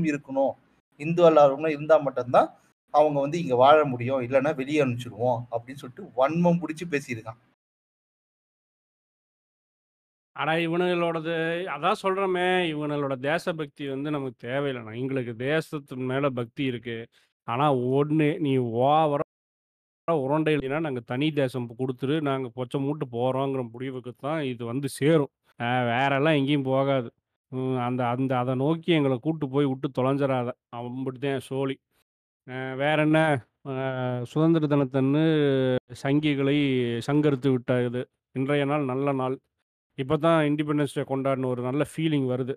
[0.04, 0.52] இருக்கணும்.
[0.98, 2.56] இந்து அல்லாதவங்களும் இருந்தா மட்டும்தான்
[2.90, 4.22] அவங்க வந்து இங்க வாழ முடியும்.
[4.22, 5.44] இல்லைன்னா வெளியே அனுப்பிச்சிடுவோம்.
[5.52, 7.38] அப்படின்னு சொல்லிட்டு வன்மம் பிடிச்சி பேசியிருக்கான்.
[10.42, 11.34] ஆனா இவனுங்களோடது
[11.76, 16.98] அதான் சொல்றோமே இவனுங்களோட தேசபக்தி வந்து நமக்கு தேவையில்லைண்ணா எங்களுக்கு தேசத்து மேல பக்தி இருக்கு.
[17.48, 17.66] ஆனா
[18.00, 18.54] ஒண்ணு நீ
[18.88, 19.26] ஓவரா
[20.08, 25.32] உருண்டை இல்லைன்னா நாங்க தனி தேசம் கொடுத்துரு நாங்க பொச்சை மூட்டு போறோங்கிற முடிவுக்கு தான் இது வந்து சேரும்.
[25.60, 27.10] வேறெல்லாம் வேற எல்லாம் எங்கேயும் போகாது.
[27.88, 31.76] அந்த அந்த அதை நோக்கி எங்களை கூட்டு போய் விட்டு தொலைஞ்சிடாத அப்படித்தான் சோழி.
[32.82, 33.20] வேற என்ன?
[34.32, 35.24] சுதந்திர தினத்தன்னு
[36.04, 36.58] சங்கிகளை
[37.08, 38.02] சங்கரித்து விட்ட இது
[38.36, 39.36] இன்றைய நாள் நல்ல நாள்.
[40.02, 42.54] இப்போ தான் இண்டிபெண்டன்ஸ் டே கொண்டாடின ஒரு நல்ல ஃபீலிங் வருது.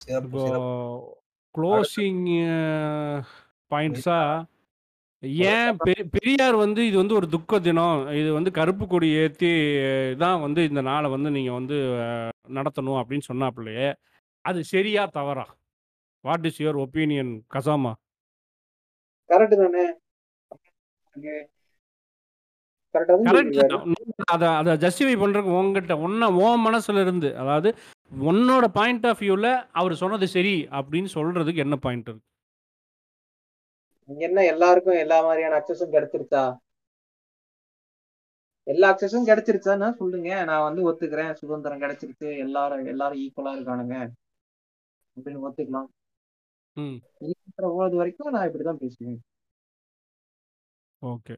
[0.00, 0.74] சிறப்பு இப்போ சிறப்பு.
[1.54, 2.22] க்ளோசிங்
[3.70, 4.18] பாயிண்ட்ஸா
[5.48, 8.00] ஏன் பெரி- பெரியார் வந்து இது வந்து ஒரு துக்க தினம்.
[8.18, 9.50] இது வந்து கருப்பு கொடி ஏற்றி
[10.20, 13.88] தான் வந்து இந்த நாளை வந்து நீங்கள் வந்து அஹ், நடத்தணும் அப்படின்னு சொன்னாப்புலையே
[14.44, 15.46] அது சரியா தவறா?
[16.24, 17.92] வாட் இஸ் யுவர் ஒப்பீனியன் கசாமா?
[19.30, 19.84] கரெக்ட் தானே
[20.44, 20.84] கரெக்டா தான்
[21.14, 21.44] கரெக்ட் சொல்லியிருக்காரு
[24.24, 27.74] அதை அதை ஜஸ்டிஃபை பண்ணுறதுக்கு உங்ககிட்ட ஒன்ன உன் மனசுல இருந்து அதாவது
[28.20, 32.24] உன்னோட பாயிண்ட் ஆஃப் வியூவில் அவர் சொன்னது சரி அப்படின்னு சொல்றதுக்கு என்ன பாயிண்ட் இருக்கு?
[34.18, 36.56] என்ன எல்லாருக்கும் எல்லா மாதிரியான அக்சஸும் கிடைச்சிருச்சா?
[38.62, 40.44] எல்லா அக்சஸும் கிடைச்சிருச்சான்னா சொல்லுங்க.
[40.44, 41.32] நான் வந்து ஒத்துக்கிறேன்.
[41.32, 42.38] சுதந்திரம் கிடைச்சிருச்சு.
[42.38, 44.08] எல்லாரும் எல்லாரும் ஈக்குவலா இருக்கானுங்க.
[45.14, 45.88] அப்படின்னு ஒத்துக்கலாம்.
[47.54, 49.20] போது வரைக்கும் நான் இப்படிதான் பேசுவேன்.
[51.02, 51.36] ஓகே.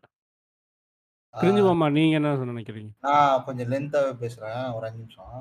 [1.34, 2.90] கிரிஞ்சு மாமா நீங்க என்ன நினைக்கிறீங்க?
[3.06, 5.34] நான் கொஞ்சம் லென்த்தாவே பேசுறேன் ஒரு அஞ்சு நிமிஷம்.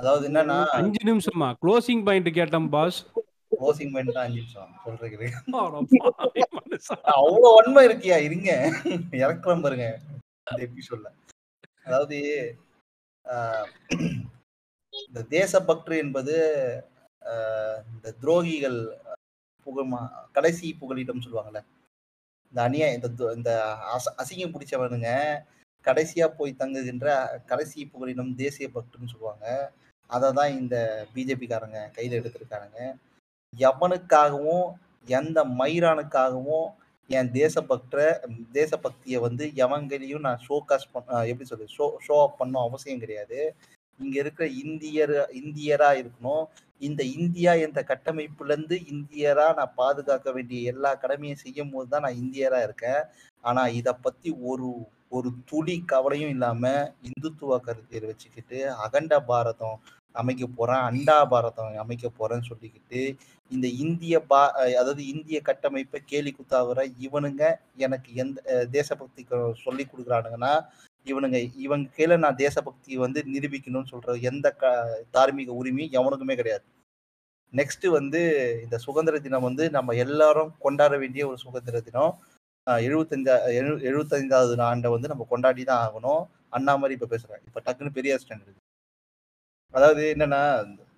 [0.00, 2.98] அதாவது என்னன்னா அஞ்சு நிமிஷமா க்ளோசிங் பாயிண்ட் கேட்டேன் பாஸ்
[3.52, 4.72] க்ளோசிங் பண்ணிட்டு அஞ்சு நிமிஷம்.
[4.84, 5.30] சொல்றீங்க
[7.16, 8.16] அவ்வளவு வன்மை இருக்கியா?
[8.26, 8.50] இருங்க.
[9.22, 9.88] இறக்குறோம் பாருங்க.
[10.50, 11.10] இந்த எபிசோட்ல
[11.86, 12.18] அதாவது
[14.92, 16.34] இந்த தேசப்பற்று என்பது
[17.92, 18.80] இந்த துரோகிகள்
[19.66, 19.92] புகழ்
[20.36, 21.62] கடைசி புகலிடம் சொல்லுவாங்கல்ல.
[22.52, 23.50] இந்த அணியா இந்த இந்த
[23.96, 25.10] அச- அசிங்கம் பிடிச்சவனுங்க
[25.84, 27.06] கடைசியா போய் தங்குகின்ற
[27.46, 29.72] கடைசி புகழினம் தேசிய பக்துன்னு சொல்லுவாங்க.
[30.06, 32.94] அதை தான் இந்த பிஜேபிக்காரங்க கையில் எடுத்திருக்காருங்க எடுத்திருக்கானுங்க.
[33.58, 34.72] எவனுக்காகவும்
[35.06, 36.68] எந்த மயிரானுக்காகவும்
[37.08, 38.20] என் தேசபக்த
[38.52, 40.58] தேசபக்தியை வந்து எவங்களையும் நான் ஷோ
[40.92, 43.54] பண்ண எப்படி சொல்றது ஷோ ஷோ அப் பண்ணும் அவசியம் கிடையாது.
[44.00, 46.44] இங்க இருக்கிற இந்தியர் இந்தியரா இருக்கணும்.
[46.82, 52.20] இந்த இந்தியா என்ற கட்டமைப்புல இருந்து இந்தியரா நான் பாதுகாக்க வேண்டிய எல்லா கடமையும் செய்யும் போது தான் நான்
[52.22, 53.02] இந்தியரா இருக்கேன்.
[53.44, 54.68] ஆனா இத பத்தி ஒரு
[55.16, 56.64] ஒரு துளி கவலையும் இல்லாம
[57.08, 59.76] இந்துத்துவ கருத்தியல் வச்சுக்கிட்டு அகண்ட பாரதம்
[60.14, 63.00] அமைக்க போறேன் அண்டா பாரதம் அமைக்க போறேன்னு சொல்லிக்கிட்டு
[63.50, 64.40] இந்த இந்திய பா
[64.80, 67.44] அதாவது இந்திய கட்டமைப்பை கேலி குத்தாகிற இவனுங்க
[67.78, 68.38] எனக்கு எந்த
[68.76, 69.22] தேசபக்தி
[69.64, 70.54] சொல்லி கொடுக்குறானுங்கன்னா
[71.06, 74.72] இவனுங்க இவங்க கீழே நான் தேசபக்தி வந்து நிரூபிக்கணும்னு சொல்ற எந்த க
[75.16, 76.64] தார்மீக உரிமையும் எவனுக்குமே கிடையாது.
[77.52, 78.20] நெக்ஸ்ட் வந்து
[78.64, 82.12] இந்த சுதந்திர தினம் வந்து நம்ம எல்லாரும் கொண்டாட வேண்டிய ஒரு சுதந்திர தினம்.
[82.86, 86.22] எழுபத்தஞ்சா எழு எழுபத்தைந்தாவது ஆண்டை வந்து நம்ம கொண்டாடி தான் ஆகணும்.
[86.56, 88.60] அண்ணா மாதிரி இப்ப பேசுறேன் இப்ப டக்குன்னு பெரியார் ஸ்டாண்டர்ட்
[89.74, 90.42] அதாவது என்னன்னா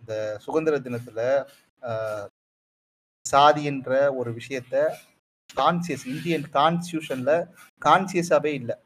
[0.01, 0.15] இந்த
[0.47, 1.21] சுதந்திர தினத்துல
[3.27, 3.91] சாதின்ற சாதி என்ற
[4.21, 4.75] ஒரு விஷயத்த
[5.51, 7.33] கான்சியஸ் இந்தியன் கான்ஸ்டியூஷன்ல
[7.83, 8.77] கான்சியஸாவே இல்லை.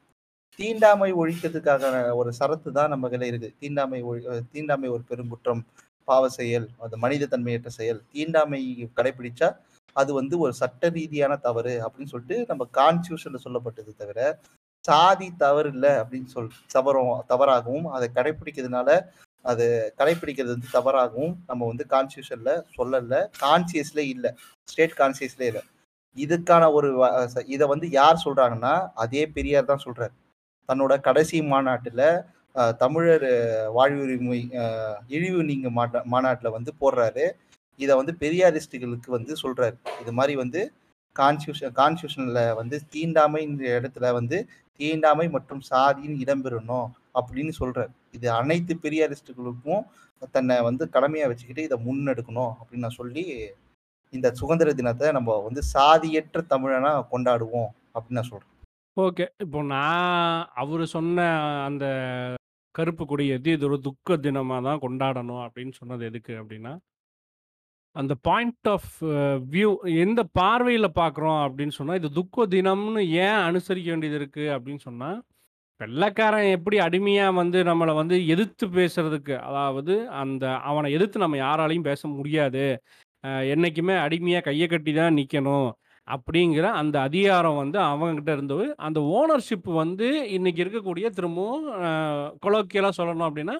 [0.59, 1.83] தீண்டாமை ஒழிக்கிறதுக்கான
[2.19, 3.49] ஒரு சரத்து தான் நம்ம கையில இருக்கு.
[3.61, 4.21] தீண்டாமை ஒழி
[4.53, 5.61] தீண்டாமை ஒரு பெருங்குற்றம்
[6.07, 7.99] பாவ செயல் அது மனித தன்மையற்ற செயல்.
[8.13, 8.61] தீண்டாமை
[8.97, 9.49] கடைபிடிச்சா
[9.95, 14.19] அது வந்து ஒரு சட்ட ரீதியான தவறு அப்படின்னு சொல்லிட்டு நம்ம கான்ஸ்டியூஷன்ல சொல்லப்பட்டது தவிர
[14.85, 18.89] சாதி தவறு இல்லை அப்படின்னு சொல் தவறும் தவறாகவும் அதை கடைபிடிக்கிறதுனால
[19.45, 19.65] அது
[19.99, 23.13] கடைபிடிக்கிறது வந்து தவறாகவும் நம்ம வந்து கான்ஸ்டியூஷன்ல சொல்லல.
[23.43, 24.31] கான்சியஸ்ல இல்லை.
[24.67, 25.63] ஸ்டேட் கான்சியஸ்ல இல்லை.
[26.17, 26.89] இதுக்கான ஒரு
[27.55, 30.13] இதை வந்து யார் சொல்றாங்கன்னா அதே பெரியார் தான் சொல்றாரு.
[30.69, 32.05] தன்னோட கடைசி மாநாட்டில்
[32.81, 33.29] தமிழர்
[33.77, 34.39] வாழ்வுரிமை
[35.15, 37.25] இழிவு நீங்க மாட்ட மாநாட்டில் வந்து போடுறாரு.
[37.79, 39.77] இதை வந்து பெரியாரிஸ்டுகளுக்கு வந்து சொல்றாரு.
[40.01, 40.61] இது மாதிரி வந்து
[41.15, 44.37] கான்ஸ்டியூஷன் கான்ஸ்டியூஷனில் வந்து தீண்டாமைன்ற இடத்துல வந்து
[44.79, 46.89] தீண்டாமை மற்றும் சாதின்னு இடம்பெறணும்
[47.19, 47.91] அப்படின்னு சொல்றாரு.
[48.17, 49.83] இது அனைத்து பெரியாரிஸ்டுகளுக்கும்
[50.35, 53.23] தன்னை வந்து கடமையாக வச்சுக்கிட்டு இதை முன்னெடுக்கணும் அப்படின்னு நான் சொல்லி
[54.13, 58.53] இந்த சுதந்திர தினத்தை நம்ம வந்து சாதியற்ற தமிழனா கொண்டாடுவோம் அப்படின்னு நான் சொல்றேன்.
[58.99, 59.25] ஓகே.
[59.43, 61.25] இப்போ நான் அவர் சொன்ன
[61.65, 61.85] அந்த
[62.75, 66.73] கருப்பு கொடி எது இது ஒரு துக்க தினமாக தான் கொண்டாடணும் அப்படின்னு சொன்னது எதுக்கு அப்படின்னா
[67.95, 68.91] அந்த பாயிண்ட் ஆஃப்
[69.51, 69.69] வியூ
[70.01, 75.17] எந்த பார்வையில் பார்க்குறோம் அப்படின்னு சொன்னால் இது துக்க தினம்னு ஏன் அனுசரிக்க வேண்டியது இருக்குது அப்படின்னு சொன்னால்
[75.81, 82.01] வெள்ளைக்காரன் எப்படி அடிமையாக வந்து நம்மளை வந்து எதிர்த்து பேசுறதுக்கு அதாவது அந்த அவனை எதிர்த்து நம்ம யாராலையும் பேச
[82.15, 82.63] முடியாது.
[83.23, 85.69] அஹ் என்னைக்குமே அடிமையாக கையை கட்டி தான் நிற்கணும்
[86.15, 88.65] அப்படிங்கிற அந்த அதிகாரம் வந்து அவங்ககிட்ட இருந்தது.
[88.87, 90.07] அந்த ஓனர்ஷிப் வந்து
[90.37, 91.65] இன்னைக்கு இருக்கக்கூடிய திரும்பவும்
[92.45, 93.55] கொலோக்கியலாக சொல்லணும் அப்படின்னா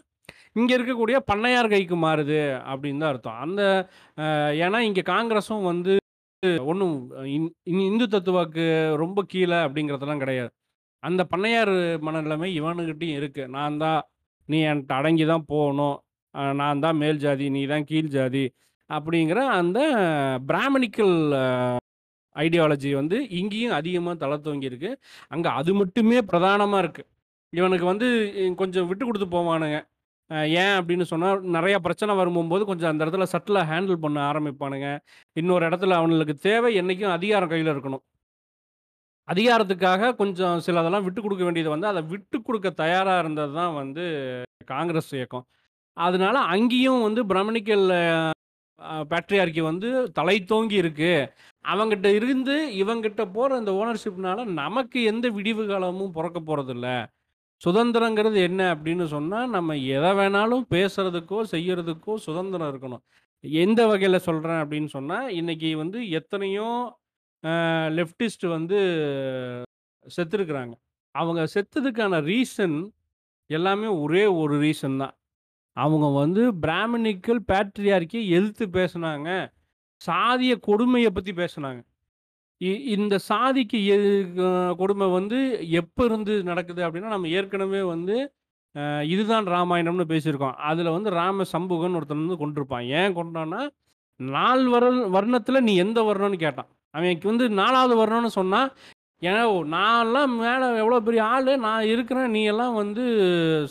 [0.59, 2.39] இங்கே இருக்கக்கூடிய பண்ணையார் கைக்கு மாறுது
[2.71, 3.41] அப்படின்னு தான் அர்த்தம்.
[3.45, 3.61] அந்த
[4.65, 5.93] ஏன்னா இங்கே காங்கிரஸும் வந்து
[6.71, 6.95] ஒன்றும்
[7.89, 8.65] இந்து தத்துவாக்கு
[9.03, 10.51] ரொம்ப கீழே அப்படிங்கிறதெல்லாம் கிடையாது.
[11.03, 11.75] அந்த பண்ணையார்
[12.05, 13.99] மனநிலைமை இவனுக்கிட்டையும் இருக்குது நான் தான்
[14.49, 15.97] நீ என்கிட்ட அடங்கி தான் போகணும்.
[16.61, 18.45] நான் தான் மேல் ஜாதி நீ தான் கீழ் ஜாதி
[18.89, 19.79] அப்படிங்கிற அந்த
[20.49, 21.15] பிராமணிக்கல்
[22.35, 24.89] ஐடியாலஜி வந்து இங்கேயும் அதிகமாக தலை தோங்கியிருக்கு.
[24.89, 24.91] இருக்கு
[25.35, 27.09] அங்கே அது மட்டுமே பிரதானமாக இருக்குது
[27.53, 28.07] இவனுக்கு வந்து
[28.61, 29.77] கொஞ்சம் விட்டு கொடுத்து போவானுங்க.
[30.63, 34.89] ஏன் அப்படின்னு சொன்னால் நிறைய பிரச்சனை வரும்போது கொஞ்சம் அந்த இடத்துல சட்டிலாக ஹேண்டில் பண்ண ஆரம்பிப்பானுங்க.
[35.41, 38.03] இன்னொரு இடத்துல அவனுக்கு தேவை என்றைக்கும் அதிகாரம் கையில் இருக்கணும்.
[39.27, 44.03] அதிகாரத்துக்காக கொஞ்சம் சிலதெல்லாம் விட்டு கொடுக்க வேண்டியது வந்து அதை விட்டு கொடுக்க தயாராக இருந்தது தான் வந்து
[44.73, 45.45] காங்கிரஸ் இயக்கம்.
[45.97, 47.85] அதனால அங்கேயும் வந்து பிரமணிக்கல்
[49.11, 51.13] பேட்ரியார்கி வந்து தலை தோங்கி இருக்கு.
[51.65, 56.87] அவங்கிட்ட இருந்து இவங்கிட்ட போற அந்த ஓனர்ஷிப்னால நமக்கு எந்த விடிவு காலமும் பிறக்க போறதில்ல.
[57.61, 63.03] சுதந்திரங்கிறது என்ன அப்படின்னு சொன்னா நம்ம எதை வேணாலும் பேசுறதுக்கோ செய்யறதுக்கோ சுதந்திரம் இருக்கணும்.
[63.65, 66.69] எந்த வகையில் சொல்றேன் அப்படின்னு சொன்னா இன்னைக்கு வந்து எத்தனையோ
[67.97, 68.77] லெஃப்டிஸ்ட் வந்து
[70.05, 70.73] செத்துருக்குறாங்க.
[71.15, 72.77] அவங்க செத்ததுக்கான ரீசன்
[73.49, 75.13] எல்லாமே ஒரே ஒரு ரீசன் தான்.
[75.79, 79.51] அவங்க வந்து பிராமணிக்கல் பேட்ரியார்க்கியை எதிர்த்து பேசுனாங்க.
[80.05, 81.81] சாதிய கொடுமையை பற்றி பேசுனாங்க.
[82.63, 88.33] இ- இந்த சாதிக்கு எ- கொடுமை வந்து எப்போ இருந்து நடக்குது அப்படின்னா நம்ம ஏற்கனவே வந்து
[89.05, 90.51] இதுதான் ராமாயணம்னு பேசியிருக்கோம்.
[90.51, 92.87] அதில் வந்து ராம சம்புகன் ஒருத்தன் வந்து கொண்டிருப்பான்.
[92.87, 93.67] ஏன் கொண்டான்னா
[94.15, 96.67] நால் வர வர்ணத்தில் நீ எந்த வர்ணம்னு கேட்டான்.
[96.89, 98.73] அவனுக்கு வந்து நாலாவது வர்ணம்னு சொன்னால்
[99.23, 99.41] ஏன்னா
[99.71, 103.03] நான்லாம் மேலே எவ்வளோ பெரிய ஆள் நான் இருக்கிறேன் நீ எல்லாம் வந்து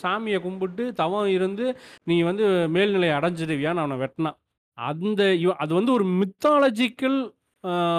[0.03, 4.39] சாமியை கும்பிட்டு தவம் இருந்து நீ வந்து மேல்நிலை அடைஞ்சிடுவியான்னு அவனை வெட்டினான்
[4.75, 5.23] அந்த
[5.59, 7.19] அது வந்து ஒரு மித்தாலஜிக்கல்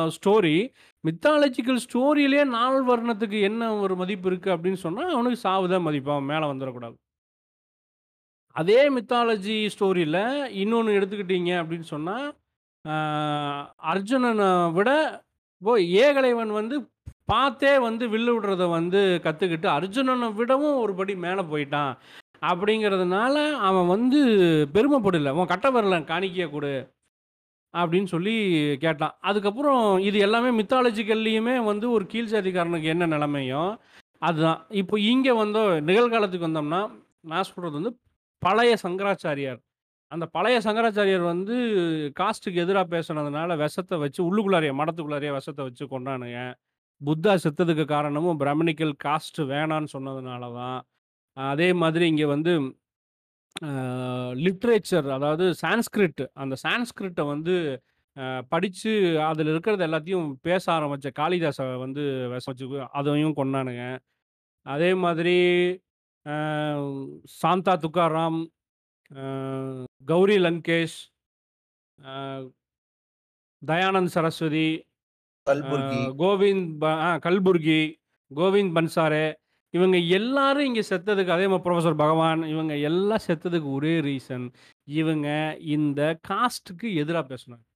[0.09, 0.71] ஸ்டோரி
[1.03, 6.45] மித்தாலஜிக்கல் ஸ்டோரியிலே நாள் வர்ணத்துக்கு என்ன ஒரு மதிப்பு இருக்குது அப்படின்னு சொன்னால் அவனுக்கு சாவுதான் மதிப்பு அவன் மேலே
[6.45, 6.95] வந்துடக்கூடாது.
[8.55, 10.21] அதே மித்தாலஜி ஸ்டோரியில்
[10.51, 12.27] இன்னொன்று எடுத்துக்கிட்டீங்க அப்படின்னு சொன்னால்
[13.83, 14.89] அர்ஜுனனை விட
[15.61, 16.75] இப்போ ஏகலைவன் வந்து
[17.31, 21.91] பார்த்தே வந்து வில்லு விடுறத வந்து கற்றுக்கிட்டு அர்ஜுனனை விடவும் ஒரு படி மேலே போயிட்டான்.
[22.49, 23.35] அப்படிங்கிறதுனால
[23.69, 24.19] அவன் வந்து
[24.75, 25.31] பெருமைப்படல.
[25.39, 26.73] உன் கட்ட வரல காணிக்கைய கொடு
[27.73, 28.35] அப்படின்னு சொல்லி
[28.83, 29.15] கேட்டான்.
[29.29, 33.71] அதுக்கப்புறம் இது எல்லாமே மித்தாலஜிக்கல்லையுமே வந்து ஒரு கீழ் சாதிக்காரனுக்கு என்ன நிலைமையும்
[34.21, 34.61] அதுதான்.
[34.81, 36.81] இப்போ இங்கே வந்தோ நிகழ்காலத்துக்கு வந்தோம்னா
[37.31, 37.91] நான் சொல்கிறது வந்து
[38.41, 39.59] பழைய சங்கராச்சாரியார்.
[40.11, 41.55] அந்த பழைய சங்கராச்சாரியார் வந்து
[42.19, 46.39] காஸ்ட்டுக்கு எதிராக பேசுனதுனால விஷத்தை வச்சு உள்ளுக்குள்ளாரிய மடத்துக்குள்ளாரிய விஷத்தை வச்சு கொண்டானுங்க
[47.01, 50.79] புத்தா செத்ததுக்கு காரணமும் பிரமணிக்கல் காஸ்ட் வேணான்னு சொன்னதுனால தான்.
[51.37, 52.53] அதே மாதிரி இங்கே வந்து
[54.45, 57.55] லிட்ரேச்சர் அதாவது சான்ஸ்கிரிட் அந்த சான்ஸ்கிரிட்டை வந்து
[58.53, 58.91] படித்து
[59.29, 62.65] அதில் இருக்கிறது எல்லாத்தையும் பேச ஆரம்பித்த காளிதாசை வந்து வச்சு
[62.99, 63.83] அதையும் கொண்டானுங்க.
[64.65, 65.37] அதே மாதிரி
[67.41, 68.39] சாந்தா துக்காராம்
[70.11, 70.99] கௌரி லங்கேஷ்
[73.61, 74.67] தயானந்த் சரஸ்வதி
[75.45, 76.05] கல்புர்கி.
[76.17, 77.93] கோவிந்த் ப- ஆ, கல்புர்கி
[78.35, 79.33] கோவிந்த் பன்சாரே
[79.69, 84.51] இவங்க எல்லாரும் இங்கே செத்ததுக்கு அதே மாதிரி ப்ரொஃபசர் பகவான் இவங்க எல்லாம் செத்ததுக்கு ஒரே ரீசன்
[84.83, 87.68] இவங்க இந்த காஸ்ட்டுக்கு எதிராக பேசினாங்க.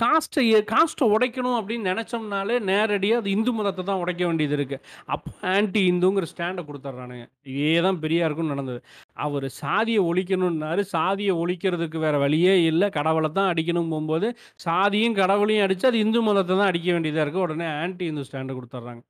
[0.00, 4.82] காஸ்ட்டை காஸ்ட்டை உடைக்கணும் அப்படின்னு நினச்சோம்னாலே நேரடியாக அது இந்து மதத்தை தான் உடைக்க வேண்டியது இருக்குது
[5.14, 7.24] அப்போ ஆன்டி இந்துங்கிற ஸ்டாண்டை கொடுத்துட்றானுங்க
[7.54, 8.80] இதே தான் பெரியாருக்கும் நடந்தது.
[9.26, 12.88] அவர் சாதியை ஒழிக்கணும்னாரு சாதியை ஒழிக்கிறதுக்கு வேறு வழியே இல்லை.
[12.98, 14.28] கடவுளை தான் அடிக்கணும் போகும்போது
[14.66, 19.02] சாதியும் கடவுளையும் அடித்து அது இந்து மதத்தை தான் அடிக்க வேண்டியதாக இருக்குது உடனே ஆன்டி இந்து ஸ்டாண்டை கொடுத்துட்றாங்க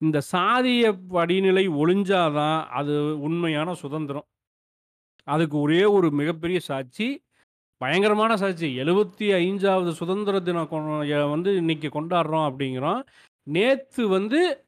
[0.00, 0.84] இந்த சாதிய
[1.16, 2.94] படிநிலை ஒழிஞ்சாதான் அது
[3.26, 4.26] உண்மையான சுதந்திரம்.
[5.28, 7.06] அதுக்கு ஒரே ஒரு மிகப்பெரிய சாட்சி
[7.84, 8.78] பயங்கரமான சாட்சி.
[8.78, 13.02] எழுபத்தி ஐந்தாவது சுதந்திர தினம் கொ- வந்து இன்னைக்கு கொண்டாடுறோம் அப்படிங்கிறோம்.
[13.42, 14.64] நேற்று வந்து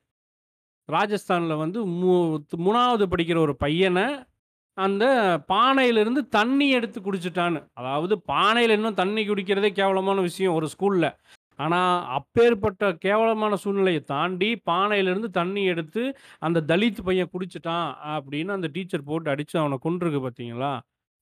[0.93, 4.25] ராஜஸ்தானில் வந்து மூ மூணாவது படிக்கிற ஒரு பையனை
[4.73, 7.67] அந்த பானையிலிருந்து தண்ணி எடுத்து குடிச்சிட்டான்னு.
[7.73, 11.17] அதாவது பானையில் இன்னும் தண்ணி குடிக்கிறதே கேவலமான விஷயம் ஒரு ஸ்கூலில்.
[11.57, 19.05] ஆனால் அப்பேற்பட்ட கேவலமான சூழ்நிலையை தாண்டி பானையிலிருந்து தண்ணி எடுத்து அந்த தலித் பையன் குடிச்சிட்டான் அப்படின்னு அந்த டீச்சர்
[19.05, 20.81] போட்டு அடித்து அவனை கொன்றுருக்கு பார்த்தீங்களா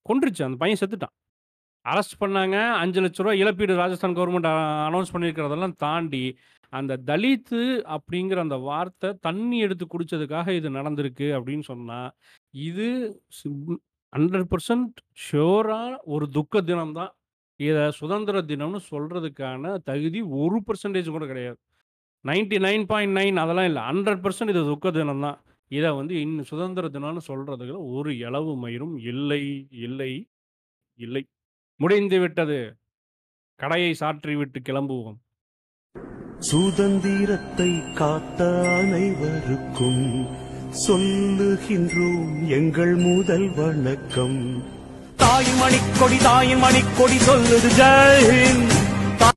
[0.08, 0.42] கொன்றுச்சு.
[0.42, 1.23] அந்த பையன் செத்துட்டான்.
[1.92, 2.56] அரெஸ்ட் பண்ணாங்க.
[2.82, 4.48] அஞ்சு லட்ச ரூபா இழப்பீடு ராஜஸ்தான் கவர்மெண்ட்
[4.88, 6.24] அனௌன்ஸ் பண்ணியிருக்கிறதெல்லாம் தாண்டி
[6.72, 7.60] அந்த தலித்து
[7.96, 12.08] அப்படிங்கிற அந்த வார்த்தை தண்ணி எடுத்து குடிச்சதுக்காக இது நடந்திருக்கு அப்படின்னு சொன்னால்
[12.68, 12.86] இது
[14.12, 17.12] ஹண்ட்ரட் பர்சன்ட் ஷியோராக ஒரு துக்க தினம் தான்
[17.60, 21.58] இதை சுதந்திர தினம்னு சொல்கிறதுக்கான தகுதி ஒரு பர்சன்டேஜ் கூட கிடையாது.
[22.24, 23.82] நைன்டி நைன் பாயிண்ட் நைன் அதெல்லாம் இல்லை.
[23.90, 25.38] ஹண்ட்ரட் பர்சன்ட் இது துக்க தினம் தான்
[25.70, 29.42] இதை வந்து இன்னும் சுதந்திர தினம்னு சொல்கிறதுக்கு ஒரு இளவு மயிரும் இல்லை
[29.86, 30.12] இல்லை
[30.98, 31.22] இல்லை.
[31.76, 32.76] முடிந்து விட்டது.
[33.56, 35.16] கடையை சாற்றி விட்டு கிளம்புவோம்.
[36.38, 38.40] சுதந்திரத்தை காத்த
[38.78, 40.26] அனைவருக்கும்
[40.86, 44.62] சொல்லுகின்றோம் எங்கள் முதல் வணக்கம்.
[45.16, 48.28] தாயின் மணிக்கொடி தாயின் மணிக்கொடி சொல்லுது ஜெய்